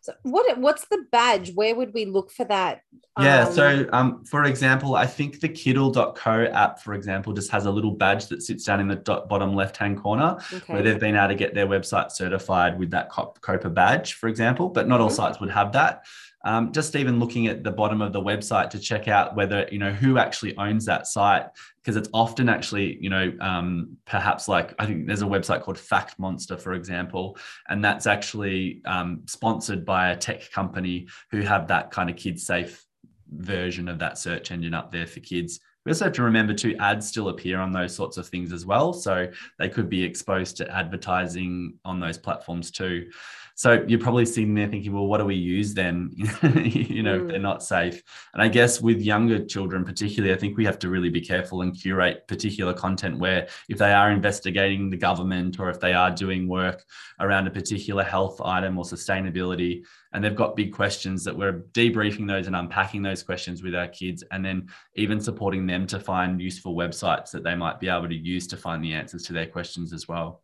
so 0.00 0.12
what 0.22 0.58
what's 0.58 0.86
the 0.88 1.04
badge? 1.10 1.54
Where 1.54 1.74
would 1.74 1.92
we 1.94 2.04
look 2.04 2.30
for 2.30 2.44
that? 2.46 2.82
Yeah, 3.18 3.46
um, 3.46 3.52
so 3.52 3.88
um, 3.92 4.24
for 4.24 4.44
example, 4.44 4.94
I 4.94 5.06
think 5.06 5.40
the 5.40 5.48
Kiddle.co 5.48 6.44
app, 6.52 6.80
for 6.80 6.94
example, 6.94 7.32
just 7.32 7.50
has 7.50 7.66
a 7.66 7.70
little 7.70 7.90
badge 7.90 8.26
that 8.28 8.42
sits 8.42 8.64
down 8.64 8.80
in 8.80 8.88
the 8.88 8.96
bottom 9.28 9.54
left-hand 9.54 10.00
corner 10.00 10.38
okay. 10.52 10.72
where 10.72 10.82
they've 10.82 11.00
been 11.00 11.16
able 11.16 11.28
to 11.28 11.34
get 11.34 11.54
their 11.54 11.66
website 11.66 12.12
certified 12.12 12.78
with 12.78 12.90
that 12.90 13.10
COPPA 13.10 13.74
badge, 13.74 14.14
for 14.14 14.28
example. 14.28 14.68
But 14.68 14.88
not 14.88 15.00
all 15.00 15.08
mm-hmm. 15.08 15.16
sites 15.16 15.40
would 15.40 15.50
have 15.50 15.72
that 15.72 16.04
um, 16.48 16.72
just 16.72 16.96
even 16.96 17.20
looking 17.20 17.46
at 17.46 17.62
the 17.62 17.70
bottom 17.70 18.00
of 18.00 18.14
the 18.14 18.20
website 18.20 18.70
to 18.70 18.78
check 18.78 19.06
out 19.06 19.36
whether 19.36 19.68
you 19.70 19.78
know 19.78 19.92
who 19.92 20.16
actually 20.16 20.56
owns 20.56 20.86
that 20.86 21.06
site 21.06 21.44
because 21.76 21.94
it's 21.94 22.08
often 22.14 22.48
actually 22.48 22.96
you 23.02 23.10
know 23.10 23.30
um, 23.40 23.96
perhaps 24.06 24.48
like 24.48 24.74
i 24.78 24.86
think 24.86 25.06
there's 25.06 25.20
a 25.20 25.26
website 25.26 25.60
called 25.60 25.78
fact 25.78 26.18
monster 26.18 26.56
for 26.56 26.72
example 26.72 27.36
and 27.68 27.84
that's 27.84 28.06
actually 28.06 28.80
um, 28.86 29.20
sponsored 29.26 29.84
by 29.84 30.10
a 30.10 30.16
tech 30.16 30.50
company 30.50 31.06
who 31.30 31.42
have 31.42 31.68
that 31.68 31.90
kind 31.90 32.08
of 32.08 32.16
kid 32.16 32.40
safe 32.40 32.86
version 33.30 33.88
of 33.88 33.98
that 33.98 34.18
search 34.18 34.50
engine 34.50 34.74
up 34.74 34.90
there 34.90 35.06
for 35.06 35.20
kids. 35.20 35.60
We 35.84 35.92
also 35.92 36.06
have 36.06 36.14
to 36.14 36.22
remember 36.22 36.54
to 36.54 36.76
ads 36.76 37.08
still 37.08 37.28
appear 37.28 37.60
on 37.60 37.72
those 37.72 37.94
sorts 37.94 38.16
of 38.16 38.28
things 38.28 38.52
as 38.52 38.66
well 38.66 38.92
so 38.92 39.28
they 39.58 39.68
could 39.68 39.88
be 39.88 40.02
exposed 40.02 40.56
to 40.58 40.70
advertising 40.74 41.74
on 41.84 42.00
those 42.00 42.18
platforms 42.18 42.70
too 42.70 43.10
so 43.58 43.84
you're 43.88 43.98
probably 43.98 44.24
sitting 44.24 44.54
there 44.54 44.68
thinking, 44.68 44.92
well, 44.92 45.08
what 45.08 45.18
do 45.18 45.24
we 45.24 45.34
use 45.34 45.74
then? 45.74 46.12
you 46.16 47.02
know, 47.02 47.18
mm. 47.18 47.28
they're 47.28 47.40
not 47.40 47.60
safe. 47.60 48.00
And 48.32 48.40
I 48.40 48.46
guess 48.46 48.80
with 48.80 49.00
younger 49.00 49.44
children, 49.44 49.84
particularly, 49.84 50.32
I 50.32 50.38
think 50.38 50.56
we 50.56 50.64
have 50.64 50.78
to 50.78 50.88
really 50.88 51.08
be 51.08 51.20
careful 51.20 51.62
and 51.62 51.76
curate 51.76 52.28
particular 52.28 52.72
content 52.72 53.18
where 53.18 53.48
if 53.68 53.76
they 53.76 53.92
are 53.92 54.12
investigating 54.12 54.90
the 54.90 54.96
government 54.96 55.58
or 55.58 55.70
if 55.70 55.80
they 55.80 55.92
are 55.92 56.12
doing 56.12 56.46
work 56.46 56.84
around 57.18 57.48
a 57.48 57.50
particular 57.50 58.04
health 58.04 58.40
item 58.44 58.78
or 58.78 58.84
sustainability, 58.84 59.82
and 60.12 60.22
they've 60.22 60.36
got 60.36 60.54
big 60.54 60.72
questions 60.72 61.24
that 61.24 61.36
we're 61.36 61.64
debriefing 61.72 62.28
those 62.28 62.46
and 62.46 62.54
unpacking 62.54 63.02
those 63.02 63.24
questions 63.24 63.64
with 63.64 63.74
our 63.74 63.88
kids 63.88 64.22
and 64.30 64.44
then 64.44 64.68
even 64.94 65.20
supporting 65.20 65.66
them 65.66 65.84
to 65.88 65.98
find 65.98 66.40
useful 66.40 66.76
websites 66.76 67.32
that 67.32 67.42
they 67.42 67.56
might 67.56 67.80
be 67.80 67.88
able 67.88 68.08
to 68.08 68.14
use 68.14 68.46
to 68.46 68.56
find 68.56 68.84
the 68.84 68.92
answers 68.92 69.24
to 69.24 69.32
their 69.32 69.46
questions 69.46 69.92
as 69.92 70.06
well. 70.06 70.42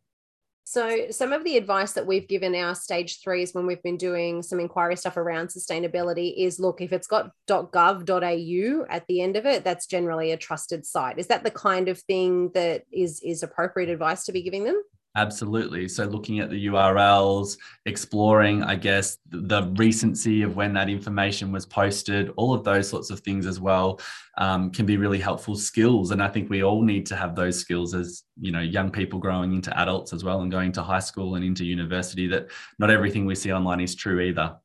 So, 0.67 1.11
some 1.11 1.35
of 1.35 1.45
the 1.45 1.59
advice 1.59 1.93
that 1.93 2.07
we've 2.07 2.27
given 2.27 2.55
our 2.55 2.75
stage 2.75 3.21
threes 3.23 3.53
when 3.53 3.67
we've 3.67 3.83
been 3.83 3.99
doing 3.99 4.43
some 4.43 4.59
inquiry 4.59 4.97
stuff 4.97 5.19
around 5.19 5.49
sustainability 5.49 6.35
is 6.39 6.59
look, 6.59 6.81
if 6.81 6.91
it's 6.91 7.07
got 7.07 7.33
.gov.au 7.47 8.87
at 8.89 9.07
the 9.07 9.21
end 9.21 9.37
of 9.37 9.45
it, 9.45 9.63
that's 9.63 9.87
generally 9.87 10.33
a 10.33 10.39
trusted 10.39 10.87
site. 10.87 11.19
Is 11.19 11.27
that 11.27 11.45
the 11.45 11.51
kind 11.51 11.89
of 11.89 11.99
thing 12.01 12.51
that 12.55 12.85
is 12.91 13.21
is 13.23 13.43
appropriate 13.43 13.91
advice 13.91 14.25
to 14.25 14.33
be 14.33 14.43
giving 14.43 14.65
them? 14.65 14.83
Absolutely. 15.17 15.87
So, 15.87 16.05
looking 16.07 16.41
at 16.41 16.51
the 16.51 16.67
URLs, 16.67 17.57
exploring, 17.87 18.65
I 18.65 18.75
guess, 18.75 19.19
the 19.31 19.63
recency 19.77 20.43
of 20.43 20.57
when 20.57 20.73
that 20.73 20.89
information 20.89 21.53
was 21.53 21.65
posted, 21.65 22.31
all 22.37 22.53
of 22.53 22.65
those 22.65 22.89
sorts 22.89 23.11
of 23.11 23.21
things 23.21 23.47
as 23.47 23.61
well 23.61 24.01
um, 24.39 24.73
can 24.73 24.87
be 24.87 24.97
really 24.97 25.21
helpful 25.21 25.55
skills. 25.55 26.11
And 26.11 26.21
I 26.21 26.27
think 26.27 26.51
we 26.51 26.65
all 26.65 26.83
need 26.83 27.07
to 27.07 27.17
have 27.17 27.37
those 27.37 27.57
skills 27.61 27.95
as, 27.95 28.25
you 28.41 28.51
know, 28.51 28.61
young 28.61 28.91
people 28.91 29.21
growing 29.21 29.55
into 29.55 29.77
adults 29.79 30.13
as 30.13 30.25
well 30.25 30.41
and 30.41 30.51
going 30.51 30.73
to 30.73 30.83
high 30.83 30.99
school 30.99 31.37
and 31.37 31.45
into 31.45 31.65
university, 31.65 32.27
that 32.29 32.49
not 32.81 32.91
everything 32.91 33.25
we 33.25 33.37
see 33.37 33.53
online 33.53 33.81
is 33.81 33.95
true 33.95 34.19
either. 34.19 34.57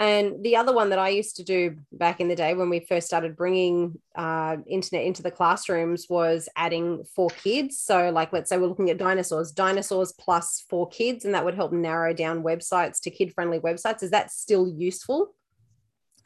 And 0.00 0.42
the 0.42 0.56
other 0.56 0.72
one 0.72 0.88
that 0.90 0.98
I 0.98 1.10
used 1.10 1.36
to 1.36 1.44
do 1.44 1.76
back 1.92 2.20
in 2.20 2.28
the 2.28 2.34
day 2.34 2.54
when 2.54 2.70
we 2.70 2.80
first 2.80 3.06
started 3.06 3.36
bringing 3.36 4.00
uh, 4.14 4.56
internet 4.66 5.04
into 5.04 5.22
the 5.22 5.30
classrooms 5.30 6.06
was 6.08 6.48
adding 6.56 7.04
for 7.14 7.28
kids. 7.28 7.78
So, 7.78 8.08
like, 8.08 8.32
let's 8.32 8.48
say 8.48 8.56
we're 8.56 8.68
looking 8.68 8.88
at 8.88 8.96
dinosaurs, 8.96 9.52
dinosaurs 9.52 10.12
plus 10.18 10.64
for 10.70 10.88
kids, 10.88 11.26
and 11.26 11.34
that 11.34 11.44
would 11.44 11.54
help 11.54 11.72
narrow 11.72 12.14
down 12.14 12.42
websites 12.42 12.98
to 13.02 13.10
kid 13.10 13.34
friendly 13.34 13.60
websites. 13.60 14.02
Is 14.02 14.10
that 14.10 14.32
still 14.32 14.66
useful? 14.66 15.34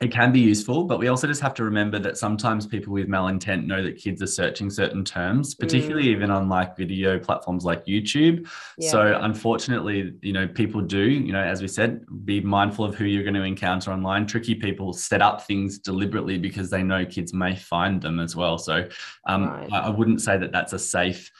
It 0.05 0.13
can 0.13 0.33
be 0.33 0.41
useful, 0.41 0.85
but 0.85 0.99
we 0.99 1.09
also 1.09 1.27
just 1.27 1.41
have 1.41 1.55
to 1.55 1.65
remember 1.65 1.99
that 1.99 2.19
sometimes 2.19 2.67
people 2.67 2.93
with 2.93 3.09
malintent 3.09 3.65
know 3.65 3.83
that 3.83 3.97
kids 3.97 4.21
are 4.21 4.27
searching 4.27 4.69
certain 4.69 5.03
terms, 5.03 5.55
particularly 5.55 6.09
mm. 6.09 6.17
even 6.17 6.31
on 6.31 6.47
like 6.47 6.77
video 6.77 7.19
platforms 7.19 7.65
like 7.65 7.87
YouTube. 7.87 8.47
Yeah. 8.77 8.91
So 8.91 9.19
unfortunately, 9.23 10.13
you 10.21 10.35
know, 10.35 10.47
people 10.47 10.83
do, 10.83 11.01
you 11.01 11.33
know, 11.33 11.43
as 11.43 11.63
we 11.63 11.69
said, 11.69 12.05
be 12.27 12.43
mindful 12.43 12.85
of 12.85 12.95
who 12.95 13.07
you're 13.07 13.23
going 13.23 13.35
to 13.35 13.45
encounter 13.45 13.93
online. 13.93 14.27
Tricky 14.27 14.55
people 14.55 14.93
set 14.93 15.23
up 15.23 15.47
things 15.47 15.79
deliberately 15.79 16.37
because 16.37 16.69
they 16.69 16.83
know 16.83 17.07
kids 17.07 17.33
may 17.33 17.57
find 17.57 18.03
them 18.03 18.21
as 18.21 18.37
well. 18.37 18.59
So 18.59 18.87
um, 19.27 19.49
right. 19.49 19.73
I, 19.73 19.79
I 19.87 19.89
wouldn't 19.89 20.21
say 20.21 20.37
that 20.37 20.53
that's 20.53 20.75
a 20.75 20.79
safe 20.79 21.31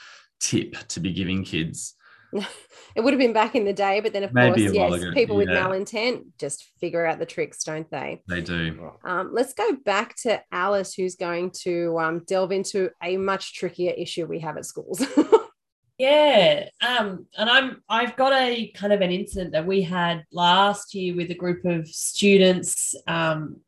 tip 0.41 0.77
to 0.89 1.01
be 1.01 1.13
giving 1.13 1.45
kids. 1.45 1.97
it 2.95 3.01
would 3.01 3.13
have 3.13 3.21
been 3.21 3.33
back 3.33 3.55
in 3.55 3.65
the 3.65 3.73
day, 3.73 4.01
but 4.01 4.13
then 4.13 4.25
of 4.25 4.33
Maybe 4.33 4.65
course, 4.65 4.75
yes, 4.75 4.93
ago. 4.95 5.13
people 5.13 5.37
with 5.37 5.49
malintent 5.49 6.25
just 6.39 6.71
figure 6.81 7.07
out 7.07 7.19
the 7.19 7.27
tricks, 7.27 7.63
don't 7.63 7.89
they? 7.91 8.23
They 8.29 8.41
do. 8.41 8.93
Um, 9.05 9.31
let's 9.33 9.55
go 9.55 9.77
back 9.85 10.17
to 10.23 10.43
Alice, 10.51 10.95
who's 10.95 11.17
going 11.17 11.53
to 11.63 11.99
um, 11.99 12.23
delve 12.27 12.53
into 12.53 12.91
a 13.03 13.17
much 13.17 13.55
trickier 13.55 13.93
issue 13.93 14.27
we 14.27 14.41
have 14.41 14.57
at 14.57 14.67
schools. 14.67 15.05
yeah, 15.99 16.69
um, 16.81 17.27
and 17.37 17.49
I'm 17.49 17.83
I've 17.89 18.17
got 18.17 18.33
a 18.33 18.69
kind 18.73 18.93
of 18.93 19.01
an 19.01 19.11
incident 19.11 19.53
that 19.53 19.67
we 19.67 19.83
had 19.83 20.25
last 20.33 20.95
year 20.95 21.15
with 21.15 21.31
a 21.31 21.35
group 21.35 21.65
of 21.65 21.87
students 21.89 22.95
um, 23.07 23.61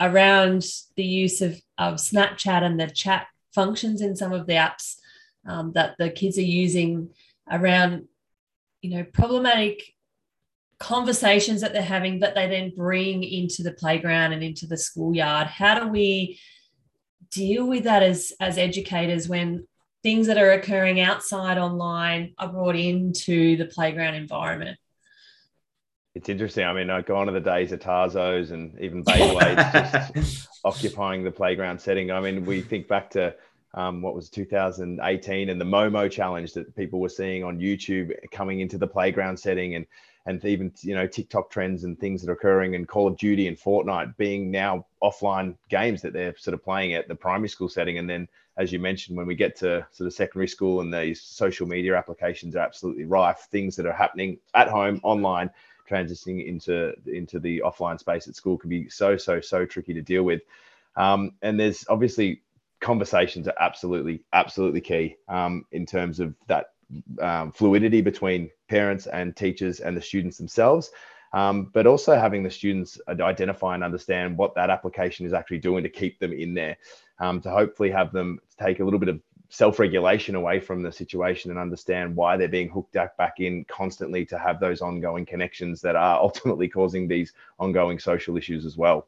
around 0.00 0.64
the 0.96 1.04
use 1.04 1.42
of, 1.42 1.60
of 1.78 1.94
Snapchat 1.94 2.62
and 2.62 2.78
the 2.78 2.88
chat 2.88 3.26
functions 3.54 4.00
in 4.00 4.16
some 4.16 4.32
of 4.32 4.46
the 4.46 4.54
apps 4.54 4.96
um, 5.46 5.72
that 5.72 5.94
the 5.98 6.10
kids 6.10 6.38
are 6.38 6.42
using 6.42 7.10
around 7.50 8.06
you 8.82 8.90
know 8.90 9.04
problematic 9.04 9.94
conversations 10.78 11.60
that 11.60 11.72
they're 11.72 11.80
having 11.80 12.18
that 12.20 12.34
they 12.34 12.48
then 12.48 12.72
bring 12.76 13.22
into 13.22 13.62
the 13.62 13.72
playground 13.72 14.32
and 14.32 14.42
into 14.42 14.66
the 14.66 14.76
schoolyard 14.76 15.46
how 15.46 15.78
do 15.78 15.88
we 15.88 16.38
deal 17.30 17.66
with 17.66 17.84
that 17.84 18.02
as 18.02 18.32
as 18.40 18.58
educators 18.58 19.28
when 19.28 19.66
things 20.02 20.26
that 20.26 20.36
are 20.36 20.52
occurring 20.52 21.00
outside 21.00 21.56
online 21.56 22.34
are 22.38 22.48
brought 22.48 22.76
into 22.76 23.56
the 23.56 23.66
playground 23.66 24.14
environment 24.14 24.76
it's 26.14 26.28
interesting. 26.28 26.64
I 26.64 26.74
mean, 26.74 26.90
I 26.90 27.00
go 27.00 27.16
on 27.16 27.26
to 27.26 27.32
the 27.32 27.40
days 27.40 27.72
of 27.72 27.80
Tazos 27.80 28.50
and 28.50 28.78
even 28.78 29.02
Beyblades 29.02 30.14
just 30.14 30.48
occupying 30.62 31.24
the 31.24 31.30
playground 31.30 31.80
setting. 31.80 32.10
I 32.10 32.20
mean, 32.20 32.44
we 32.44 32.60
think 32.60 32.86
back 32.86 33.08
to 33.12 33.34
um, 33.74 34.02
what 34.02 34.14
was 34.14 34.28
2018 34.28 35.48
and 35.48 35.60
the 35.60 35.64
Momo 35.64 36.10
challenge 36.10 36.52
that 36.52 36.74
people 36.76 37.00
were 37.00 37.08
seeing 37.08 37.42
on 37.42 37.58
YouTube 37.58 38.14
coming 38.30 38.60
into 38.60 38.78
the 38.78 38.86
playground 38.86 39.38
setting 39.38 39.74
and 39.74 39.86
and 40.26 40.44
even 40.44 40.72
you 40.82 40.94
know 40.94 41.06
TikTok 41.06 41.50
trends 41.50 41.84
and 41.84 41.98
things 41.98 42.22
that 42.22 42.30
are 42.30 42.34
occurring 42.34 42.74
in 42.74 42.86
Call 42.86 43.08
of 43.08 43.16
Duty 43.16 43.48
and 43.48 43.56
Fortnite 43.56 44.16
being 44.16 44.50
now 44.50 44.86
offline 45.02 45.56
games 45.68 46.02
that 46.02 46.12
they're 46.12 46.36
sort 46.36 46.54
of 46.54 46.62
playing 46.62 46.94
at 46.94 47.08
the 47.08 47.14
primary 47.14 47.48
school 47.48 47.68
setting. 47.68 47.98
And 47.98 48.08
then 48.08 48.28
as 48.56 48.72
you 48.72 48.78
mentioned 48.78 49.16
when 49.16 49.26
we 49.26 49.34
get 49.34 49.56
to 49.56 49.84
sort 49.90 50.06
of 50.06 50.12
secondary 50.12 50.46
school 50.46 50.80
and 50.80 50.92
these 50.92 51.20
social 51.20 51.66
media 51.66 51.96
applications 51.96 52.54
are 52.54 52.60
absolutely 52.60 53.04
rife 53.04 53.48
things 53.50 53.74
that 53.76 53.86
are 53.86 53.92
happening 53.92 54.38
at 54.54 54.68
home 54.68 55.00
online 55.02 55.50
transitioning 55.90 56.46
into 56.46 56.94
into 57.06 57.40
the 57.40 57.60
offline 57.64 57.98
space 57.98 58.28
at 58.28 58.36
school 58.36 58.56
can 58.56 58.70
be 58.70 58.88
so 58.88 59.16
so 59.16 59.40
so 59.40 59.64
tricky 59.64 59.94
to 59.94 60.02
deal 60.02 60.22
with. 60.22 60.42
Um, 60.94 61.32
and 61.42 61.58
there's 61.58 61.84
obviously 61.88 62.42
conversations 62.82 63.48
are 63.48 63.54
absolutely, 63.58 64.24
absolutely 64.34 64.80
key 64.82 65.16
um, 65.28 65.64
in 65.72 65.86
terms 65.86 66.20
of 66.20 66.34
that 66.48 66.66
um, 67.20 67.52
fluidity 67.52 68.02
between 68.02 68.50
parents 68.68 69.06
and 69.06 69.34
teachers 69.34 69.80
and 69.80 69.96
the 69.96 70.02
students 70.02 70.36
themselves. 70.36 70.90
um, 71.32 71.70
but 71.72 71.86
also 71.86 72.14
having 72.14 72.42
the 72.42 72.50
students 72.50 73.00
identify 73.08 73.74
and 73.74 73.82
understand 73.82 74.36
what 74.36 74.54
that 74.54 74.70
application 74.70 75.26
is 75.26 75.32
actually 75.32 75.58
doing 75.58 75.82
to 75.82 75.88
keep 75.88 76.18
them 76.18 76.32
in 76.32 76.54
there, 76.54 76.76
um, 77.20 77.40
to 77.40 77.50
hopefully 77.50 77.90
have 77.90 78.12
them 78.12 78.38
take 78.60 78.80
a 78.80 78.84
little 78.84 78.98
bit 78.98 79.08
of 79.08 79.20
self-regulation 79.48 80.34
away 80.34 80.58
from 80.58 80.82
the 80.82 80.90
situation 80.90 81.50
and 81.50 81.60
understand 81.60 82.14
why 82.16 82.36
they're 82.36 82.48
being 82.48 82.70
hooked 82.70 82.96
back 83.18 83.34
in 83.38 83.64
constantly 83.66 84.24
to 84.24 84.38
have 84.38 84.60
those 84.60 84.80
ongoing 84.80 85.26
connections 85.26 85.80
that 85.80 85.96
are 85.96 86.20
ultimately 86.22 86.68
causing 86.68 87.08
these 87.08 87.32
ongoing 87.58 87.98
social 87.98 88.36
issues 88.36 88.64
as 88.64 88.76
well. 88.76 89.06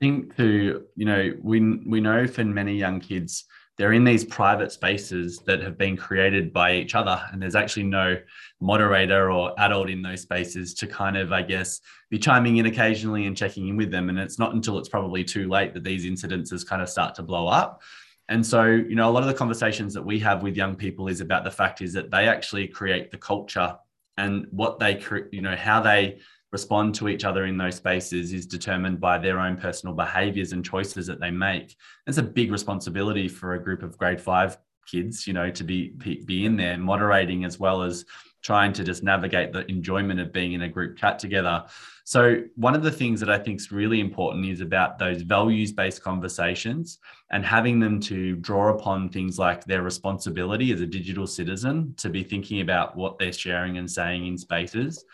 Think 0.00 0.36
to 0.36 0.84
you 0.94 1.04
know 1.04 1.32
we 1.42 1.60
we 1.86 2.00
know 2.00 2.26
for 2.26 2.44
many 2.44 2.76
young 2.76 3.00
kids 3.00 3.44
they're 3.76 3.92
in 3.92 4.02
these 4.02 4.24
private 4.24 4.72
spaces 4.72 5.38
that 5.46 5.62
have 5.62 5.78
been 5.78 5.96
created 5.96 6.52
by 6.52 6.74
each 6.74 6.96
other 6.96 7.22
and 7.30 7.40
there's 7.40 7.54
actually 7.54 7.84
no 7.84 8.16
moderator 8.60 9.30
or 9.30 9.54
adult 9.58 9.88
in 9.88 10.02
those 10.02 10.22
spaces 10.22 10.74
to 10.74 10.86
kind 10.86 11.16
of 11.16 11.32
i 11.32 11.42
guess 11.42 11.80
be 12.10 12.18
chiming 12.18 12.56
in 12.56 12.66
occasionally 12.66 13.26
and 13.26 13.36
checking 13.36 13.68
in 13.68 13.76
with 13.76 13.90
them. 13.90 14.08
And 14.08 14.18
it's 14.18 14.38
not 14.38 14.54
until 14.54 14.78
it's 14.78 14.88
probably 14.88 15.24
too 15.24 15.48
late 15.48 15.74
that 15.74 15.84
these 15.84 16.06
incidences 16.06 16.66
kind 16.66 16.80
of 16.80 16.88
start 16.88 17.14
to 17.16 17.22
blow 17.22 17.46
up. 17.46 17.82
And 18.28 18.44
so, 18.44 18.64
you 18.64 18.94
know, 18.94 19.08
a 19.08 19.12
lot 19.12 19.22
of 19.22 19.28
the 19.28 19.34
conversations 19.34 19.94
that 19.94 20.04
we 20.04 20.18
have 20.20 20.42
with 20.42 20.56
young 20.56 20.74
people 20.74 21.08
is 21.08 21.20
about 21.20 21.44
the 21.44 21.50
fact 21.50 21.80
is 21.80 21.92
that 21.94 22.10
they 22.10 22.28
actually 22.28 22.68
create 22.68 23.10
the 23.10 23.18
culture 23.18 23.76
and 24.16 24.46
what 24.50 24.78
they, 24.78 25.02
you 25.32 25.42
know, 25.42 25.56
how 25.56 25.80
they 25.80 26.18
respond 26.52 26.94
to 26.94 27.08
each 27.08 27.24
other 27.24 27.44
in 27.44 27.58
those 27.58 27.76
spaces 27.76 28.32
is 28.32 28.46
determined 28.46 29.00
by 29.00 29.18
their 29.18 29.38
own 29.38 29.56
personal 29.56 29.94
behaviors 29.94 30.52
and 30.52 30.64
choices 30.64 31.06
that 31.06 31.20
they 31.20 31.30
make. 31.30 31.76
It's 32.06 32.18
a 32.18 32.22
big 32.22 32.50
responsibility 32.50 33.28
for 33.28 33.54
a 33.54 33.62
group 33.62 33.82
of 33.82 33.98
grade 33.98 34.20
five 34.20 34.56
kids, 34.86 35.26
you 35.26 35.32
know, 35.32 35.50
to 35.50 35.64
be 35.64 35.90
be 35.90 36.46
in 36.46 36.56
there 36.56 36.78
moderating 36.78 37.44
as 37.44 37.58
well 37.58 37.82
as 37.82 38.04
trying 38.42 38.72
to 38.72 38.84
just 38.84 39.02
navigate 39.02 39.52
the 39.52 39.68
enjoyment 39.70 40.20
of 40.20 40.32
being 40.32 40.52
in 40.52 40.62
a 40.62 40.68
group 40.68 40.96
chat 40.96 41.18
together. 41.18 41.64
So, 42.04 42.42
one 42.54 42.74
of 42.74 42.82
the 42.82 42.90
things 42.90 43.20
that 43.20 43.28
I 43.28 43.38
think 43.38 43.60
is 43.60 43.72
really 43.72 44.00
important 44.00 44.46
is 44.46 44.60
about 44.60 44.98
those 44.98 45.22
values 45.22 45.72
based 45.72 46.02
conversations 46.02 46.98
and 47.30 47.44
having 47.44 47.80
them 47.80 48.00
to 48.02 48.36
draw 48.36 48.70
upon 48.70 49.10
things 49.10 49.38
like 49.38 49.64
their 49.64 49.82
responsibility 49.82 50.72
as 50.72 50.80
a 50.80 50.86
digital 50.86 51.26
citizen 51.26 51.94
to 51.98 52.08
be 52.08 52.22
thinking 52.22 52.60
about 52.60 52.96
what 52.96 53.18
they're 53.18 53.32
sharing 53.32 53.76
and 53.76 53.90
saying 53.90 54.26
in 54.26 54.38
spaces. 54.38 55.04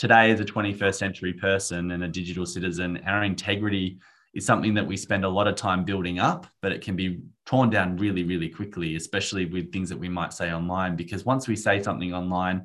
Today, 0.00 0.30
as 0.30 0.40
a 0.40 0.46
21st 0.46 0.94
century 0.94 1.34
person 1.34 1.90
and 1.90 2.02
a 2.02 2.08
digital 2.08 2.46
citizen, 2.46 3.02
our 3.04 3.22
integrity 3.22 3.98
is 4.32 4.46
something 4.46 4.72
that 4.72 4.86
we 4.86 4.96
spend 4.96 5.26
a 5.26 5.28
lot 5.28 5.46
of 5.46 5.56
time 5.56 5.84
building 5.84 6.18
up, 6.18 6.46
but 6.62 6.72
it 6.72 6.80
can 6.80 6.96
be 6.96 7.20
torn 7.44 7.68
down 7.68 7.98
really, 7.98 8.24
really 8.24 8.48
quickly, 8.48 8.96
especially 8.96 9.44
with 9.44 9.70
things 9.70 9.90
that 9.90 9.98
we 9.98 10.08
might 10.08 10.32
say 10.32 10.54
online. 10.54 10.96
Because 10.96 11.26
once 11.26 11.46
we 11.46 11.54
say 11.54 11.82
something 11.82 12.14
online, 12.14 12.64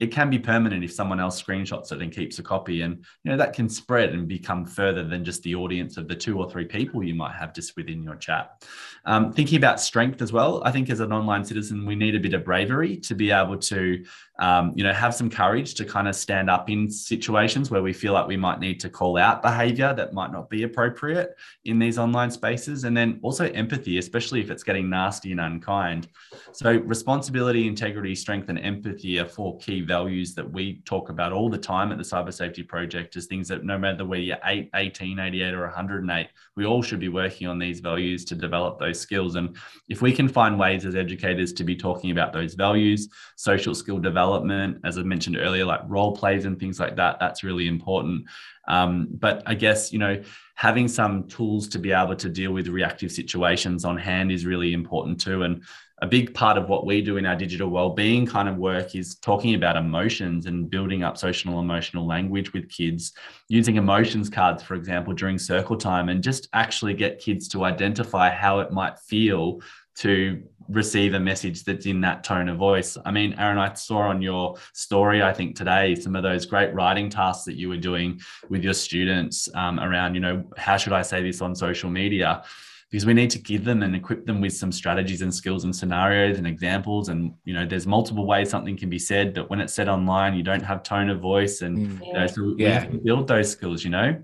it 0.00 0.12
can 0.12 0.30
be 0.30 0.38
permanent 0.38 0.84
if 0.84 0.92
someone 0.92 1.18
else 1.18 1.42
screenshots 1.42 1.90
it 1.90 2.00
and 2.00 2.12
keeps 2.12 2.38
a 2.38 2.42
copy 2.42 2.82
and 2.82 3.04
you 3.24 3.30
know 3.30 3.36
that 3.36 3.52
can 3.52 3.68
spread 3.68 4.10
and 4.10 4.28
become 4.28 4.64
further 4.64 5.02
than 5.02 5.24
just 5.24 5.42
the 5.42 5.54
audience 5.54 5.96
of 5.96 6.06
the 6.08 6.14
two 6.14 6.38
or 6.38 6.48
three 6.48 6.64
people 6.64 7.02
you 7.02 7.14
might 7.14 7.34
have 7.34 7.52
just 7.52 7.76
within 7.76 8.02
your 8.02 8.16
chat 8.16 8.64
um, 9.04 9.32
thinking 9.32 9.56
about 9.56 9.80
strength 9.80 10.22
as 10.22 10.32
well 10.32 10.62
i 10.64 10.70
think 10.70 10.88
as 10.90 11.00
an 11.00 11.12
online 11.12 11.44
citizen 11.44 11.84
we 11.84 11.94
need 11.94 12.14
a 12.14 12.20
bit 12.20 12.34
of 12.34 12.44
bravery 12.44 12.96
to 12.96 13.14
be 13.14 13.30
able 13.30 13.56
to 13.56 14.04
um, 14.38 14.72
you 14.74 14.84
know 14.84 14.92
have 14.92 15.14
some 15.14 15.28
courage 15.28 15.74
to 15.74 15.84
kind 15.84 16.08
of 16.08 16.14
stand 16.14 16.48
up 16.48 16.70
in 16.70 16.90
situations 16.90 17.70
where 17.70 17.82
we 17.82 17.92
feel 17.92 18.12
like 18.12 18.26
we 18.26 18.36
might 18.36 18.60
need 18.60 18.80
to 18.80 18.88
call 18.88 19.16
out 19.16 19.42
behavior 19.42 19.92
that 19.94 20.12
might 20.12 20.32
not 20.32 20.48
be 20.48 20.62
appropriate 20.62 21.36
in 21.64 21.78
these 21.78 21.98
online 21.98 22.30
spaces 22.30 22.84
and 22.84 22.96
then 22.96 23.18
also 23.22 23.50
empathy 23.52 23.98
especially 23.98 24.40
if 24.40 24.50
it's 24.50 24.62
getting 24.62 24.88
nasty 24.88 25.32
and 25.32 25.40
unkind 25.40 26.08
so 26.52 26.72
responsibility 26.78 27.66
integrity 27.66 28.14
strength 28.14 28.48
and 28.48 28.58
empathy 28.58 29.18
are 29.18 29.26
four 29.26 29.56
key 29.58 29.80
values 29.80 30.34
that 30.34 30.48
we 30.50 30.80
talk 30.84 31.08
about 31.08 31.32
all 31.32 31.48
the 31.48 31.58
time 31.58 31.92
at 31.92 31.98
the 31.98 32.04
Cyber 32.04 32.32
Safety 32.32 32.62
Project 32.62 33.16
is 33.16 33.26
things 33.26 33.48
that 33.48 33.64
no 33.64 33.78
matter 33.78 34.04
whether 34.04 34.22
you're 34.22 34.38
8, 34.44 34.70
18, 34.74 35.18
88, 35.18 35.54
or 35.54 35.62
108, 35.62 36.28
we 36.56 36.64
all 36.64 36.82
should 36.82 37.00
be 37.00 37.08
working 37.08 37.46
on 37.46 37.58
these 37.58 37.80
values 37.80 38.24
to 38.26 38.34
develop 38.34 38.78
those 38.78 39.00
skills. 39.00 39.34
And 39.34 39.56
if 39.88 40.02
we 40.02 40.12
can 40.12 40.28
find 40.28 40.58
ways 40.58 40.84
as 40.84 40.94
educators 40.94 41.52
to 41.54 41.64
be 41.64 41.76
talking 41.76 42.10
about 42.10 42.32
those 42.32 42.54
values, 42.54 43.08
social 43.36 43.74
skill 43.74 43.98
development, 43.98 44.27
as 44.84 44.98
I 44.98 45.02
mentioned 45.02 45.36
earlier, 45.36 45.64
like 45.64 45.80
role 45.86 46.16
plays 46.16 46.44
and 46.44 46.58
things 46.58 46.78
like 46.78 46.96
that, 46.96 47.18
that's 47.20 47.42
really 47.42 47.68
important. 47.68 48.26
Um, 48.68 49.08
but 49.10 49.42
I 49.46 49.54
guess, 49.54 49.92
you 49.92 49.98
know, 49.98 50.22
having 50.54 50.88
some 50.88 51.26
tools 51.28 51.68
to 51.68 51.78
be 51.78 51.92
able 51.92 52.16
to 52.16 52.28
deal 52.28 52.52
with 52.52 52.68
reactive 52.68 53.10
situations 53.10 53.84
on 53.84 53.96
hand 53.96 54.30
is 54.30 54.44
really 54.44 54.72
important 54.72 55.20
too. 55.20 55.42
And 55.42 55.62
a 56.00 56.06
big 56.06 56.32
part 56.32 56.56
of 56.56 56.68
what 56.68 56.86
we 56.86 57.02
do 57.02 57.16
in 57.16 57.26
our 57.26 57.34
digital 57.34 57.68
well-being 57.68 58.24
kind 58.24 58.48
of 58.48 58.56
work 58.56 58.94
is 58.94 59.16
talking 59.16 59.54
about 59.54 59.76
emotions 59.76 60.46
and 60.46 60.70
building 60.70 61.02
up 61.02 61.18
social 61.18 61.58
emotional 61.58 62.06
language 62.06 62.52
with 62.52 62.68
kids 62.68 63.12
using 63.48 63.76
emotions 63.76 64.30
cards 64.30 64.62
for 64.62 64.74
example 64.74 65.12
during 65.12 65.38
circle 65.38 65.76
time 65.76 66.08
and 66.08 66.22
just 66.22 66.48
actually 66.52 66.94
get 66.94 67.18
kids 67.18 67.48
to 67.48 67.64
identify 67.64 68.30
how 68.30 68.60
it 68.60 68.70
might 68.70 68.98
feel 68.98 69.60
to 69.96 70.40
receive 70.68 71.14
a 71.14 71.20
message 71.20 71.64
that's 71.64 71.86
in 71.86 72.00
that 72.02 72.24
tone 72.24 72.48
of 72.48 72.58
voice. 72.58 72.96
I 73.04 73.10
mean, 73.10 73.34
Aaron, 73.38 73.58
I 73.58 73.72
saw 73.74 74.00
on 74.00 74.20
your 74.20 74.56
story, 74.72 75.22
I 75.22 75.32
think 75.32 75.56
today, 75.56 75.94
some 75.94 76.14
of 76.14 76.22
those 76.22 76.46
great 76.46 76.74
writing 76.74 77.08
tasks 77.08 77.44
that 77.44 77.56
you 77.56 77.68
were 77.68 77.76
doing 77.76 78.20
with 78.48 78.62
your 78.62 78.74
students 78.74 79.48
um, 79.54 79.80
around, 79.80 80.14
you 80.14 80.20
know, 80.20 80.44
how 80.56 80.76
should 80.76 80.92
I 80.92 81.02
say 81.02 81.22
this 81.22 81.40
on 81.40 81.54
social 81.54 81.90
media? 81.90 82.42
because 82.90 83.04
we 83.04 83.12
need 83.12 83.30
to 83.30 83.38
give 83.38 83.64
them 83.64 83.82
and 83.82 83.94
equip 83.94 84.24
them 84.24 84.40
with 84.40 84.54
some 84.54 84.72
strategies 84.72 85.20
and 85.20 85.34
skills 85.34 85.64
and 85.64 85.76
scenarios 85.76 86.38
and 86.38 86.46
examples 86.46 87.08
and 87.08 87.34
you 87.44 87.52
know 87.52 87.66
there's 87.66 87.86
multiple 87.86 88.26
ways 88.26 88.48
something 88.48 88.76
can 88.76 88.88
be 88.88 88.98
said 88.98 89.34
but 89.34 89.50
when 89.50 89.60
it's 89.60 89.74
said 89.74 89.88
online 89.88 90.34
you 90.34 90.42
don't 90.42 90.62
have 90.62 90.82
tone 90.82 91.10
of 91.10 91.20
voice 91.20 91.60
and 91.60 91.78
mm. 91.78 92.06
you 92.06 92.12
know 92.12 92.26
so 92.26 92.54
yeah. 92.56 92.66
we 92.66 92.72
have 92.72 92.90
to 92.90 92.98
build 92.98 93.28
those 93.28 93.50
skills 93.50 93.84
you 93.84 93.90
know 93.90 94.20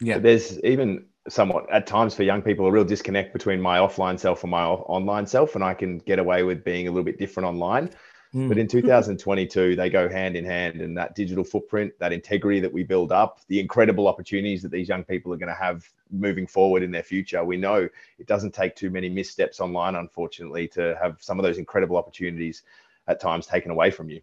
yeah 0.00 0.18
there's 0.18 0.58
even 0.60 1.04
somewhat 1.28 1.70
at 1.70 1.86
times 1.86 2.14
for 2.14 2.24
young 2.24 2.42
people 2.42 2.66
a 2.66 2.70
real 2.72 2.84
disconnect 2.84 3.32
between 3.32 3.60
my 3.60 3.78
offline 3.78 4.18
self 4.18 4.42
and 4.42 4.50
my 4.50 4.64
online 4.64 5.26
self 5.26 5.54
and 5.54 5.62
i 5.62 5.72
can 5.72 5.98
get 5.98 6.18
away 6.18 6.42
with 6.42 6.64
being 6.64 6.88
a 6.88 6.90
little 6.90 7.04
bit 7.04 7.18
different 7.18 7.48
online 7.48 7.88
Mm. 8.34 8.48
But 8.48 8.56
in 8.56 8.66
2022, 8.66 9.76
they 9.76 9.90
go 9.90 10.08
hand 10.08 10.36
in 10.36 10.44
hand. 10.44 10.80
And 10.80 10.96
that 10.96 11.14
digital 11.14 11.44
footprint, 11.44 11.92
that 11.98 12.12
integrity 12.12 12.60
that 12.60 12.72
we 12.72 12.82
build 12.82 13.12
up, 13.12 13.40
the 13.48 13.60
incredible 13.60 14.08
opportunities 14.08 14.62
that 14.62 14.70
these 14.70 14.88
young 14.88 15.04
people 15.04 15.32
are 15.32 15.36
going 15.36 15.48
to 15.48 15.54
have 15.54 15.88
moving 16.10 16.46
forward 16.46 16.82
in 16.82 16.90
their 16.90 17.02
future. 17.02 17.44
We 17.44 17.58
know 17.58 17.88
it 18.18 18.26
doesn't 18.26 18.54
take 18.54 18.74
too 18.74 18.90
many 18.90 19.08
missteps 19.10 19.60
online, 19.60 19.96
unfortunately, 19.96 20.68
to 20.68 20.96
have 21.00 21.18
some 21.20 21.38
of 21.38 21.42
those 21.42 21.58
incredible 21.58 21.96
opportunities 21.96 22.62
at 23.06 23.20
times 23.20 23.46
taken 23.46 23.70
away 23.70 23.90
from 23.90 24.08
you. 24.08 24.22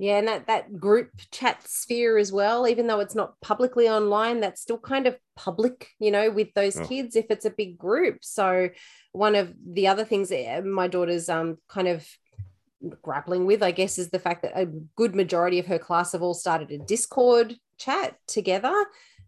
Yeah, 0.00 0.18
and 0.18 0.28
that, 0.28 0.46
that 0.46 0.78
group 0.78 1.10
chat 1.32 1.66
sphere 1.66 2.18
as 2.18 2.30
well, 2.30 2.68
even 2.68 2.86
though 2.86 3.00
it's 3.00 3.16
not 3.16 3.38
publicly 3.40 3.88
online, 3.88 4.38
that's 4.38 4.62
still 4.62 4.78
kind 4.78 5.08
of 5.08 5.18
public, 5.34 5.88
you 5.98 6.12
know, 6.12 6.30
with 6.30 6.54
those 6.54 6.78
oh. 6.78 6.86
kids 6.86 7.16
if 7.16 7.26
it's 7.30 7.44
a 7.44 7.50
big 7.50 7.76
group. 7.76 8.18
So 8.22 8.68
one 9.10 9.34
of 9.34 9.52
the 9.66 9.88
other 9.88 10.04
things 10.04 10.28
that 10.28 10.64
my 10.64 10.86
daughter's 10.86 11.28
um 11.28 11.58
kind 11.68 11.88
of 11.88 12.06
grappling 13.02 13.44
with, 13.44 13.60
I 13.60 13.72
guess, 13.72 13.98
is 13.98 14.10
the 14.10 14.20
fact 14.20 14.42
that 14.42 14.52
a 14.54 14.66
good 14.66 15.16
majority 15.16 15.58
of 15.58 15.66
her 15.66 15.80
class 15.80 16.12
have 16.12 16.22
all 16.22 16.34
started 16.34 16.70
a 16.70 16.78
Discord 16.78 17.56
chat 17.76 18.16
together. 18.28 18.74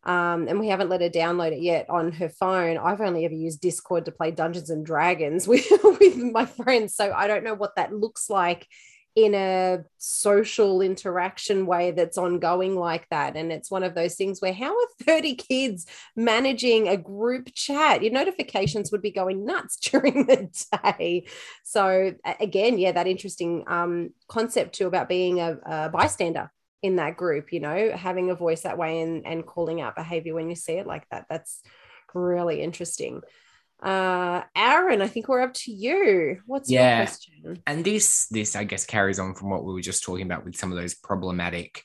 Um, 0.04 0.46
and 0.46 0.60
we 0.60 0.68
haven't 0.68 0.88
let 0.88 1.02
her 1.02 1.10
download 1.10 1.52
it 1.52 1.62
yet 1.62 1.90
on 1.90 2.12
her 2.12 2.28
phone. 2.28 2.78
I've 2.78 3.00
only 3.00 3.24
ever 3.24 3.34
used 3.34 3.60
Discord 3.60 4.04
to 4.04 4.12
play 4.12 4.30
Dungeons 4.30 4.70
and 4.70 4.86
Dragons 4.86 5.48
with, 5.48 5.66
with 5.82 6.16
my 6.16 6.46
friends. 6.46 6.94
So 6.94 7.12
I 7.12 7.26
don't 7.26 7.42
know 7.42 7.54
what 7.54 7.74
that 7.74 7.92
looks 7.92 8.30
like 8.30 8.68
in 9.16 9.34
a 9.34 9.84
social 9.98 10.80
interaction 10.80 11.66
way 11.66 11.90
that's 11.90 12.16
ongoing 12.16 12.76
like 12.76 13.08
that. 13.10 13.36
And 13.36 13.50
it's 13.50 13.70
one 13.70 13.82
of 13.82 13.94
those 13.94 14.14
things 14.14 14.40
where 14.40 14.52
how 14.52 14.72
are 14.72 14.86
30 15.02 15.34
kids 15.34 15.86
managing 16.14 16.88
a 16.88 16.96
group 16.96 17.52
chat? 17.52 18.02
Your 18.02 18.12
notifications 18.12 18.92
would 18.92 19.02
be 19.02 19.10
going 19.10 19.44
nuts 19.44 19.76
during 19.90 20.26
the 20.26 20.48
day. 20.82 21.26
So, 21.64 22.14
again, 22.38 22.78
yeah, 22.78 22.92
that 22.92 23.08
interesting 23.08 23.64
um, 23.66 24.10
concept 24.28 24.76
too 24.76 24.86
about 24.86 25.08
being 25.08 25.40
a, 25.40 25.58
a 25.66 25.88
bystander 25.88 26.50
in 26.82 26.96
that 26.96 27.16
group, 27.16 27.52
you 27.52 27.60
know, 27.60 27.92
having 27.94 28.30
a 28.30 28.34
voice 28.34 28.62
that 28.62 28.78
way 28.78 29.02
and, 29.02 29.26
and 29.26 29.44
calling 29.44 29.80
out 29.80 29.96
behavior 29.96 30.34
when 30.34 30.48
you 30.48 30.56
see 30.56 30.74
it 30.74 30.86
like 30.86 31.06
that. 31.10 31.26
That's 31.28 31.60
really 32.14 32.62
interesting 32.62 33.20
uh 33.82 34.42
aaron 34.54 35.00
i 35.00 35.06
think 35.06 35.28
we're 35.28 35.40
up 35.40 35.54
to 35.54 35.72
you. 35.72 36.40
What's 36.46 36.70
yeah. 36.70 36.98
your 36.98 37.06
question? 37.06 37.62
And 37.66 37.84
this 37.84 38.26
this 38.28 38.56
i 38.56 38.64
guess 38.64 38.84
carries 38.84 39.18
on 39.18 39.34
from 39.34 39.50
what 39.50 39.64
we 39.64 39.72
were 39.72 39.80
just 39.80 40.02
talking 40.02 40.26
about 40.26 40.44
with 40.44 40.56
some 40.56 40.72
of 40.72 40.78
those 40.78 40.94
problematic 40.94 41.82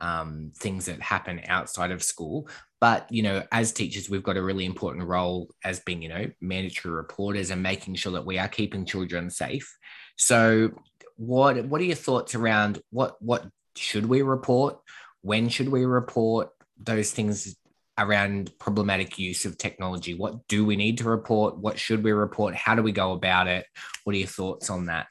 um, 0.00 0.52
things 0.56 0.86
that 0.86 1.02
happen 1.02 1.40
outside 1.48 1.90
of 1.90 2.04
school. 2.04 2.48
But 2.80 3.10
you 3.10 3.22
know 3.22 3.42
as 3.50 3.72
teachers 3.72 4.08
we've 4.08 4.22
got 4.22 4.36
a 4.36 4.42
really 4.42 4.64
important 4.64 5.06
role 5.06 5.50
as 5.64 5.80
being 5.80 6.02
you 6.02 6.08
know 6.08 6.26
mandatory 6.40 6.94
reporters 6.94 7.50
and 7.50 7.62
making 7.62 7.96
sure 7.96 8.12
that 8.12 8.26
we 8.26 8.38
are 8.38 8.48
keeping 8.48 8.84
children 8.84 9.30
safe. 9.30 9.76
So 10.16 10.70
what 11.16 11.64
what 11.64 11.80
are 11.80 11.84
your 11.84 11.96
thoughts 11.96 12.34
around 12.34 12.80
what 12.90 13.20
what 13.20 13.46
should 13.76 14.06
we 14.06 14.22
report? 14.22 14.78
When 15.22 15.48
should 15.48 15.68
we 15.68 15.84
report? 15.84 16.50
Those 16.80 17.10
things 17.10 17.56
around 17.98 18.56
problematic 18.58 19.18
use 19.18 19.44
of 19.44 19.58
technology. 19.58 20.14
What 20.14 20.46
do 20.48 20.64
we 20.64 20.76
need 20.76 20.98
to 20.98 21.04
report? 21.04 21.58
What 21.58 21.78
should 21.78 22.02
we 22.04 22.12
report? 22.12 22.54
How 22.54 22.74
do 22.74 22.82
we 22.82 22.92
go 22.92 23.12
about 23.12 23.48
it? 23.48 23.66
What 24.04 24.14
are 24.14 24.18
your 24.18 24.28
thoughts 24.28 24.70
on 24.70 24.86
that? 24.86 25.08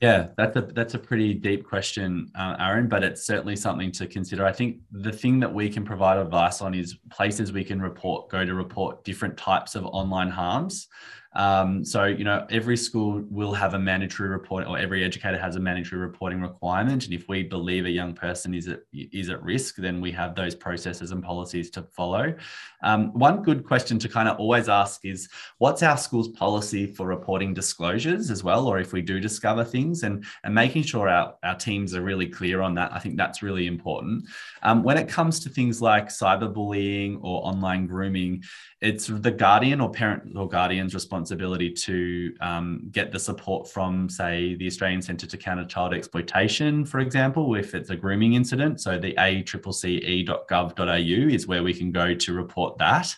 Yeah, 0.00 0.28
that's 0.36 0.56
a 0.56 0.60
that's 0.60 0.94
a 0.94 0.98
pretty 0.98 1.32
deep 1.32 1.66
question, 1.66 2.28
uh, 2.34 2.56
Aaron. 2.58 2.88
But 2.88 3.04
it's 3.04 3.26
certainly 3.26 3.56
something 3.56 3.90
to 3.92 4.06
consider. 4.06 4.44
I 4.44 4.52
think 4.52 4.80
the 4.90 5.12
thing 5.12 5.40
that 5.40 5.54
we 5.54 5.70
can 5.70 5.84
provide 5.84 6.18
advice 6.18 6.60
on 6.60 6.74
is 6.74 6.98
places 7.10 7.52
we 7.52 7.64
can 7.64 7.80
report, 7.80 8.28
go 8.28 8.44
to 8.44 8.54
report 8.54 9.02
different 9.04 9.38
types 9.38 9.74
of 9.74 9.86
online 9.86 10.30
harms. 10.30 10.88
Um, 11.34 11.84
so, 11.84 12.04
you 12.04 12.24
know, 12.24 12.46
every 12.50 12.76
school 12.76 13.24
will 13.30 13.52
have 13.54 13.74
a 13.74 13.78
mandatory 13.78 14.28
report, 14.28 14.66
or 14.66 14.78
every 14.78 15.04
educator 15.04 15.38
has 15.38 15.56
a 15.56 15.60
mandatory 15.60 16.00
reporting 16.00 16.40
requirement. 16.40 17.04
And 17.04 17.14
if 17.14 17.28
we 17.28 17.42
believe 17.42 17.86
a 17.86 17.90
young 17.90 18.14
person 18.14 18.54
is 18.54 18.68
at, 18.68 18.80
is 18.92 19.30
at 19.30 19.42
risk, 19.42 19.76
then 19.76 20.00
we 20.00 20.12
have 20.12 20.34
those 20.34 20.54
processes 20.54 21.10
and 21.10 21.22
policies 21.22 21.70
to 21.70 21.82
follow. 21.82 22.34
Um, 22.82 23.12
one 23.12 23.42
good 23.42 23.64
question 23.64 23.98
to 23.98 24.08
kind 24.08 24.28
of 24.28 24.38
always 24.38 24.68
ask 24.68 25.04
is 25.04 25.28
what's 25.58 25.82
our 25.82 25.96
school's 25.96 26.28
policy 26.28 26.86
for 26.86 27.06
reporting 27.06 27.54
disclosures 27.54 28.30
as 28.30 28.44
well, 28.44 28.66
or 28.66 28.78
if 28.78 28.92
we 28.92 29.02
do 29.02 29.18
discover 29.18 29.64
things, 29.64 30.02
and, 30.02 30.24
and 30.44 30.54
making 30.54 30.84
sure 30.84 31.08
our, 31.08 31.34
our 31.42 31.56
teams 31.56 31.94
are 31.94 32.02
really 32.02 32.28
clear 32.28 32.60
on 32.60 32.74
that. 32.74 32.92
I 32.92 32.98
think 32.98 33.16
that's 33.16 33.42
really 33.42 33.66
important. 33.66 34.24
Um, 34.62 34.82
when 34.82 34.98
it 34.98 35.08
comes 35.08 35.40
to 35.40 35.48
things 35.48 35.82
like 35.82 36.08
cyberbullying 36.08 37.18
or 37.22 37.44
online 37.44 37.86
grooming, 37.86 38.44
it's 38.84 39.06
the 39.06 39.30
guardian 39.30 39.80
or 39.80 39.90
parent 39.90 40.36
or 40.36 40.46
guardian's 40.46 40.92
responsibility 40.92 41.70
to 41.70 42.34
um, 42.42 42.86
get 42.92 43.10
the 43.10 43.18
support 43.18 43.66
from, 43.70 44.10
say, 44.10 44.56
the 44.56 44.66
Australian 44.66 45.00
Centre 45.00 45.26
to 45.26 45.38
Counter 45.38 45.64
Child 45.64 45.94
Exploitation, 45.94 46.84
for 46.84 47.00
example, 47.00 47.54
if 47.54 47.74
it's 47.74 47.88
a 47.88 47.96
grooming 47.96 48.34
incident. 48.34 48.82
So 48.82 48.98
the 48.98 49.14
accce.gov.au 49.14 50.94
is 51.34 51.46
where 51.46 51.62
we 51.62 51.72
can 51.72 51.92
go 51.92 52.14
to 52.14 52.32
report 52.34 52.76
that. 52.76 53.16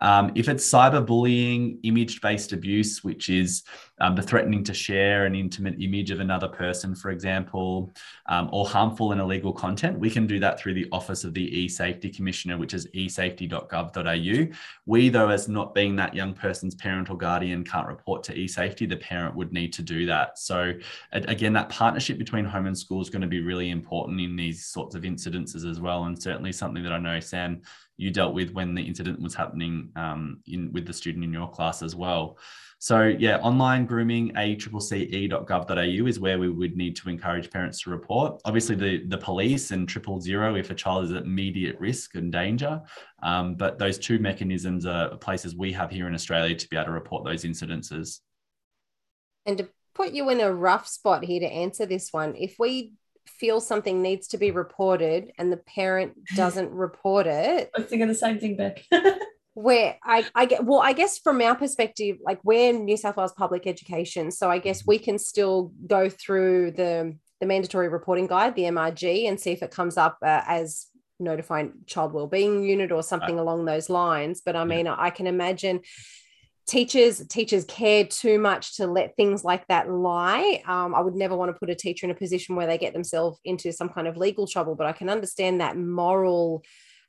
Um, 0.00 0.30
if 0.36 0.48
it's 0.48 0.68
cyberbullying, 0.68 1.80
image 1.82 2.20
based 2.20 2.52
abuse, 2.52 3.02
which 3.02 3.28
is 3.28 3.64
um, 4.00 4.14
the 4.14 4.22
threatening 4.22 4.64
to 4.64 4.74
share 4.74 5.26
an 5.26 5.34
intimate 5.34 5.80
image 5.80 6.10
of 6.10 6.20
another 6.20 6.48
person, 6.48 6.94
for 6.94 7.10
example, 7.10 7.92
um, 8.26 8.48
or 8.52 8.66
harmful 8.66 9.12
and 9.12 9.20
illegal 9.20 9.52
content, 9.52 9.98
we 9.98 10.10
can 10.10 10.26
do 10.26 10.40
that 10.40 10.58
through 10.58 10.74
the 10.74 10.88
Office 10.90 11.24
of 11.24 11.34
the 11.34 11.60
e-Safety 11.60 12.08
Commissioner, 12.08 12.56
which 12.56 12.74
is 12.74 12.86
esafety.gov.au. 12.94 14.54
We, 14.86 15.08
though, 15.08 15.28
as 15.28 15.48
not 15.48 15.74
being 15.74 15.96
that 15.96 16.14
young 16.14 16.32
person's 16.32 16.74
parent 16.74 17.10
or 17.10 17.16
guardian, 17.16 17.64
can't 17.64 17.86
report 17.86 18.22
to 18.24 18.34
e-Safety. 18.34 18.86
The 18.86 18.96
parent 18.96 19.34
would 19.36 19.52
need 19.52 19.72
to 19.74 19.82
do 19.82 20.06
that. 20.06 20.38
So, 20.38 20.72
again, 21.12 21.52
that 21.52 21.68
partnership 21.68 22.18
between 22.18 22.44
home 22.44 22.66
and 22.66 22.76
school 22.76 23.02
is 23.02 23.10
going 23.10 23.22
to 23.22 23.28
be 23.28 23.42
really 23.42 23.70
important 23.70 24.20
in 24.20 24.36
these 24.36 24.66
sorts 24.66 24.94
of 24.94 25.02
incidences 25.02 25.68
as 25.68 25.80
well, 25.80 26.04
and 26.04 26.20
certainly 26.20 26.52
something 26.52 26.82
that 26.82 26.92
I 26.92 26.98
know 26.98 27.20
Sam 27.20 27.62
you 28.00 28.10
dealt 28.10 28.32
with 28.32 28.50
when 28.52 28.74
the 28.74 28.82
incident 28.82 29.20
was 29.20 29.34
happening 29.34 29.90
um, 29.94 30.40
in 30.46 30.72
with 30.72 30.86
the 30.86 30.92
student 30.92 31.22
in 31.22 31.32
your 31.34 31.50
class 31.50 31.82
as 31.82 31.94
well. 31.94 32.38
So 32.82 33.02
yeah, 33.02 33.36
online 33.40 33.84
grooming, 33.84 34.32
accce.gov.au 34.32 36.06
is 36.06 36.18
where 36.18 36.38
we 36.38 36.48
would 36.48 36.78
need 36.78 36.96
to 36.96 37.10
encourage 37.10 37.50
parents 37.50 37.82
to 37.82 37.90
report. 37.90 38.40
Obviously, 38.46 38.74
the, 38.74 39.04
the 39.04 39.18
police 39.18 39.70
and 39.70 39.86
triple 39.86 40.18
zero 40.18 40.56
if 40.56 40.70
a 40.70 40.74
child 40.74 41.04
is 41.04 41.12
at 41.12 41.24
immediate 41.24 41.78
risk 41.78 42.14
and 42.14 42.32
danger. 42.32 42.80
Um, 43.22 43.54
but 43.54 43.78
those 43.78 43.98
two 43.98 44.18
mechanisms 44.18 44.86
are 44.86 45.14
places 45.18 45.54
we 45.54 45.72
have 45.72 45.90
here 45.90 46.08
in 46.08 46.14
Australia 46.14 46.54
to 46.54 46.68
be 46.70 46.76
able 46.76 46.86
to 46.86 46.92
report 46.92 47.22
those 47.22 47.44
incidences. 47.44 48.20
And 49.44 49.58
to 49.58 49.68
put 49.94 50.12
you 50.12 50.30
in 50.30 50.40
a 50.40 50.50
rough 50.50 50.88
spot 50.88 51.22
here 51.22 51.40
to 51.40 51.46
answer 51.46 51.84
this 51.84 52.14
one, 52.14 52.34
if 52.34 52.56
we 52.58 52.94
feel 53.26 53.60
something 53.60 54.00
needs 54.00 54.28
to 54.28 54.38
be 54.38 54.52
reported 54.52 55.32
and 55.36 55.52
the 55.52 55.58
parent 55.58 56.14
doesn't 56.34 56.70
report 56.70 57.26
it. 57.26 57.70
I 57.76 57.80
was 57.80 57.90
thinking 57.90 58.08
the 58.08 58.14
same 58.14 58.38
thing, 58.38 58.56
Beck. 58.56 58.82
where 59.54 59.98
I, 60.02 60.24
I 60.34 60.46
get 60.46 60.64
well, 60.64 60.80
I 60.80 60.92
guess 60.92 61.18
from 61.18 61.40
our 61.40 61.54
perspective, 61.54 62.18
like 62.22 62.40
we're 62.44 62.72
New 62.72 62.96
South 62.96 63.16
Wales 63.16 63.32
public 63.36 63.66
education. 63.66 64.30
So 64.30 64.50
I 64.50 64.58
guess 64.58 64.86
we 64.86 64.98
can 64.98 65.18
still 65.18 65.72
go 65.86 66.08
through 66.08 66.72
the 66.72 67.16
the 67.40 67.46
mandatory 67.46 67.88
reporting 67.88 68.26
guide, 68.26 68.54
the 68.54 68.64
MRG, 68.64 69.26
and 69.28 69.40
see 69.40 69.50
if 69.50 69.62
it 69.62 69.70
comes 69.70 69.96
up 69.96 70.18
uh, 70.22 70.42
as 70.46 70.86
notifying 71.18 71.72
child 71.86 72.12
wellbeing 72.12 72.62
unit 72.62 72.92
or 72.92 73.02
something 73.02 73.38
uh, 73.38 73.42
along 73.42 73.64
those 73.64 73.90
lines. 73.90 74.42
But 74.44 74.56
I 74.56 74.64
mean, 74.64 74.86
yeah. 74.86 74.96
I 74.98 75.10
can 75.10 75.26
imagine 75.26 75.80
teachers 76.66 77.26
teachers 77.26 77.64
care 77.64 78.04
too 78.04 78.38
much 78.38 78.76
to 78.76 78.86
let 78.86 79.16
things 79.16 79.42
like 79.42 79.66
that 79.66 79.90
lie 79.90 80.62
um, 80.66 80.94
i 80.94 81.00
would 81.00 81.16
never 81.16 81.34
want 81.34 81.52
to 81.52 81.58
put 81.58 81.68
a 81.68 81.74
teacher 81.74 82.06
in 82.06 82.12
a 82.12 82.14
position 82.14 82.54
where 82.54 82.66
they 82.66 82.78
get 82.78 82.92
themselves 82.92 83.40
into 83.44 83.72
some 83.72 83.88
kind 83.88 84.06
of 84.06 84.16
legal 84.16 84.46
trouble 84.46 84.76
but 84.76 84.86
i 84.86 84.92
can 84.92 85.08
understand 85.08 85.60
that 85.60 85.76
moral 85.76 86.62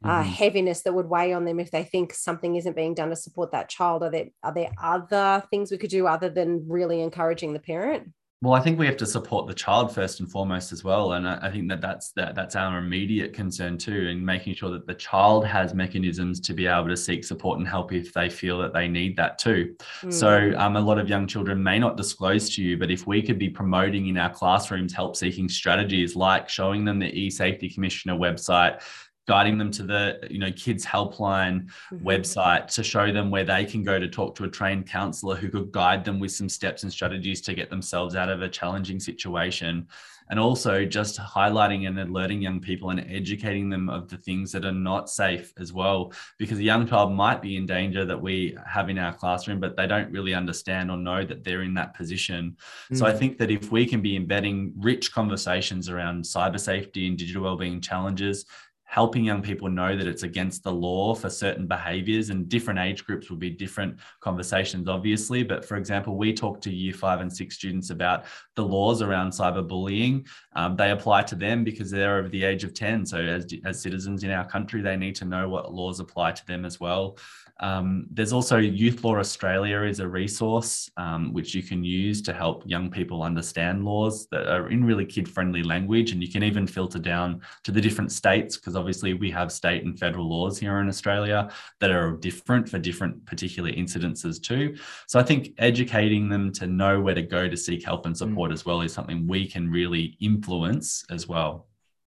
uh, 0.03 0.21
mm-hmm. 0.21 0.29
heaviness 0.29 0.81
that 0.83 0.93
would 0.93 1.09
weigh 1.09 1.33
on 1.33 1.45
them 1.45 1.59
if 1.59 1.71
they 1.71 1.83
think 1.83 2.13
something 2.13 2.55
isn't 2.55 2.75
being 2.75 2.93
done 2.93 3.09
to 3.09 3.15
support 3.15 3.51
that 3.51 3.69
child 3.69 4.03
are 4.03 4.09
there 4.09 4.27
are 4.43 4.53
there 4.53 4.71
other 4.81 5.43
things 5.49 5.71
we 5.71 5.77
could 5.77 5.89
do 5.89 6.07
other 6.07 6.29
than 6.29 6.65
really 6.67 7.01
encouraging 7.01 7.53
the 7.53 7.59
parent 7.59 8.11
well, 8.43 8.55
I 8.55 8.59
think 8.59 8.79
we 8.79 8.87
have 8.87 8.97
to 8.97 9.05
support 9.05 9.45
the 9.45 9.53
child 9.53 9.93
first 9.93 10.19
and 10.19 10.31
foremost 10.31 10.71
as 10.71 10.83
well, 10.83 11.13
and 11.13 11.27
I 11.27 11.51
think 11.51 11.69
that 11.69 11.79
that's 11.79 12.11
that 12.13 12.33
that's 12.33 12.55
our 12.55 12.79
immediate 12.79 13.33
concern 13.33 13.77
too, 13.77 14.07
in 14.07 14.25
making 14.25 14.55
sure 14.55 14.71
that 14.71 14.87
the 14.87 14.95
child 14.95 15.45
has 15.45 15.75
mechanisms 15.75 16.39
to 16.39 16.53
be 16.55 16.65
able 16.65 16.87
to 16.87 16.97
seek 16.97 17.23
support 17.23 17.59
and 17.59 17.67
help 17.67 17.93
if 17.93 18.11
they 18.13 18.29
feel 18.31 18.57
that 18.57 18.73
they 18.73 18.87
need 18.87 19.15
that 19.17 19.37
too. 19.37 19.75
Mm. 20.01 20.11
So, 20.11 20.53
um, 20.57 20.75
a 20.75 20.81
lot 20.81 20.97
of 20.97 21.07
young 21.07 21.27
children 21.27 21.61
may 21.61 21.77
not 21.77 21.97
disclose 21.97 22.49
to 22.55 22.63
you, 22.63 22.79
but 22.79 22.89
if 22.89 23.05
we 23.05 23.21
could 23.21 23.37
be 23.37 23.49
promoting 23.49 24.07
in 24.07 24.17
our 24.17 24.33
classrooms 24.33 24.91
help 24.91 25.15
seeking 25.15 25.47
strategies 25.47 26.15
like 26.15 26.49
showing 26.49 26.83
them 26.83 26.97
the 26.97 27.13
e-safety 27.13 27.69
commissioner 27.69 28.15
website, 28.15 28.81
guiding 29.27 29.57
them 29.57 29.71
to 29.71 29.83
the 29.83 30.19
you 30.29 30.39
know 30.39 30.51
kids 30.51 30.85
helpline 30.85 31.67
mm-hmm. 31.91 32.07
website 32.07 32.67
to 32.67 32.83
show 32.83 33.11
them 33.11 33.29
where 33.29 33.43
they 33.43 33.65
can 33.65 33.83
go 33.83 33.99
to 33.99 34.07
talk 34.07 34.35
to 34.35 34.43
a 34.43 34.47
trained 34.47 34.87
counselor 34.87 35.35
who 35.35 35.49
could 35.49 35.71
guide 35.71 36.03
them 36.03 36.19
with 36.19 36.31
some 36.31 36.49
steps 36.49 36.83
and 36.83 36.91
strategies 36.91 37.41
to 37.41 37.53
get 37.53 37.69
themselves 37.69 38.15
out 38.15 38.29
of 38.29 38.41
a 38.41 38.49
challenging 38.49 38.99
situation 38.99 39.87
and 40.31 40.39
also 40.39 40.85
just 40.85 41.19
highlighting 41.19 41.87
and 41.87 41.99
alerting 41.99 42.41
young 42.41 42.61
people 42.61 42.89
and 42.89 43.05
educating 43.11 43.69
them 43.69 43.89
of 43.89 44.07
the 44.07 44.17
things 44.17 44.51
that 44.51 44.65
are 44.65 44.71
not 44.71 45.09
safe 45.09 45.53
as 45.59 45.73
well 45.73 46.11
because 46.39 46.57
a 46.57 46.63
young 46.63 46.87
child 46.87 47.11
might 47.11 47.41
be 47.41 47.57
in 47.57 47.65
danger 47.65 48.05
that 48.05 48.19
we 48.19 48.57
have 48.65 48.89
in 48.89 48.97
our 48.97 49.13
classroom 49.13 49.59
but 49.59 49.75
they 49.75 49.85
don't 49.85 50.11
really 50.11 50.33
understand 50.33 50.89
or 50.89 50.97
know 50.97 51.23
that 51.23 51.43
they're 51.43 51.63
in 51.63 51.73
that 51.73 51.93
position 51.93 52.55
mm. 52.91 52.97
so 52.97 53.05
i 53.05 53.11
mm. 53.11 53.19
think 53.19 53.37
that 53.37 53.51
if 53.51 53.71
we 53.71 53.85
can 53.85 54.01
be 54.01 54.15
embedding 54.15 54.73
rich 54.77 55.11
conversations 55.11 55.89
around 55.89 56.23
cyber 56.23 56.59
safety 56.59 57.07
and 57.07 57.17
digital 57.17 57.43
wellbeing 57.43 57.81
challenges 57.81 58.45
helping 58.91 59.23
young 59.23 59.41
people 59.41 59.69
know 59.69 59.95
that 59.95 60.05
it's 60.05 60.23
against 60.23 60.63
the 60.63 60.71
law 60.71 61.15
for 61.15 61.29
certain 61.29 61.65
behaviors 61.65 62.29
and 62.29 62.49
different 62.49 62.77
age 62.77 63.05
groups 63.05 63.29
will 63.29 63.37
be 63.37 63.49
different 63.49 63.97
conversations 64.19 64.89
obviously. 64.89 65.43
But 65.43 65.63
for 65.63 65.77
example 65.77 66.17
we 66.17 66.33
talk 66.33 66.59
to 66.61 66.69
year 66.69 66.93
five 66.93 67.21
and 67.21 67.31
six 67.31 67.55
students 67.55 67.89
about 67.89 68.25
the 68.55 68.65
laws 68.65 69.01
around 69.01 69.29
cyberbullying. 69.29 70.27
Um, 70.57 70.75
they 70.75 70.91
apply 70.91 71.23
to 71.23 71.35
them 71.35 71.63
because 71.63 71.89
they're 71.89 72.17
over 72.17 72.27
the 72.27 72.43
age 72.43 72.65
of 72.65 72.73
10 72.73 73.05
so 73.05 73.17
as, 73.17 73.47
as 73.63 73.81
citizens 73.81 74.25
in 74.25 74.31
our 74.31 74.45
country 74.45 74.81
they 74.81 74.97
need 74.97 75.15
to 75.15 75.25
know 75.25 75.47
what 75.47 75.73
laws 75.73 76.01
apply 76.01 76.33
to 76.33 76.45
them 76.45 76.65
as 76.65 76.81
well 76.81 77.17
um, 77.61 78.07
there's 78.11 78.33
also 78.33 78.57
Youth 78.57 79.03
Law 79.03 79.17
Australia 79.17 79.83
is 79.83 79.99
a 79.99 80.07
resource 80.07 80.89
um, 80.97 81.31
which 81.31 81.53
you 81.53 81.61
can 81.61 81.83
use 81.83 82.21
to 82.23 82.33
help 82.33 82.63
young 82.65 82.89
people 82.89 83.21
understand 83.21 83.85
laws 83.85 84.27
that 84.31 84.47
are 84.47 84.69
in 84.69 84.83
really 84.83 85.05
kid-friendly 85.05 85.63
language, 85.63 86.11
and 86.11 86.21
you 86.21 86.31
can 86.31 86.43
even 86.43 86.65
filter 86.65 86.99
down 86.99 87.41
to 87.63 87.71
the 87.71 87.79
different 87.79 88.11
states 88.11 88.57
because 88.57 88.75
obviously 88.75 89.13
we 89.13 89.29
have 89.29 89.51
state 89.51 89.83
and 89.83 89.99
federal 89.99 90.27
laws 90.27 90.57
here 90.57 90.79
in 90.79 90.87
Australia 90.87 91.51
that 91.79 91.91
are 91.91 92.17
different 92.17 92.67
for 92.67 92.79
different 92.79 93.23
particular 93.25 93.71
incidences 93.71 94.41
too. 94.41 94.75
So 95.07 95.19
I 95.19 95.23
think 95.23 95.53
educating 95.59 96.29
them 96.29 96.51
to 96.53 96.67
know 96.67 96.99
where 96.99 97.15
to 97.15 97.21
go 97.21 97.47
to 97.47 97.55
seek 97.55 97.85
help 97.85 98.05
and 98.07 98.17
support 98.17 98.49
mm. 98.49 98.53
as 98.53 98.65
well 98.65 98.81
is 98.81 98.91
something 98.91 99.27
we 99.27 99.47
can 99.47 99.69
really 99.69 100.17
influence 100.19 101.05
as 101.11 101.27
well. 101.27 101.67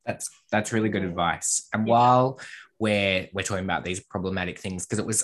That's 0.06 0.30
that's 0.50 0.72
really 0.72 0.88
good 0.88 1.04
advice. 1.04 1.68
And 1.72 1.86
while 1.86 2.40
where 2.80 3.28
we're 3.34 3.42
talking 3.42 3.62
about 3.66 3.84
these 3.84 4.00
problematic 4.00 4.58
things 4.58 4.86
because 4.86 4.98
it 4.98 5.04
was 5.04 5.22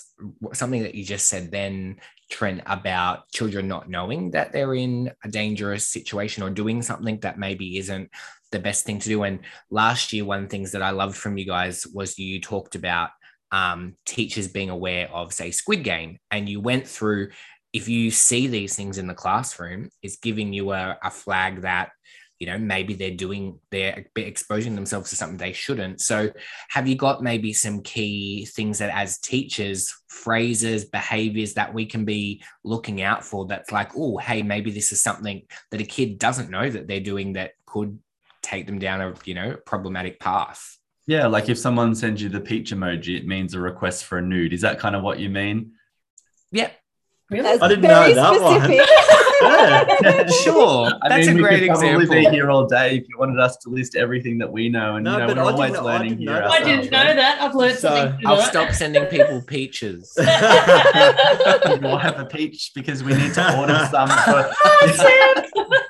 something 0.52 0.82
that 0.82 0.94
you 0.94 1.02
just 1.02 1.26
said 1.26 1.50
then 1.50 1.96
trent 2.30 2.60
about 2.66 3.26
children 3.30 3.66
not 3.66 3.88
knowing 3.88 4.30
that 4.30 4.52
they're 4.52 4.74
in 4.74 5.10
a 5.24 5.28
dangerous 5.28 5.88
situation 5.88 6.42
or 6.42 6.50
doing 6.50 6.82
something 6.82 7.18
that 7.20 7.38
maybe 7.38 7.78
isn't 7.78 8.10
the 8.52 8.58
best 8.58 8.84
thing 8.84 8.98
to 8.98 9.08
do. 9.08 9.22
And 9.22 9.38
last 9.70 10.12
year 10.12 10.26
one 10.26 10.40
of 10.40 10.44
the 10.44 10.50
things 10.50 10.70
that 10.72 10.82
i 10.82 10.90
loved 10.90 11.16
from 11.16 11.38
you 11.38 11.46
guys 11.46 11.86
was 11.86 12.18
you 12.18 12.42
talked 12.42 12.74
about 12.74 13.08
um, 13.52 13.94
teachers 14.04 14.48
being 14.48 14.68
aware 14.68 15.08
of 15.10 15.32
say 15.32 15.50
squid 15.50 15.82
game 15.82 16.18
and 16.30 16.50
you 16.50 16.60
went 16.60 16.86
through 16.86 17.30
if 17.72 17.88
you 17.88 18.10
see 18.10 18.48
these 18.48 18.76
things 18.76 18.98
in 18.98 19.06
the 19.06 19.14
classroom 19.14 19.88
it's 20.02 20.16
giving 20.16 20.52
you 20.52 20.72
a, 20.72 20.98
a 21.02 21.10
flag 21.10 21.62
that 21.62 21.90
you 22.38 22.46
know 22.46 22.58
maybe 22.58 22.94
they're 22.94 23.10
doing 23.10 23.58
they're 23.70 24.06
exposing 24.16 24.74
themselves 24.74 25.10
to 25.10 25.16
something 25.16 25.38
they 25.38 25.52
shouldn't. 25.52 26.00
So 26.00 26.30
have 26.68 26.86
you 26.86 26.96
got 26.96 27.22
maybe 27.22 27.52
some 27.52 27.82
key 27.82 28.46
things 28.46 28.78
that 28.78 28.94
as 28.94 29.18
teachers 29.18 29.94
phrases 30.08 30.84
behaviors 30.86 31.54
that 31.54 31.72
we 31.72 31.86
can 31.86 32.04
be 32.04 32.42
looking 32.64 33.02
out 33.02 33.24
for 33.24 33.46
that's 33.46 33.70
like 33.70 33.90
oh 33.96 34.16
hey 34.16 34.42
maybe 34.42 34.70
this 34.70 34.92
is 34.92 35.02
something 35.02 35.42
that 35.70 35.80
a 35.80 35.84
kid 35.84 36.18
doesn't 36.18 36.50
know 36.50 36.68
that 36.68 36.88
they're 36.88 37.00
doing 37.00 37.34
that 37.34 37.52
could 37.66 37.98
take 38.42 38.66
them 38.66 38.78
down 38.78 39.00
a 39.00 39.14
you 39.24 39.34
know 39.34 39.56
problematic 39.66 40.18
path 40.18 40.78
yeah 41.06 41.26
like 41.26 41.48
if 41.48 41.58
someone 41.58 41.94
sends 41.94 42.22
you 42.22 42.28
the 42.28 42.40
peach 42.40 42.72
emoji 42.72 43.18
it 43.18 43.26
means 43.26 43.54
a 43.54 43.60
request 43.60 44.04
for 44.04 44.18
a 44.18 44.22
nude. 44.22 44.52
Is 44.52 44.62
that 44.62 44.78
kind 44.78 44.96
of 44.96 45.02
what 45.02 45.18
you 45.18 45.28
mean? 45.28 45.72
Yeah 46.50 46.70
Really? 47.28 47.42
That's 47.42 47.62
I 47.62 47.68
didn't 47.68 47.82
know 47.82 48.14
that 48.14 48.40
one. 48.40 48.70
Yeah. 49.42 50.26
Sure, 50.42 50.90
I 51.02 51.08
that's 51.10 51.26
mean, 51.26 51.36
a 51.36 51.42
we 51.42 51.42
great 51.42 51.58
could 51.60 51.68
probably 51.68 51.88
example. 51.90 52.30
Be 52.30 52.36
here 52.36 52.50
all 52.50 52.64
day 52.66 52.96
if 52.96 53.06
you 53.08 53.18
wanted 53.18 53.38
us 53.38 53.56
to 53.58 53.68
list 53.68 53.94
everything 53.94 54.38
that 54.38 54.50
we 54.50 54.70
know, 54.70 54.94
and 54.96 55.04
No, 55.04 55.12
you 55.12 55.18
know 55.18 55.26
but 55.26 55.36
we're 55.36 55.42
I 55.42 55.52
always 55.52 55.70
didn't 55.72 55.86
I 55.86 55.92
learning 55.98 56.18
here. 56.18 56.30
know. 56.40 56.46
I 56.48 56.62
didn't 56.62 56.90
know 56.90 57.14
that. 57.14 57.42
I've 57.42 57.54
learned 57.54 57.78
So, 57.78 57.94
something. 57.94 58.26
I'll 58.26 58.40
stop 58.40 58.72
sending 58.72 59.04
people 59.06 59.42
peaches. 59.42 60.14
right? 60.18 61.78
we'll 61.82 61.98
have 61.98 62.18
a 62.18 62.24
peach 62.24 62.72
because 62.74 63.04
we 63.04 63.14
need 63.14 63.34
to 63.34 63.58
order 63.60 63.86
some 63.90 64.08
for 64.08 64.50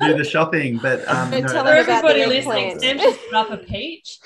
do 0.01 0.17
the 0.19 0.25
shopping. 0.29 0.79
But 0.79 1.07
um, 1.09 1.33
And 1.33 1.47
no, 1.47 1.53
tell 1.53 1.65
For 1.65 1.71
them 1.71 1.87
that's- 1.87 1.87
about 1.87 2.03
the 2.03 2.09
everybody 2.21 2.27
listening, 2.27 2.71
eggplant. 2.73 2.81
Sam 2.83 2.99
just 2.99 3.21
put 3.27 3.35
up 3.35 3.51
a 3.53 3.59
peach. 3.59 4.19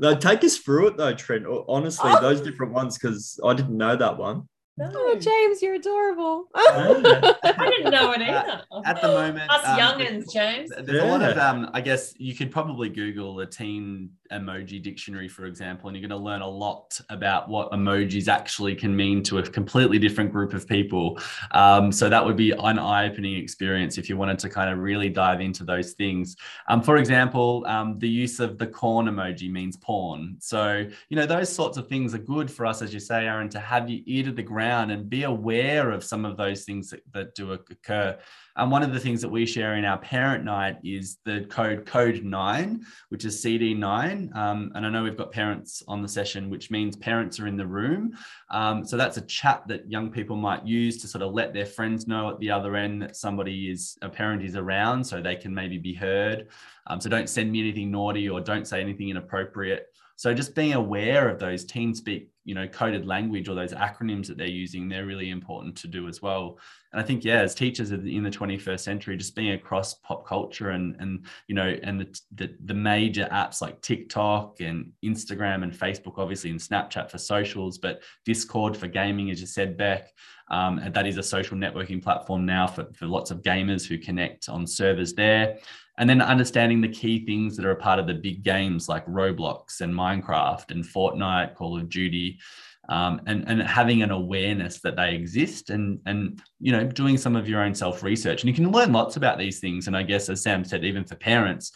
no, 0.00 0.14
take 0.16 0.42
us 0.44 0.56
through 0.58 0.88
it 0.88 0.96
though, 0.96 1.14
Trent. 1.14 1.44
Honestly, 1.68 2.10
Oh. 2.12 2.20
those 2.20 2.40
different 2.40 2.72
ones 2.72 2.98
because 2.98 3.38
I 3.44 3.54
didn't 3.54 3.76
know 3.76 3.94
that 3.96 4.16
one. 4.18 4.48
No, 4.78 4.90
oh, 4.94 5.18
James, 5.18 5.60
you're 5.60 5.74
adorable. 5.74 6.46
I 6.54 7.72
didn't 7.76 7.90
know 7.92 8.12
it 8.12 8.22
either. 8.22 8.62
at 8.86 9.02
the 9.02 9.08
moment, 9.08 9.50
Us 9.50 9.66
um, 9.66 9.78
youngins, 9.78 10.32
James. 10.32 10.70
There's 10.80 11.02
a 11.02 11.06
lot 11.06 11.22
of, 11.22 11.36
um, 11.36 11.68
I 11.74 11.80
guess 11.80 12.14
you 12.16 12.34
could 12.34 12.50
probably 12.50 12.88
Google 12.88 13.40
a 13.40 13.46
teen 13.46 14.10
emoji 14.32 14.82
dictionary, 14.82 15.28
for 15.28 15.46
example, 15.46 15.88
and 15.88 15.96
you're 15.96 16.08
going 16.08 16.18
to 16.18 16.24
learn 16.24 16.40
a 16.40 16.48
lot 16.48 17.00
about 17.08 17.48
what 17.48 17.70
emojis 17.72 18.28
actually 18.28 18.74
can 18.74 18.94
mean 18.94 19.22
to 19.24 19.38
a 19.38 19.42
completely 19.42 19.98
different 19.98 20.32
group 20.32 20.54
of 20.54 20.66
people. 20.66 21.18
Um, 21.52 21.92
so 21.92 22.08
that 22.08 22.24
would 22.24 22.36
be 22.36 22.52
an 22.52 22.78
eye-opening 22.78 23.36
experience 23.36 23.98
if 23.98 24.08
you 24.08 24.16
wanted 24.16 24.38
to 24.40 24.48
kind 24.48 24.70
of 24.70 24.78
really 24.78 25.08
dive 25.08 25.40
into 25.40 25.64
those 25.64 25.92
things. 25.92 26.36
Um, 26.68 26.82
for 26.82 26.96
example, 26.96 27.64
um, 27.66 27.98
the 27.98 28.08
use 28.08 28.40
of 28.40 28.58
the 28.58 28.66
corn 28.66 29.06
emoji 29.06 29.50
means 29.50 29.76
porn. 29.76 30.36
So 30.40 30.86
you 31.08 31.16
know 31.16 31.26
those 31.26 31.50
sorts 31.52 31.76
of 31.76 31.88
things 31.88 32.14
are 32.14 32.18
good 32.18 32.50
for 32.50 32.66
us, 32.66 32.82
as 32.82 32.94
you 32.94 33.00
say, 33.00 33.26
Aaron, 33.26 33.48
to 33.50 33.60
have 33.60 33.88
your 33.88 34.00
ear 34.06 34.24
to 34.24 34.32
the 34.32 34.42
ground 34.42 34.90
and 34.92 35.08
be 35.08 35.24
aware 35.24 35.90
of 35.90 36.04
some 36.04 36.24
of 36.24 36.36
those 36.36 36.64
things 36.64 36.90
that, 36.90 37.00
that 37.12 37.34
do 37.34 37.52
occur. 37.52 38.18
And 38.56 38.70
one 38.70 38.82
of 38.82 38.92
the 38.92 39.00
things 39.00 39.20
that 39.22 39.28
we 39.28 39.46
share 39.46 39.76
in 39.76 39.84
our 39.84 39.98
parent 39.98 40.44
night 40.44 40.78
is 40.82 41.18
the 41.24 41.46
code 41.48 41.86
code 41.86 42.22
nine, 42.24 42.84
which 43.08 43.24
is 43.24 43.42
CD9. 43.42 44.34
Um, 44.36 44.72
and 44.74 44.84
I 44.84 44.90
know 44.90 45.02
we've 45.02 45.16
got 45.16 45.32
parents 45.32 45.82
on 45.88 46.02
the 46.02 46.08
session, 46.08 46.50
which 46.50 46.70
means 46.70 46.96
parents 46.96 47.38
are 47.40 47.46
in 47.46 47.56
the 47.56 47.66
room. 47.66 48.16
Um, 48.50 48.84
so 48.84 48.96
that's 48.96 49.16
a 49.16 49.22
chat 49.22 49.62
that 49.68 49.90
young 49.90 50.10
people 50.10 50.36
might 50.36 50.66
use 50.66 51.00
to 51.02 51.08
sort 51.08 51.22
of 51.22 51.32
let 51.32 51.54
their 51.54 51.66
friends 51.66 52.06
know 52.06 52.30
at 52.30 52.38
the 52.40 52.50
other 52.50 52.76
end 52.76 53.02
that 53.02 53.16
somebody 53.16 53.70
is 53.70 53.96
a 54.02 54.08
parent 54.08 54.42
is 54.42 54.56
around, 54.56 55.04
so 55.04 55.20
they 55.20 55.36
can 55.36 55.54
maybe 55.54 55.78
be 55.78 55.94
heard. 55.94 56.48
Um, 56.86 57.00
so 57.00 57.08
don't 57.08 57.28
send 57.28 57.52
me 57.52 57.60
anything 57.60 57.90
naughty 57.90 58.28
or 58.28 58.40
don't 58.40 58.66
say 58.66 58.80
anything 58.80 59.10
inappropriate. 59.10 59.89
So 60.20 60.34
just 60.34 60.54
being 60.54 60.74
aware 60.74 61.30
of 61.30 61.38
those 61.38 61.64
team 61.64 61.94
speak, 61.94 62.28
you 62.44 62.54
know, 62.54 62.68
coded 62.68 63.06
language 63.06 63.48
or 63.48 63.54
those 63.54 63.72
acronyms 63.72 64.26
that 64.26 64.36
they're 64.36 64.46
using, 64.46 64.86
they're 64.86 65.06
really 65.06 65.30
important 65.30 65.74
to 65.76 65.88
do 65.88 66.08
as 66.08 66.20
well. 66.20 66.58
And 66.92 67.00
I 67.00 67.04
think, 67.06 67.24
yeah, 67.24 67.40
as 67.40 67.54
teachers 67.54 67.90
in 67.90 68.22
the 68.22 68.28
21st 68.28 68.80
century, 68.80 69.16
just 69.16 69.34
being 69.34 69.52
across 69.52 69.94
pop 69.94 70.26
culture 70.26 70.70
and 70.70 70.94
and 70.98 71.24
you 71.48 71.54
know, 71.54 71.74
and 71.82 71.98
the 71.98 72.20
the, 72.34 72.54
the 72.66 72.74
major 72.74 73.30
apps 73.32 73.62
like 73.62 73.80
TikTok 73.80 74.60
and 74.60 74.92
Instagram 75.02 75.62
and 75.62 75.72
Facebook, 75.72 76.18
obviously, 76.18 76.50
and 76.50 76.60
Snapchat 76.60 77.10
for 77.10 77.16
socials, 77.16 77.78
but 77.78 78.02
Discord 78.26 78.76
for 78.76 78.88
gaming, 78.88 79.30
as 79.30 79.40
you 79.40 79.46
said, 79.46 79.78
Beck. 79.78 80.12
Um, 80.50 80.80
and 80.80 80.92
that 80.92 81.06
is 81.06 81.16
a 81.16 81.22
social 81.22 81.56
networking 81.56 82.02
platform 82.02 82.44
now 82.44 82.66
for, 82.66 82.88
for 82.92 83.06
lots 83.06 83.30
of 83.30 83.40
gamers 83.40 83.86
who 83.86 83.96
connect 83.96 84.50
on 84.50 84.66
servers 84.66 85.14
there 85.14 85.56
and 86.00 86.08
then 86.08 86.22
understanding 86.22 86.80
the 86.80 86.88
key 86.88 87.26
things 87.26 87.56
that 87.56 87.66
are 87.66 87.72
a 87.72 87.76
part 87.76 87.98
of 87.98 88.06
the 88.06 88.14
big 88.14 88.42
games 88.42 88.88
like 88.88 89.04
Roblox 89.04 89.82
and 89.82 89.94
Minecraft 89.94 90.70
and 90.70 90.82
Fortnite, 90.82 91.54
Call 91.54 91.76
of 91.76 91.90
Duty, 91.90 92.40
um, 92.88 93.20
and 93.26 93.44
and 93.46 93.62
having 93.62 94.02
an 94.02 94.10
awareness 94.10 94.80
that 94.80 94.96
they 94.96 95.14
exist 95.14 95.68
and 95.68 96.00
and 96.06 96.42
you 96.58 96.72
know 96.72 96.86
doing 96.86 97.18
some 97.18 97.36
of 97.36 97.48
your 97.48 97.62
own 97.62 97.74
self 97.74 98.02
research 98.02 98.42
and 98.42 98.48
you 98.48 98.54
can 98.54 98.72
learn 98.72 98.92
lots 98.92 99.16
about 99.16 99.38
these 99.38 99.60
things. 99.60 99.86
And 99.86 99.96
I 99.96 100.02
guess 100.02 100.30
as 100.30 100.42
Sam 100.42 100.64
said, 100.64 100.84
even 100.84 101.04
for 101.04 101.14
parents. 101.14 101.70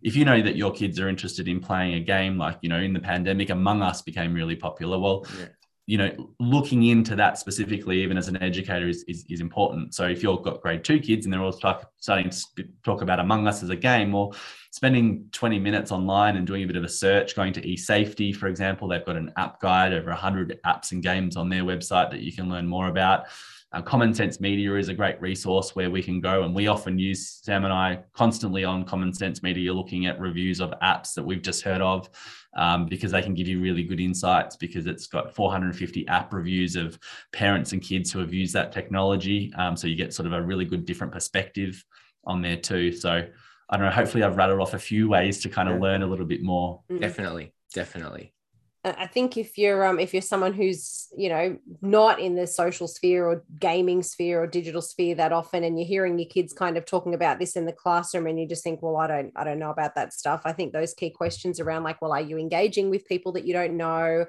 If 0.00 0.14
you 0.14 0.24
know 0.24 0.40
that 0.42 0.54
your 0.54 0.70
kids 0.70 1.00
are 1.00 1.08
interested 1.08 1.48
in 1.48 1.58
playing 1.58 1.94
a 1.94 2.00
game 2.00 2.38
like, 2.38 2.58
you 2.62 2.68
know, 2.68 2.78
in 2.78 2.92
the 2.92 3.00
pandemic, 3.00 3.50
Among 3.50 3.82
Us 3.82 4.00
became 4.00 4.32
really 4.32 4.54
popular. 4.54 4.96
Well, 4.96 5.26
Yeah. 5.36 5.46
You 5.88 5.96
know, 5.96 6.28
looking 6.38 6.82
into 6.82 7.16
that 7.16 7.38
specifically, 7.38 8.02
even 8.02 8.18
as 8.18 8.28
an 8.28 8.36
educator, 8.42 8.86
is, 8.86 9.04
is, 9.08 9.24
is 9.30 9.40
important. 9.40 9.94
So 9.94 10.06
if 10.06 10.22
you've 10.22 10.42
got 10.42 10.60
grade 10.60 10.84
two 10.84 11.00
kids 11.00 11.24
and 11.24 11.32
they're 11.32 11.40
all 11.40 11.50
start, 11.50 11.82
starting 11.96 12.28
to 12.28 12.68
talk 12.84 13.00
about 13.00 13.20
Among 13.20 13.48
Us 13.48 13.62
as 13.62 13.70
a 13.70 13.76
game, 13.76 14.14
or 14.14 14.32
spending 14.70 15.24
20 15.32 15.58
minutes 15.58 15.90
online 15.90 16.36
and 16.36 16.46
doing 16.46 16.62
a 16.62 16.66
bit 16.66 16.76
of 16.76 16.84
a 16.84 16.88
search, 16.90 17.34
going 17.34 17.54
to 17.54 17.62
eSafety, 17.62 18.36
for 18.36 18.48
example, 18.48 18.86
they've 18.86 19.06
got 19.06 19.16
an 19.16 19.32
app 19.38 19.62
guide, 19.62 19.94
over 19.94 20.10
100 20.10 20.60
apps 20.66 20.92
and 20.92 21.02
games 21.02 21.38
on 21.38 21.48
their 21.48 21.62
website 21.62 22.10
that 22.10 22.20
you 22.20 22.34
can 22.34 22.50
learn 22.50 22.66
more 22.66 22.88
about. 22.88 23.24
Uh, 23.70 23.82
Common 23.82 24.14
Sense 24.14 24.40
Media 24.40 24.74
is 24.76 24.88
a 24.88 24.94
great 24.94 25.20
resource 25.20 25.76
where 25.76 25.90
we 25.90 26.02
can 26.02 26.20
go, 26.22 26.42
and 26.44 26.54
we 26.54 26.68
often 26.68 26.98
use 26.98 27.40
Sam 27.42 27.64
and 27.64 27.72
I 27.72 28.00
constantly 28.14 28.64
on 28.64 28.82
Common 28.84 29.12
Sense 29.12 29.42
Media 29.42 29.74
looking 29.74 30.06
at 30.06 30.18
reviews 30.18 30.60
of 30.60 30.72
apps 30.82 31.12
that 31.14 31.22
we've 31.22 31.42
just 31.42 31.62
heard 31.62 31.82
of 31.82 32.08
um, 32.56 32.86
because 32.86 33.12
they 33.12 33.20
can 33.20 33.34
give 33.34 33.46
you 33.46 33.60
really 33.60 33.82
good 33.82 34.00
insights 34.00 34.56
because 34.56 34.86
it's 34.86 35.06
got 35.06 35.34
450 35.34 36.08
app 36.08 36.32
reviews 36.32 36.76
of 36.76 36.98
parents 37.32 37.72
and 37.72 37.82
kids 37.82 38.10
who 38.10 38.20
have 38.20 38.32
used 38.32 38.54
that 38.54 38.72
technology. 38.72 39.52
Um, 39.58 39.76
so 39.76 39.86
you 39.86 39.96
get 39.96 40.14
sort 40.14 40.26
of 40.26 40.32
a 40.32 40.40
really 40.42 40.64
good 40.64 40.86
different 40.86 41.12
perspective 41.12 41.84
on 42.24 42.40
there 42.40 42.56
too. 42.56 42.90
So 42.92 43.22
I 43.68 43.76
don't 43.76 43.84
know, 43.84 43.92
hopefully 43.92 44.24
I've 44.24 44.38
rattled 44.38 44.60
off 44.62 44.72
a 44.72 44.78
few 44.78 45.10
ways 45.10 45.42
to 45.42 45.50
kind 45.50 45.68
of 45.68 45.74
Yeah. 45.74 45.82
learn 45.82 46.02
a 46.02 46.06
little 46.06 46.24
bit 46.24 46.42
more. 46.42 46.80
Mm. 46.90 47.02
Definitely, 47.02 47.52
definitely. 47.74 48.32
I 48.84 49.06
think 49.06 49.36
if 49.36 49.58
you're 49.58 49.84
um 49.84 49.98
if 49.98 50.12
you're 50.12 50.22
someone 50.22 50.52
who's 50.52 51.08
you 51.16 51.28
know 51.28 51.58
not 51.82 52.20
in 52.20 52.36
the 52.36 52.46
social 52.46 52.86
sphere 52.86 53.26
or 53.26 53.44
gaming 53.58 54.02
sphere 54.02 54.42
or 54.42 54.46
digital 54.46 54.80
sphere 54.80 55.16
that 55.16 55.32
often 55.32 55.64
and 55.64 55.78
you're 55.78 55.86
hearing 55.86 56.18
your 56.18 56.28
kids 56.28 56.52
kind 56.52 56.76
of 56.76 56.84
talking 56.84 57.12
about 57.12 57.40
this 57.40 57.56
in 57.56 57.66
the 57.66 57.72
classroom 57.72 58.26
and 58.28 58.38
you 58.38 58.46
just 58.46 58.62
think 58.62 58.80
well 58.80 58.96
I 58.96 59.08
don't 59.08 59.32
I 59.34 59.42
don't 59.42 59.58
know 59.58 59.70
about 59.70 59.96
that 59.96 60.12
stuff 60.12 60.42
I 60.44 60.52
think 60.52 60.72
those 60.72 60.94
key 60.94 61.10
questions 61.10 61.58
around 61.58 61.82
like 61.82 62.00
well 62.00 62.12
are 62.12 62.20
you 62.20 62.38
engaging 62.38 62.88
with 62.88 63.06
people 63.06 63.32
that 63.32 63.46
you 63.46 63.52
don't 63.52 63.76
know 63.76 64.26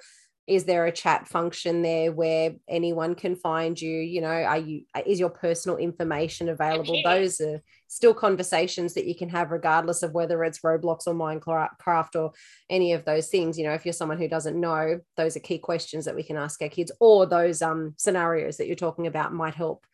is 0.48 0.64
there 0.64 0.88
a 0.88 0.92
chat 0.92 1.28
function 1.28 1.84
there 1.84 2.12
where 2.12 2.56
anyone 2.68 3.14
can 3.14 3.36
find 3.36 3.80
you? 3.80 3.98
You 4.00 4.22
know 4.22 4.28
are 4.28 4.58
you 4.58 4.84
is 5.06 5.20
your 5.20 5.30
personal 5.30 5.78
information 5.78 6.50
available? 6.50 7.00
Those 7.04 7.40
are 7.40 7.62
still 7.88 8.14
conversations 8.14 8.96
that 8.96 9.06
you 9.06 9.16
can 9.16 9.30
have 9.30 9.52
regardless 9.52 10.02
of 10.02 10.14
whether 10.14 10.44
it's 10.44 10.62
roblox 10.62 11.08
or 11.08 11.14
minecraft 11.14 12.16
or 12.16 12.32
any 12.70 12.94
of 12.94 13.06
those 13.06 13.28
things. 13.28 13.58
You 13.58 13.66
know 13.66 13.74
if 13.74 13.86
you're 13.86 13.94
someone 13.94 14.18
who 14.18 14.28
doesn't 14.28 14.60
know 14.60 15.00
those 15.18 15.38
are 15.38 15.42
key 15.42 15.60
questions 15.60 16.06
that 16.06 16.16
we 16.16 16.24
can 16.24 16.38
ask 16.38 16.62
our 16.62 16.70
kids 16.70 16.92
or 17.00 17.26
those 17.26 17.62
um, 17.62 17.94
scenarios 17.98 18.58
that 18.58 18.68
you're 18.68 18.76
talking 18.76 19.08
about 19.08 19.34
might 19.34 19.56
help 19.56 19.86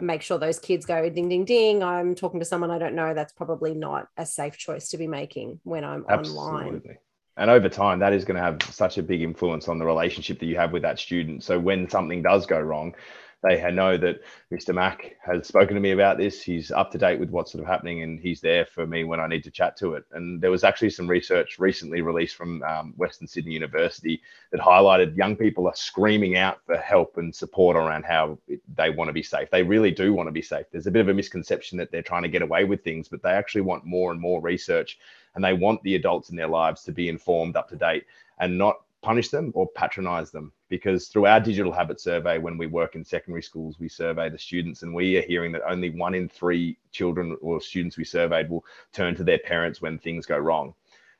make 0.00 0.22
sure 0.22 0.38
those 0.38 0.58
kids 0.58 0.84
go 0.84 1.08
ding 1.08 1.28
ding 1.28 1.46
ding 1.46 1.82
i'm 1.82 2.14
talking 2.14 2.38
to 2.38 2.44
someone 2.44 2.70
i 2.70 2.78
don't 2.78 2.94
know. 2.94 3.14
That's 3.14 3.32
probably 3.32 3.74
not 3.74 4.08
a 4.16 4.26
safe 4.26 4.56
choice 4.58 4.90
to 4.90 4.98
be 4.98 5.06
making 5.06 5.60
when 5.64 5.84
i'm 5.84 6.04
online. 6.04 6.76
Absolutely. 6.76 6.96
And 7.36 7.50
over 7.50 7.68
time, 7.68 7.98
that 7.98 8.12
is 8.12 8.24
going 8.24 8.36
to 8.36 8.42
have 8.42 8.62
such 8.62 8.98
a 8.98 9.02
big 9.02 9.22
influence 9.22 9.68
on 9.68 9.78
the 9.78 9.84
relationship 9.84 10.38
that 10.40 10.46
you 10.46 10.56
have 10.56 10.72
with 10.72 10.82
that 10.82 10.98
student. 10.98 11.44
So 11.44 11.58
when 11.58 11.88
something 11.88 12.22
does 12.22 12.46
go 12.46 12.58
wrong, 12.58 12.94
they 13.42 13.70
know 13.70 13.96
that 13.98 14.20
Mr. 14.52 14.74
Mack 14.74 15.16
has 15.24 15.46
spoken 15.46 15.74
to 15.74 15.80
me 15.80 15.92
about 15.92 16.16
this. 16.16 16.42
He's 16.42 16.70
up 16.70 16.90
to 16.92 16.98
date 16.98 17.20
with 17.20 17.30
what's 17.30 17.52
sort 17.52 17.62
of 17.62 17.68
happening, 17.68 18.02
and 18.02 18.18
he's 18.18 18.40
there 18.40 18.64
for 18.66 18.86
me 18.86 19.04
when 19.04 19.20
I 19.20 19.28
need 19.28 19.44
to 19.44 19.50
chat 19.50 19.76
to 19.78 19.94
it. 19.94 20.04
And 20.12 20.40
there 20.40 20.50
was 20.50 20.64
actually 20.64 20.90
some 20.90 21.06
research 21.06 21.58
recently 21.58 22.00
released 22.00 22.36
from 22.36 22.62
um, 22.62 22.94
Western 22.96 23.28
Sydney 23.28 23.52
University 23.52 24.22
that 24.52 24.60
highlighted 24.60 25.16
young 25.16 25.36
people 25.36 25.66
are 25.68 25.76
screaming 25.76 26.36
out 26.36 26.58
for 26.64 26.76
help 26.76 27.18
and 27.18 27.34
support 27.34 27.76
around 27.76 28.04
how 28.04 28.38
they 28.74 28.90
want 28.90 29.08
to 29.08 29.12
be 29.12 29.22
safe. 29.22 29.50
They 29.50 29.62
really 29.62 29.90
do 29.90 30.12
want 30.12 30.28
to 30.28 30.32
be 30.32 30.42
safe. 30.42 30.66
There's 30.72 30.86
a 30.86 30.90
bit 30.90 31.00
of 31.00 31.08
a 31.08 31.14
misconception 31.14 31.78
that 31.78 31.92
they're 31.92 32.02
trying 32.02 32.22
to 32.22 32.28
get 32.28 32.42
away 32.42 32.64
with 32.64 32.82
things, 32.82 33.08
but 33.08 33.22
they 33.22 33.30
actually 33.30 33.60
want 33.60 33.84
more 33.84 34.10
and 34.10 34.20
more 34.20 34.40
research 34.40 34.98
and 35.36 35.44
they 35.44 35.52
want 35.52 35.80
the 35.82 35.94
adults 35.94 36.30
in 36.30 36.36
their 36.36 36.48
lives 36.48 36.82
to 36.82 36.92
be 36.92 37.08
informed 37.08 37.54
up 37.56 37.68
to 37.68 37.76
date 37.76 38.04
and 38.40 38.58
not 38.58 38.80
punish 39.02 39.28
them 39.28 39.52
or 39.54 39.68
patronize 39.68 40.32
them. 40.32 40.50
Because 40.68 41.06
through 41.06 41.26
our 41.26 41.38
digital 41.38 41.70
habit 41.70 42.00
survey 42.00 42.38
when 42.38 42.58
we 42.58 42.66
work 42.66 42.96
in 42.96 43.04
secondary 43.04 43.42
schools 43.42 43.78
we 43.78 43.88
survey 43.88 44.28
the 44.30 44.38
students 44.38 44.82
and 44.82 44.92
we 44.92 45.16
are 45.16 45.22
hearing 45.22 45.52
that 45.52 45.62
only 45.70 45.90
one 45.90 46.14
in 46.14 46.28
three 46.28 46.76
children 46.90 47.36
or 47.40 47.60
students 47.60 47.96
we 47.96 48.02
surveyed 48.04 48.50
will 48.50 48.64
turn 48.92 49.14
to 49.14 49.22
their 49.22 49.38
parents 49.38 49.80
when 49.80 49.98
things 49.98 50.26
go 50.26 50.38
wrong. 50.38 50.74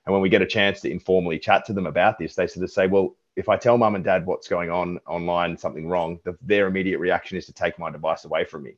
And 0.04 0.12
when 0.12 0.22
we 0.22 0.28
get 0.28 0.42
a 0.42 0.46
chance 0.46 0.80
to 0.80 0.90
informally 0.90 1.38
chat 1.38 1.64
to 1.66 1.72
them 1.72 1.86
about 1.86 2.18
this 2.18 2.34
they 2.34 2.46
sort 2.46 2.64
of 2.64 2.70
say 2.70 2.86
well 2.86 3.14
if 3.36 3.48
i 3.48 3.56
tell 3.56 3.76
mum 3.76 3.94
and 3.96 4.04
dad 4.04 4.24
what's 4.24 4.48
going 4.48 4.70
on 4.70 4.98
online 5.06 5.56
something 5.56 5.86
wrong 5.86 6.18
the, 6.24 6.36
their 6.42 6.66
immediate 6.66 6.98
reaction 6.98 7.36
is 7.36 7.46
to 7.46 7.52
take 7.52 7.78
my 7.78 7.90
device 7.90 8.24
away 8.24 8.44
from 8.44 8.62
me. 8.62 8.72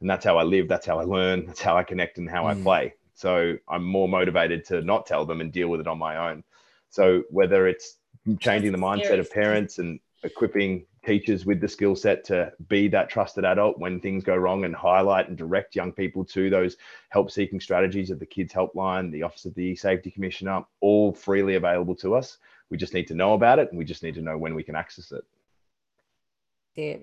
And 0.00 0.08
that's 0.08 0.24
how 0.24 0.38
i 0.38 0.44
live 0.44 0.68
that's 0.68 0.86
how 0.86 0.98
i 1.00 1.02
learn 1.04 1.44
that's 1.46 1.60
how 1.60 1.76
i 1.76 1.82
connect 1.82 2.18
and 2.18 2.30
how 2.30 2.44
Mm. 2.44 2.50
i 2.50 2.62
play 2.62 2.94
so 3.16 3.56
I'm 3.68 3.82
more 3.82 4.08
motivated 4.08 4.64
to 4.66 4.82
not 4.82 5.06
tell 5.06 5.24
them 5.24 5.40
and 5.40 5.50
deal 5.50 5.68
with 5.68 5.80
it 5.80 5.88
on 5.88 5.98
my 5.98 6.30
own. 6.30 6.44
So 6.90 7.24
whether 7.30 7.66
it's 7.66 7.96
changing 8.40 8.72
the 8.72 8.78
mindset 8.78 9.18
of 9.18 9.30
parents 9.30 9.78
and 9.78 9.98
equipping 10.22 10.86
teachers 11.04 11.46
with 11.46 11.60
the 11.60 11.68
skill 11.68 11.96
set 11.96 12.24
to 12.24 12.52
be 12.68 12.88
that 12.88 13.08
trusted 13.08 13.44
adult 13.44 13.78
when 13.78 14.00
things 14.00 14.22
go 14.22 14.36
wrong 14.36 14.64
and 14.64 14.74
highlight 14.74 15.28
and 15.28 15.38
direct 15.38 15.74
young 15.74 15.92
people 15.92 16.24
to 16.24 16.50
those 16.50 16.76
help 17.08 17.30
seeking 17.30 17.60
strategies 17.60 18.10
of 18.10 18.18
the 18.18 18.26
kids 18.26 18.52
helpline, 18.52 19.10
the 19.10 19.22
office 19.22 19.46
of 19.46 19.54
the 19.54 19.74
safety 19.76 20.10
commissioner, 20.10 20.62
all 20.80 21.12
freely 21.12 21.54
available 21.54 21.94
to 21.94 22.14
us. 22.14 22.38
We 22.68 22.76
just 22.76 22.92
need 22.92 23.06
to 23.08 23.14
know 23.14 23.34
about 23.34 23.58
it 23.58 23.70
and 23.70 23.78
we 23.78 23.84
just 23.84 24.02
need 24.02 24.16
to 24.16 24.22
know 24.22 24.36
when 24.36 24.54
we 24.54 24.64
can 24.64 24.74
access 24.74 25.12
it. 25.12 25.24
Yeah. 26.74 26.96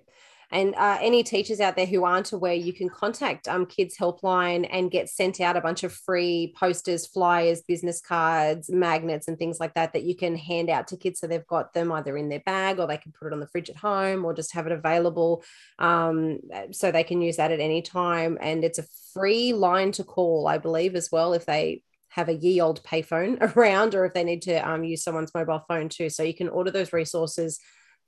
And 0.52 0.76
uh, 0.76 0.98
any 1.02 1.24
teachers 1.24 1.60
out 1.60 1.76
there 1.76 1.86
who 1.86 2.04
aren't 2.04 2.32
aware, 2.32 2.54
you 2.54 2.74
can 2.74 2.90
contact 2.90 3.48
um, 3.48 3.66
Kids 3.66 3.98
Helpline 3.98 4.68
and 4.72 4.92
get 4.92 5.10
sent 5.10 5.42
out 5.42 5.58
a 5.58 5.62
bunch 5.62 5.84
of 5.84 5.94
free 5.94 6.54
posters, 6.58 7.08
flyers, 7.08 7.62
business 7.62 8.02
cards, 8.02 8.70
magnets, 8.70 9.28
and 9.28 9.38
things 9.38 9.60
like 9.60 9.74
that 9.74 9.94
that 9.94 10.04
you 10.04 10.16
can 10.16 10.36
hand 10.36 10.70
out 10.70 10.88
to 10.88 10.98
kids 10.98 11.20
so 11.20 11.28
they've 11.28 11.48
got 11.48 11.74
them 11.74 11.92
either 11.92 12.18
in 12.18 12.30
their 12.30 12.42
bag 12.42 12.80
or 12.80 12.88
they 12.88 12.98
can 12.98 13.12
put 13.12 13.28
it 13.28 13.34
on 13.34 13.40
the 13.40 13.48
fridge 13.48 13.70
at 13.70 13.78
home 13.78 14.26
or 14.26 14.34
just 14.34 14.54
have 14.54 14.68
it 14.68 14.72
available 14.72 15.44
um, 15.80 16.40
so 16.72 16.92
they 16.92 17.04
can 17.04 17.22
use 17.22 17.38
that 17.38 17.52
at 17.52 17.60
any 17.60 17.82
time. 17.82 18.38
And 18.42 18.64
it's 18.64 18.80
a 18.80 18.86
free 19.14 19.54
line 19.54 19.92
to 19.94 20.04
call, 20.04 20.48
I 20.48 20.58
believe, 20.58 20.96
as 20.96 21.10
well, 21.12 21.34
if 21.34 21.46
they 21.46 21.82
have 22.10 22.30
a 22.30 22.34
ye 22.34 22.62
old 22.62 22.84
payphone 22.84 23.38
around 23.56 23.96
or 23.96 24.06
if 24.06 24.14
they 24.14 24.24
need 24.24 24.44
to 24.44 24.56
um, 24.70 24.84
use 24.84 25.04
someone's 25.04 25.34
mobile 25.34 25.64
phone 25.68 25.90
too. 25.90 26.10
So 26.10 26.24
you 26.24 26.34
can 26.34 26.50
order 26.50 26.72
those 26.72 26.94
resources 26.94 27.60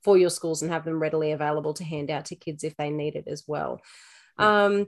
for 0.06 0.16
your 0.16 0.30
schools 0.30 0.62
and 0.62 0.70
have 0.70 0.84
them 0.84 1.02
readily 1.02 1.32
available 1.32 1.74
to 1.74 1.82
hand 1.82 2.12
out 2.12 2.26
to 2.26 2.36
kids 2.36 2.62
if 2.62 2.76
they 2.76 2.90
need 2.90 3.16
it 3.16 3.24
as 3.26 3.42
well. 3.48 3.80
Um, 4.38 4.86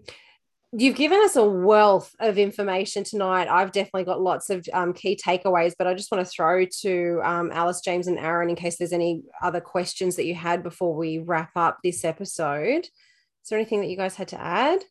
you've 0.70 0.94
given 0.94 1.18
us 1.24 1.34
a 1.34 1.44
wealth 1.44 2.14
of 2.20 2.38
information 2.38 3.02
tonight. 3.02 3.48
I've 3.48 3.72
definitely 3.72 4.04
got 4.04 4.20
lots 4.20 4.48
of 4.48 4.64
um, 4.72 4.92
key 4.92 5.18
takeaways, 5.20 5.72
but 5.76 5.88
I 5.88 5.94
just 5.94 6.12
want 6.12 6.24
to 6.24 6.30
throw 6.30 6.64
to 6.82 7.20
um, 7.24 7.50
Alice, 7.50 7.80
James, 7.80 8.06
and 8.06 8.16
Aaron 8.16 8.48
in 8.48 8.54
case 8.54 8.78
there's 8.78 8.92
any 8.92 9.22
other 9.42 9.60
questions 9.60 10.14
that 10.14 10.24
you 10.24 10.36
had 10.36 10.62
before 10.62 10.94
we 10.94 11.18
wrap 11.18 11.50
up 11.56 11.78
this 11.82 12.04
episode. 12.04 12.84
Is 12.84 13.48
there 13.50 13.58
anything 13.58 13.80
that 13.80 13.88
you 13.88 13.96
guys 13.96 14.14
had 14.14 14.28
to 14.28 14.40
add? 14.40 14.84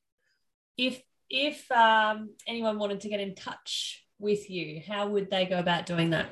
If 0.77 1.01
if 1.29 1.71
um, 1.71 2.31
anyone 2.45 2.79
wanted 2.79 2.99
to 3.01 3.09
get 3.09 3.21
in 3.21 3.33
touch 3.33 4.03
with 4.19 4.49
you, 4.49 4.81
how 4.85 5.07
would 5.07 5.31
they 5.31 5.45
go 5.45 5.57
about 5.57 5.85
doing 5.85 6.09
that? 6.09 6.27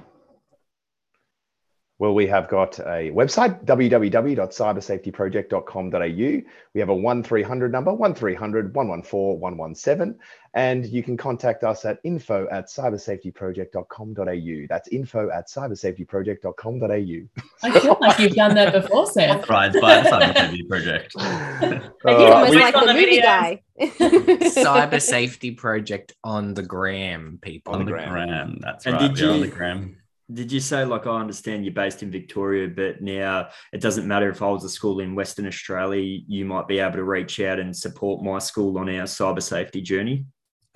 Well, 1.98 2.14
we 2.14 2.28
have 2.28 2.50
got 2.50 2.78
a 2.80 3.10
website, 3.12 3.64
www.cybersafetyproject.com.au. 3.64 6.42
We 6.74 6.80
have 6.82 6.90
a 6.90 6.96
1300 6.96 7.72
number, 7.72 7.94
1300 7.94 8.76
114 8.76 9.40
117. 9.40 10.20
And 10.56 10.86
you 10.86 11.02
can 11.04 11.16
contact 11.16 11.64
us 11.64 11.86
at 11.86 12.00
info 12.04 12.48
at 12.52 12.66
cybersafetyproject.com.au. 12.68 14.66
That's 14.70 14.88
info 14.90 15.30
at 15.32 15.48
cybersafetyproject.com.au. 15.48 17.44
I 17.64 17.80
feel 17.80 17.98
like 18.02 18.20
you've 18.20 18.36
done 18.36 18.56
that 18.56 18.74
before, 18.74 19.08
Seth. 19.08 19.44
Authorized 19.44 19.80
by 19.82 20.02
the 20.02 20.10
Cyber 20.10 20.38
Safety 20.38 20.64
Project. 20.64 21.16
Like 21.16 21.82
Uh, 22.06 22.12
you're 22.20 22.34
almost 22.34 22.52
we- 22.52 22.60
like 22.60 22.74
the 22.74 22.80
on 22.82 22.88
the 22.88 22.94
movie 22.94 23.06
video. 23.06 23.22
guy. 23.24 23.62
Cyber 23.80 25.02
Safety 25.02 25.52
Project 25.52 26.14
on 26.24 26.54
the 26.54 26.64
gram, 26.64 27.40
people. 27.42 27.74
On 27.74 27.86
the 27.86 27.92
gram. 27.92 28.10
gram. 28.12 28.58
That's 28.62 28.86
And 28.86 28.96
right. 28.96 29.14
did 29.16 29.26
We're 29.26 29.32
on 29.34 29.40
the 29.42 29.48
gram. 29.48 29.98
Did 30.34 30.52
you 30.52 30.60
say, 30.60 30.84
like, 30.86 31.06
I 31.06 31.20
understand 31.20 31.66
you're 31.66 31.74
based 31.74 32.02
in 32.02 32.10
Victoria, 32.10 32.68
but 32.68 33.00
now 33.00 33.50
it 33.72 33.80
doesn't 33.80 34.08
matter 34.08 34.30
if 34.30 34.42
I 34.42 34.48
was 34.48 34.64
a 34.64 34.70
school 34.70 35.00
in 35.00 35.14
Western 35.14 35.46
Australia, 35.46 36.20
you 36.28 36.46
might 36.46 36.68
be 36.68 36.80
able 36.80 36.96
to 36.96 37.04
reach 37.04 37.40
out 37.40 37.60
and 37.60 37.76
support 37.76 38.24
my 38.24 38.40
school 38.40 38.80
on 38.80 38.90
our 38.90 39.04
cyber 39.04 39.42
safety 39.42 39.82
journey? 39.82 40.26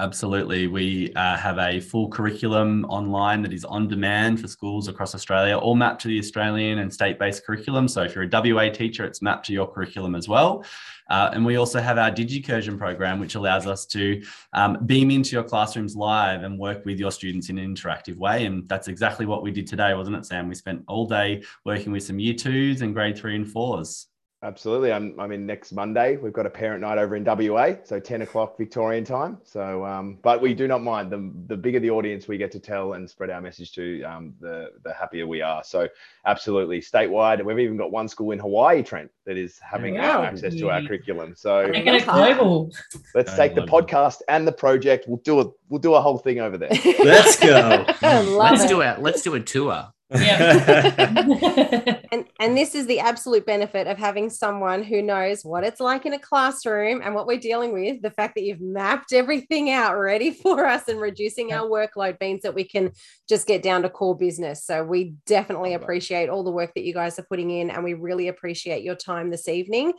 Absolutely. 0.01 0.67
We 0.67 1.11
uh, 1.15 1.35
have 1.35 1.57
a 1.57 1.81
full 1.81 2.07
curriculum 2.07 2.85
online 2.85 3.41
that 3.41 3.51
is 3.51 3.65
on 3.65 3.89
demand 3.89 4.39
for 4.39 4.47
schools 4.47 4.87
across 4.87 5.13
Australia, 5.13 5.57
all 5.57 5.75
mapped 5.75 6.01
to 6.03 6.07
the 6.07 6.17
Australian 6.19 6.79
and 6.79 6.93
state 6.93 7.19
based 7.19 7.45
curriculum. 7.45 7.89
So 7.89 8.03
if 8.03 8.15
you're 8.15 8.23
a 8.23 8.29
WA 8.31 8.69
teacher, 8.69 9.03
it's 9.03 9.21
mapped 9.21 9.47
to 9.47 9.53
your 9.53 9.67
curriculum 9.67 10.15
as 10.15 10.29
well. 10.29 10.63
Uh, 11.09 11.31
and 11.33 11.45
we 11.45 11.57
also 11.57 11.81
have 11.81 11.97
our 11.97 12.11
DigiCursion 12.11 12.77
program, 12.77 13.19
which 13.19 13.35
allows 13.35 13.67
us 13.67 13.85
to 13.87 14.23
um, 14.53 14.77
beam 14.85 15.11
into 15.11 15.31
your 15.31 15.43
classrooms 15.43 15.97
live 15.97 16.43
and 16.43 16.57
work 16.57 16.85
with 16.85 16.97
your 16.97 17.11
students 17.11 17.49
in 17.49 17.57
an 17.57 17.75
interactive 17.75 18.15
way. 18.15 18.45
And 18.45 18.69
that's 18.69 18.87
exactly 18.87 19.25
what 19.25 19.43
we 19.43 19.51
did 19.51 19.67
today, 19.67 19.93
wasn't 19.95 20.15
it, 20.15 20.25
Sam? 20.25 20.47
We 20.47 20.55
spent 20.55 20.81
all 20.87 21.07
day 21.07 21.43
working 21.65 21.91
with 21.91 22.03
some 22.03 22.19
year 22.19 22.35
twos 22.35 22.83
and 22.83 22.93
grade 22.93 23.17
three 23.17 23.35
and 23.35 23.49
fours. 23.51 24.08
Absolutely. 24.41 24.93
I'm, 24.93 25.19
I'm 25.19 25.33
in 25.33 25.45
next 25.45 25.73
Monday. 25.73 26.15
We've 26.15 26.31
got 26.31 26.45
a 26.45 26.49
parent 26.49 26.79
night 26.79 26.97
over 26.97 27.17
in 27.17 27.25
WA, 27.25 27.73
so 27.83 27.99
10 27.99 28.21
o'clock 28.21 28.57
Victorian 28.57 29.03
time. 29.03 29.37
So, 29.43 29.83
um, 29.85 30.17
but 30.21 30.41
we 30.41 30.53
do 30.53 30.65
not 30.65 30.81
mind. 30.81 31.11
The, 31.11 31.29
the 31.47 31.57
bigger 31.57 31.81
the 31.81 31.89
audience 31.89 32.29
we 32.29 32.37
get 32.37 32.49
to 32.53 32.59
tell 32.59 32.93
and 32.93 33.09
spread 33.09 33.29
our 33.31 33.41
message 33.41 33.73
to, 33.73 34.01
um, 34.03 34.33
the, 34.39 34.71
the 34.85 34.93
happier 34.93 35.27
we 35.27 35.41
are. 35.41 35.61
So, 35.65 35.89
absolutely. 36.25 36.79
Statewide, 36.79 37.43
we've 37.43 37.59
even 37.59 37.75
got 37.75 37.91
one 37.91 38.07
school 38.07 38.31
in 38.31 38.39
Hawaii, 38.39 38.81
Trent, 38.81 39.11
that 39.25 39.35
is 39.35 39.59
having 39.59 39.95
Wow. 39.95 40.23
access 40.23 40.55
to 40.55 40.69
our 40.69 40.83
curriculum. 40.83 41.33
So, 41.35 41.67
Make 41.67 41.85
it 41.87 42.05
global. 42.05 42.71
let's 43.13 43.33
Very 43.35 43.49
take 43.49 43.55
the 43.55 43.65
global. 43.65 43.87
podcast 43.89 44.21
and 44.29 44.47
the 44.47 44.53
project. 44.53 45.03
We'll 45.09 45.17
do 45.17 45.41
a, 45.41 45.45
we'll 45.67 45.81
do 45.81 45.95
a 45.95 46.01
whole 46.01 46.17
thing 46.17 46.39
over 46.39 46.57
there. 46.57 46.69
Let's 47.03 47.37
go. 47.37 47.85
Let's 48.01 48.63
it. 48.63 48.69
do 48.69 48.79
it. 48.79 49.01
Let's 49.01 49.21
do 49.21 49.35
a 49.35 49.41
tour. 49.41 49.91
Yeah. 50.11 51.95
And, 52.11 52.25
and 52.39 52.57
this 52.57 52.73
is 52.73 52.87
the 52.87 52.99
absolute 52.99 53.45
benefit 53.45 53.85
of 53.85 53.99
having 53.99 54.31
someone 54.31 54.81
who 54.81 54.99
knows 54.99 55.45
what 55.45 55.63
it's 55.63 55.79
like 55.79 56.07
in 56.07 56.13
a 56.13 56.19
classroom 56.19 57.01
and 57.03 57.13
what 57.13 57.27
we're 57.27 57.37
dealing 57.37 57.71
with. 57.71 58.01
The 58.01 58.09
fact 58.09 58.33
that 58.33 58.43
you've 58.43 58.61
mapped 58.61 59.13
everything 59.13 59.69
out 59.69 59.95
ready 59.95 60.31
for 60.31 60.65
us 60.65 60.87
and 60.87 60.99
reducing 60.99 61.53
our 61.53 61.67
workload 61.69 62.19
means 62.19 62.41
that 62.41 62.55
we 62.55 62.63
can 62.63 62.91
just 63.27 63.45
get 63.45 63.61
down 63.61 63.83
to 63.83 63.91
core 63.91 64.17
business. 64.17 64.65
So 64.65 64.83
we 64.83 65.13
definitely 65.27 65.75
appreciate 65.75 66.29
all 66.29 66.43
the 66.43 66.49
work 66.49 66.73
that 66.73 66.83
you 66.83 66.95
guys 66.95 67.19
are 67.19 67.25
putting 67.29 67.51
in, 67.51 67.69
and 67.69 67.83
we 67.83 67.93
really 67.93 68.27
appreciate 68.27 68.83
your 68.83 68.95
time 68.95 69.29
this 69.29 69.47
evening. 69.47 69.93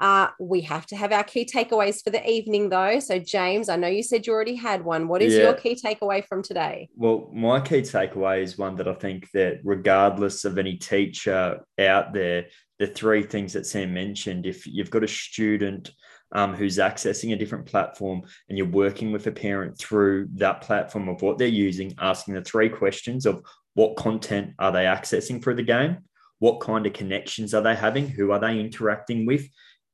Uh, 0.00 0.28
we 0.38 0.62
have 0.62 0.86
to 0.86 0.96
have 0.96 1.12
our 1.12 1.24
key 1.24 1.44
takeaways 1.44 2.02
for 2.02 2.10
the 2.10 2.26
evening, 2.28 2.70
though. 2.70 2.98
So, 3.00 3.18
James, 3.18 3.68
I 3.68 3.76
know 3.76 3.88
you 3.88 4.02
said 4.02 4.26
you 4.26 4.32
already 4.32 4.54
had 4.54 4.82
one. 4.82 5.08
What 5.08 5.20
is 5.20 5.34
Yeah. 5.34 5.42
your 5.42 5.54
key 5.54 5.74
takeaway 5.74 6.24
from 6.24 6.42
today? 6.42 6.88
Well, 6.96 7.30
my 7.34 7.60
key 7.60 7.82
takeaway 7.82 8.42
is 8.42 8.56
one 8.56 8.76
that 8.76 8.88
I 8.88 8.94
think 8.94 9.30
that 9.34 9.60
regardless 9.62 10.44
of 10.44 10.56
any 10.56 10.76
teacher 10.76 11.60
out 11.78 12.14
there, 12.14 12.46
the 12.78 12.86
three 12.86 13.22
things 13.22 13.52
that 13.52 13.66
Sam 13.66 13.92
mentioned, 13.92 14.46
if 14.46 14.66
you've 14.66 14.90
got 14.90 15.04
a 15.04 15.08
student 15.08 15.90
um, 16.32 16.54
who's 16.54 16.78
accessing 16.78 17.32
a 17.32 17.36
different 17.36 17.66
platform 17.66 18.22
and 18.48 18.56
you're 18.56 18.66
working 18.66 19.12
with 19.12 19.26
a 19.26 19.32
parent 19.32 19.76
through 19.78 20.28
that 20.34 20.62
platform 20.62 21.08
of 21.08 21.20
what 21.22 21.38
they're 21.38 21.48
using, 21.48 21.92
asking 21.98 22.34
the 22.34 22.42
three 22.42 22.68
questions 22.68 23.26
of 23.26 23.42
what 23.74 23.96
content 23.96 24.54
are 24.58 24.72
they 24.72 24.84
accessing 24.84 25.42
through 25.42 25.56
the 25.56 25.62
game? 25.62 25.98
What 26.38 26.60
kind 26.60 26.86
of 26.86 26.94
connections 26.94 27.52
are 27.52 27.62
they 27.62 27.74
having? 27.74 28.08
Who 28.08 28.32
are 28.32 28.38
they 28.38 28.58
interacting 28.58 29.26
with? 29.26 29.46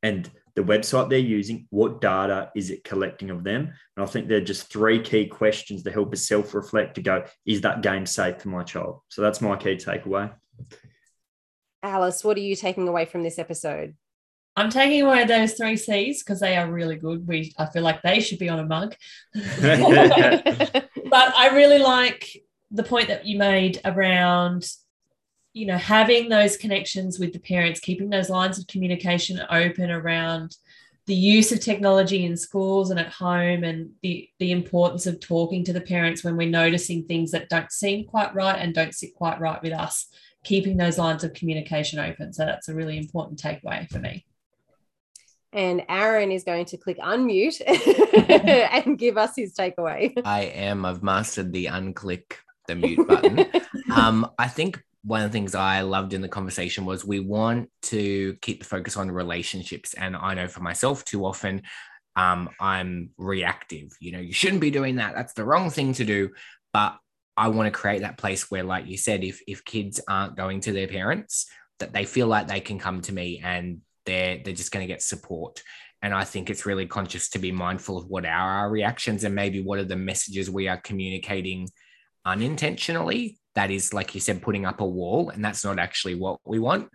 And 0.06 0.30
the 0.54 0.62
website 0.62 1.10
they're 1.10 1.18
using, 1.18 1.66
what 1.70 2.00
data 2.00 2.52
is 2.54 2.70
it 2.70 2.84
collecting 2.84 3.30
of 3.30 3.42
them? 3.42 3.72
And 3.96 4.04
I 4.04 4.06
think 4.06 4.28
they're 4.28 4.40
just 4.40 4.72
three 4.72 5.02
key 5.02 5.26
questions 5.26 5.82
to 5.82 5.90
help 5.90 6.12
us 6.12 6.28
self 6.28 6.54
reflect 6.54 6.94
to 6.94 7.02
go, 7.02 7.24
is 7.44 7.62
that 7.62 7.82
game 7.82 8.06
safe 8.06 8.40
for 8.40 8.50
my 8.50 8.62
child? 8.62 9.00
So 9.08 9.20
that's 9.20 9.40
my 9.40 9.56
key 9.56 9.74
takeaway. 9.74 10.32
Alice, 11.82 12.22
what 12.22 12.36
are 12.36 12.40
you 12.40 12.54
taking 12.54 12.86
away 12.86 13.04
from 13.04 13.24
this 13.24 13.40
episode? 13.40 13.96
I'm 14.54 14.70
taking 14.70 15.02
away 15.02 15.24
those 15.24 15.54
three 15.54 15.76
C's 15.76 16.22
because 16.22 16.38
they 16.38 16.56
are 16.56 16.70
really 16.70 16.96
good. 16.96 17.26
We 17.26 17.52
I 17.58 17.66
feel 17.66 17.82
like 17.82 18.02
they 18.02 18.20
should 18.20 18.38
be 18.38 18.48
on 18.48 18.60
a 18.60 18.64
mug. 18.64 18.94
but 19.34 21.34
I 21.36 21.50
really 21.52 21.78
like 21.78 22.44
the 22.70 22.84
point 22.84 23.08
that 23.08 23.26
you 23.26 23.38
made 23.38 23.80
around, 23.84 24.70
you 25.56 25.64
know, 25.64 25.78
having 25.78 26.28
those 26.28 26.58
connections 26.58 27.18
with 27.18 27.32
the 27.32 27.38
parents, 27.38 27.80
keeping 27.80 28.10
those 28.10 28.28
lines 28.28 28.58
of 28.58 28.66
communication 28.66 29.40
open 29.50 29.90
around 29.90 30.54
the 31.06 31.14
use 31.14 31.50
of 31.50 31.60
technology 31.60 32.26
in 32.26 32.36
schools 32.36 32.90
and 32.90 33.00
at 33.00 33.10
home 33.10 33.64
and 33.64 33.88
the, 34.02 34.28
the 34.38 34.52
importance 34.52 35.06
of 35.06 35.18
talking 35.18 35.64
to 35.64 35.72
the 35.72 35.80
parents 35.80 36.22
when 36.22 36.36
we're 36.36 36.46
noticing 36.46 37.04
things 37.04 37.30
that 37.30 37.48
don't 37.48 37.72
seem 37.72 38.04
quite 38.04 38.34
right 38.34 38.58
and 38.58 38.74
don't 38.74 38.94
sit 38.94 39.14
quite 39.14 39.40
right 39.40 39.62
with 39.62 39.72
us, 39.72 40.08
keeping 40.44 40.76
those 40.76 40.98
lines 40.98 41.24
of 41.24 41.32
communication 41.32 41.98
open. 42.00 42.34
So 42.34 42.44
that's 42.44 42.68
a 42.68 42.74
really 42.74 42.98
important 42.98 43.40
takeaway 43.40 43.88
for 43.88 43.98
me. 43.98 44.26
And 45.54 45.84
Aaron 45.88 46.32
is 46.32 46.44
going 46.44 46.66
to 46.66 46.76
click 46.76 46.98
unmute 46.98 47.62
and 48.84 48.98
give 48.98 49.16
us 49.16 49.32
his 49.34 49.54
takeaway. 49.54 50.12
I 50.22 50.42
am. 50.42 50.84
I've 50.84 51.02
mastered 51.02 51.54
the 51.54 51.66
unclick 51.66 52.34
the 52.68 52.74
mute 52.74 53.08
button. 53.08 53.46
um, 53.94 54.30
I 54.38 54.48
think 54.48 54.82
one 55.06 55.22
of 55.22 55.30
the 55.30 55.32
things 55.32 55.54
I 55.54 55.82
loved 55.82 56.14
in 56.14 56.20
the 56.20 56.28
conversation 56.28 56.84
was 56.84 57.04
we 57.04 57.20
want 57.20 57.70
to 57.82 58.34
keep 58.42 58.58
the 58.58 58.68
focus 58.68 58.96
on 58.96 59.08
relationships. 59.08 59.94
And 59.94 60.16
I 60.16 60.34
know 60.34 60.48
for 60.48 60.60
myself, 60.60 61.04
too 61.04 61.24
often 61.24 61.62
um, 62.16 62.48
I'm 62.58 63.10
reactive. 63.16 63.96
You 64.00 64.12
know, 64.12 64.18
you 64.18 64.32
shouldn't 64.32 64.60
be 64.60 64.72
doing 64.72 64.96
that. 64.96 65.14
That's 65.14 65.34
the 65.34 65.44
wrong 65.44 65.70
thing 65.70 65.92
to 65.94 66.04
do. 66.04 66.30
But 66.72 66.98
I 67.36 67.48
want 67.48 67.72
to 67.72 67.78
create 67.78 68.00
that 68.00 68.18
place 68.18 68.50
where, 68.50 68.64
like 68.64 68.86
you 68.86 68.96
said, 68.96 69.22
if 69.22 69.40
if 69.46 69.64
kids 69.64 70.00
aren't 70.08 70.36
going 70.36 70.60
to 70.62 70.72
their 70.72 70.88
parents, 70.88 71.46
that 71.78 71.92
they 71.92 72.04
feel 72.04 72.26
like 72.26 72.48
they 72.48 72.60
can 72.60 72.78
come 72.78 73.00
to 73.02 73.12
me 73.12 73.40
and 73.44 73.82
they're 74.06 74.40
they're 74.42 74.54
just 74.54 74.72
going 74.72 74.86
to 74.86 74.92
get 74.92 75.02
support. 75.02 75.62
And 76.02 76.14
I 76.14 76.24
think 76.24 76.50
it's 76.50 76.66
really 76.66 76.86
conscious 76.86 77.28
to 77.30 77.38
be 77.38 77.52
mindful 77.52 77.96
of 77.96 78.06
what 78.06 78.26
are 78.26 78.58
our 78.58 78.70
reactions 78.70 79.24
and 79.24 79.34
maybe 79.34 79.62
what 79.62 79.78
are 79.78 79.84
the 79.84 79.96
messages 79.96 80.50
we 80.50 80.68
are 80.68 80.76
communicating 80.78 81.68
unintentionally. 82.24 83.38
That 83.56 83.70
is, 83.70 83.92
like 83.92 84.14
you 84.14 84.20
said, 84.20 84.42
putting 84.42 84.66
up 84.66 84.80
a 84.80 84.86
wall, 84.86 85.30
and 85.30 85.44
that's 85.44 85.64
not 85.64 85.78
actually 85.78 86.14
what 86.14 86.38
we 86.44 86.58
want. 86.58 86.90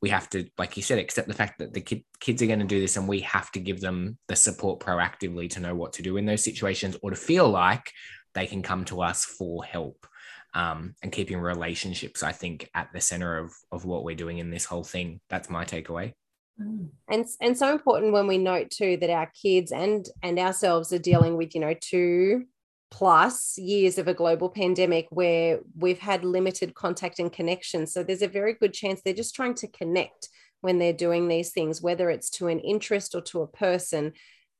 We 0.00 0.08
have 0.10 0.30
to, 0.30 0.48
like 0.56 0.76
you 0.76 0.82
said, 0.82 0.98
accept 0.98 1.28
the 1.28 1.34
fact 1.34 1.58
that 1.58 1.74
the 1.74 1.80
kid, 1.80 2.04
kids 2.20 2.40
are 2.40 2.46
going 2.46 2.60
to 2.60 2.64
do 2.64 2.80
this, 2.80 2.96
and 2.96 3.06
we 3.06 3.20
have 3.20 3.50
to 3.52 3.60
give 3.60 3.80
them 3.80 4.16
the 4.28 4.36
support 4.36 4.80
proactively 4.80 5.50
to 5.50 5.60
know 5.60 5.74
what 5.74 5.92
to 5.94 6.02
do 6.02 6.16
in 6.16 6.24
those 6.24 6.44
situations 6.44 6.96
or 7.02 7.10
to 7.10 7.16
feel 7.16 7.48
like 7.48 7.90
they 8.32 8.46
can 8.46 8.62
come 8.62 8.84
to 8.86 9.02
us 9.02 9.24
for 9.24 9.64
help. 9.64 10.06
Um, 10.54 10.94
and 11.02 11.10
keeping 11.10 11.40
relationships, 11.40 12.22
I 12.22 12.30
think, 12.30 12.70
at 12.76 12.92
the 12.92 13.00
center 13.00 13.38
of, 13.38 13.52
of 13.72 13.84
what 13.84 14.04
we're 14.04 14.14
doing 14.14 14.38
in 14.38 14.50
this 14.50 14.64
whole 14.64 14.84
thing. 14.84 15.20
That's 15.28 15.50
my 15.50 15.64
takeaway. 15.64 16.12
Mm. 16.60 16.90
And, 17.08 17.26
and 17.40 17.58
so 17.58 17.72
important 17.72 18.12
when 18.12 18.28
we 18.28 18.38
note 18.38 18.70
too 18.70 18.96
that 19.00 19.10
our 19.10 19.30
kids 19.42 19.72
and 19.72 20.06
and 20.22 20.38
ourselves 20.38 20.92
are 20.92 20.98
dealing 21.00 21.36
with 21.36 21.54
you 21.56 21.60
know 21.60 21.74
two 21.74 22.44
plus 22.94 23.58
years 23.58 23.98
of 23.98 24.06
a 24.06 24.14
global 24.14 24.48
pandemic 24.48 25.08
where 25.10 25.58
we've 25.76 25.98
had 25.98 26.24
limited 26.24 26.74
contact 26.74 27.18
and 27.18 27.32
connection. 27.32 27.88
So 27.88 28.04
there's 28.04 28.22
a 28.22 28.28
very 28.28 28.54
good 28.54 28.72
chance 28.72 29.00
they're 29.00 29.12
just 29.12 29.34
trying 29.34 29.54
to 29.54 29.66
connect 29.66 30.28
when 30.60 30.78
they're 30.78 30.92
doing 30.92 31.26
these 31.26 31.50
things 31.50 31.82
whether 31.82 32.08
it's 32.08 32.30
to 32.30 32.46
an 32.46 32.60
interest 32.60 33.16
or 33.16 33.20
to 33.20 33.42
a 33.42 33.48
person 33.48 34.12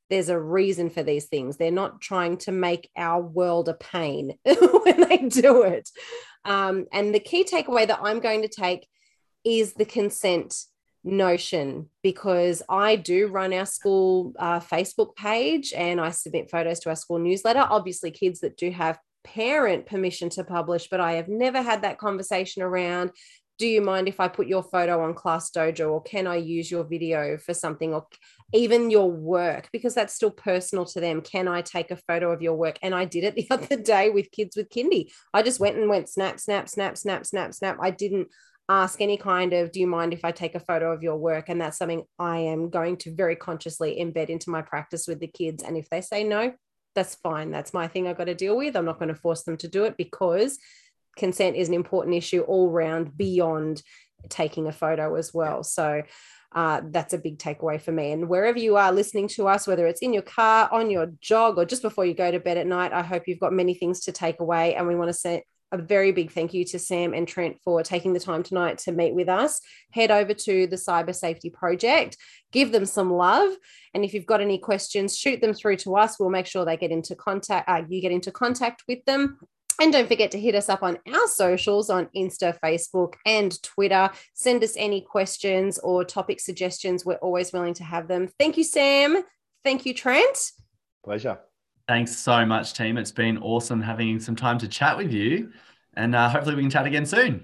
there's 0.09 0.29
a 0.29 0.39
reason 0.39 0.91
for 0.91 1.01
these 1.01 1.25
things. 1.25 1.57
They're 1.57 1.71
not 1.71 1.99
trying 1.99 2.37
to 2.39 2.51
make 2.51 2.91
our 2.95 3.19
world 3.19 3.69
a 3.69 3.73
pain 3.73 4.37
when 4.43 5.09
they 5.09 5.17
do 5.17 5.63
it. 5.63 5.89
Um, 6.43 6.85
and 6.93 7.15
the 7.15 7.19
key 7.19 7.43
takeaway 7.43 7.87
that 7.87 8.01
i'm 8.03 8.19
going 8.19 8.43
to 8.43 8.47
take 8.47 8.87
is 9.43 9.73
the 9.73 9.85
consent 9.85 10.55
notion 11.05 11.89
because 12.01 12.63
I 12.67 12.95
do 12.95 13.27
run 13.27 13.53
our 13.53 13.65
school 13.65 14.33
uh, 14.39 14.59
Facebook 14.59 15.15
page 15.15 15.71
and 15.73 16.01
I 16.01 16.09
submit 16.09 16.49
photos 16.49 16.79
to 16.81 16.89
our 16.89 16.95
school 16.95 17.19
newsletter. 17.19 17.65
Obviously, 17.69 18.11
kids 18.11 18.39
that 18.39 18.57
do 18.57 18.71
have 18.71 18.99
parent 19.23 19.85
permission 19.85 20.29
to 20.29 20.43
publish, 20.43 20.87
but 20.89 20.99
I 20.99 21.13
have 21.13 21.27
never 21.27 21.61
had 21.61 21.83
that 21.83 21.99
conversation 21.99 22.63
around. 22.63 23.11
Do 23.57 23.67
you 23.67 23.81
mind 23.81 24.09
if 24.09 24.19
I 24.19 24.27
put 24.27 24.47
your 24.47 24.63
photo 24.63 25.01
on 25.03 25.13
Class 25.13 25.49
Dojo, 25.51 25.89
or 25.89 26.01
can 26.01 26.27
I 26.27 26.35
use 26.35 26.69
your 26.69 26.83
video 26.83 27.37
for 27.37 27.53
something, 27.53 27.93
or 27.93 28.05
even 28.53 28.89
your 28.89 29.09
work 29.09 29.69
because 29.71 29.95
that's 29.95 30.13
still 30.13 30.31
personal 30.31 30.85
to 30.85 30.99
them? 30.99 31.21
Can 31.21 31.47
I 31.47 31.61
take 31.61 31.89
a 31.89 31.95
photo 31.95 32.31
of 32.31 32.41
your 32.41 32.55
work? 32.55 32.77
And 32.81 32.93
I 32.93 33.05
did 33.05 33.23
it 33.23 33.35
the 33.35 33.47
other 33.51 33.77
day 33.77 34.09
with 34.09 34.31
kids 34.31 34.57
with 34.57 34.69
kindy. 34.69 35.11
I 35.33 35.41
just 35.41 35.59
went 35.59 35.77
and 35.77 35.87
went 35.87 36.09
snap, 36.09 36.39
snap, 36.39 36.67
snap, 36.67 36.97
snap, 36.97 37.25
snap, 37.25 37.53
snap. 37.53 37.77
I 37.79 37.91
didn't 37.91 38.27
ask 38.67 38.99
any 38.99 39.17
kind 39.17 39.53
of 39.53 39.71
do 39.71 39.79
you 39.79 39.85
mind 39.85 40.11
if 40.11 40.25
i 40.25 40.31
take 40.31 40.55
a 40.55 40.59
photo 40.59 40.91
of 40.91 41.03
your 41.03 41.17
work? 41.17 41.49
And 41.49 41.61
that's 41.61 41.77
something 41.77 42.03
i 42.19 42.39
am 42.39 42.69
going 42.69 42.97
to 42.97 43.13
very 43.13 43.35
consciously 43.35 43.97
embed 43.99 44.29
into 44.29 44.49
my 44.49 44.61
practice 44.61 45.07
with 45.07 45.19
the 45.19 45.27
kids. 45.27 45.63
And 45.63 45.77
if 45.77 45.89
they 45.89 46.01
say 46.01 46.23
no 46.23 46.53
that's 46.95 47.15
fine. 47.15 47.51
That's 47.51 47.73
my 47.73 47.87
thing 47.87 48.07
i've 48.07 48.17
got 48.17 48.25
to 48.25 48.35
deal 48.35 48.57
with. 48.57 48.75
I'm 48.75 48.85
not 48.85 48.99
going 48.99 49.13
to 49.13 49.19
force 49.19 49.43
them 49.43 49.57
to 49.57 49.67
do 49.67 49.83
it 49.83 49.97
because 49.97 50.57
consent 51.17 51.55
is 51.55 51.67
an 51.67 51.73
important 51.73 52.15
issue 52.15 52.41
all 52.41 52.69
round 52.71 53.17
beyond 53.17 53.81
taking 54.29 54.67
a 54.67 54.71
photo 54.71 55.15
as 55.15 55.33
well. 55.33 55.63
So 55.63 56.03
uh, 56.53 56.81
that's 56.85 57.13
a 57.13 57.17
big 57.17 57.37
takeaway 57.37 57.81
for 57.81 57.91
me. 57.91 58.11
And 58.11 58.29
wherever 58.29 58.57
you 58.57 58.77
are 58.77 58.91
listening 58.91 59.27
to 59.29 59.47
us, 59.47 59.67
whether 59.67 59.87
it's 59.87 60.01
in 60.01 60.13
your 60.13 60.23
car, 60.23 60.69
on 60.71 60.89
your 60.89 61.11
jog, 61.19 61.57
or 61.57 61.65
just 61.65 61.81
before 61.81 62.05
you 62.05 62.13
go 62.13 62.31
to 62.31 62.39
bed 62.39 62.57
at 62.57 62.65
night, 62.65 62.93
I 62.93 63.03
hope 63.03 63.23
you've 63.27 63.41
got 63.41 63.51
many 63.51 63.73
things 63.73 64.01
to 64.01 64.13
take 64.13 64.39
away. 64.39 64.75
And 64.75 64.87
we 64.87 64.95
want 64.95 65.09
to 65.09 65.13
say 65.13 65.43
a 65.71 65.77
very 65.77 66.11
big 66.11 66.31
thank 66.31 66.53
you 66.53 66.63
to 66.65 66.79
Sam 66.79 67.13
and 67.13 67.27
Trent 67.27 67.57
for 67.63 67.83
taking 67.83 68.13
the 68.13 68.19
time 68.19 68.43
tonight 68.43 68.77
to 68.79 68.91
meet 68.91 69.13
with 69.13 69.29
us. 69.29 69.59
Head 69.91 70.11
over 70.11 70.33
to 70.33 70.67
the 70.67 70.75
Cyber 70.75 71.13
Safety 71.13 71.49
Project, 71.49 72.17
give 72.51 72.71
them 72.71 72.85
some 72.85 73.11
love. 73.11 73.53
And 73.93 74.05
if 74.05 74.13
you've 74.13 74.25
got 74.25 74.41
any 74.41 74.57
questions, 74.57 75.17
shoot 75.17 75.41
them 75.41 75.53
through 75.53 75.77
to 75.77 75.95
us. 75.95 76.19
We'll 76.19 76.29
make 76.29 76.45
sure 76.45 76.65
they 76.65 76.77
get 76.77 76.91
into 76.91 77.15
contact, 77.15 77.67
uh, 77.67 77.83
you 77.87 78.01
get 78.01 78.11
into 78.11 78.31
contact 78.31 78.83
with 78.87 79.03
them. 79.05 79.39
And 79.81 79.91
don't 79.91 80.07
forget 80.07 80.31
to 80.31 80.39
hit 80.39 80.55
us 80.55 80.69
up 80.69 80.83
on 80.83 80.99
our 81.13 81.27
socials 81.27 81.89
on 81.89 82.07
Insta, 82.15 82.57
Facebook, 82.63 83.15
and 83.25 83.61
Twitter. 83.61 84.09
Send 84.33 84.63
us 84.63 84.75
any 84.77 85.01
questions 85.01 85.79
or 85.79 86.05
topic 86.05 86.39
suggestions. 86.39 87.05
We're 87.05 87.15
always 87.15 87.51
willing 87.51 87.73
to 87.75 87.83
have 87.83 88.07
them. 88.07 88.29
Thank 88.39 88.57
you, 88.57 88.63
Sam. 88.63 89.21
Thank 89.65 89.85
you, 89.85 89.93
Trent. 89.93 90.51
Pleasure. 91.03 91.39
Thanks 91.87 92.15
so 92.15 92.45
much, 92.45 92.73
team. 92.73 92.97
It's 92.97 93.11
been 93.11 93.37
awesome 93.37 93.81
having 93.81 94.19
some 94.19 94.35
time 94.35 94.57
to 94.59 94.67
chat 94.67 94.97
with 94.97 95.11
you, 95.11 95.51
and 95.95 96.15
uh, 96.15 96.29
hopefully 96.29 96.55
we 96.55 96.63
can 96.63 96.71
chat 96.71 96.87
again 96.87 97.05
soon. 97.05 97.43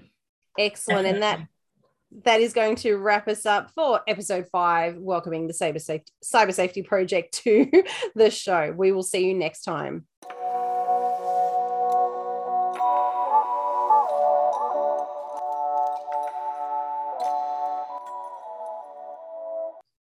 Excellent, 0.58 1.06
and 1.06 1.22
that 1.22 1.46
that 2.24 2.40
is 2.40 2.52
going 2.52 2.74
to 2.76 2.96
wrap 2.96 3.28
us 3.28 3.46
up 3.46 3.70
for 3.70 4.00
episode 4.08 4.48
five, 4.50 4.96
welcoming 4.96 5.46
the 5.46 5.52
Cyber 5.52 5.80
Safety 5.80 6.12
Cyber 6.24 6.52
Safety 6.52 6.82
Project 6.82 7.34
to 7.44 7.70
the 8.16 8.30
show. 8.30 8.74
We 8.76 8.90
will 8.90 9.04
see 9.04 9.26
you 9.26 9.34
next 9.34 9.62
time. 9.62 10.06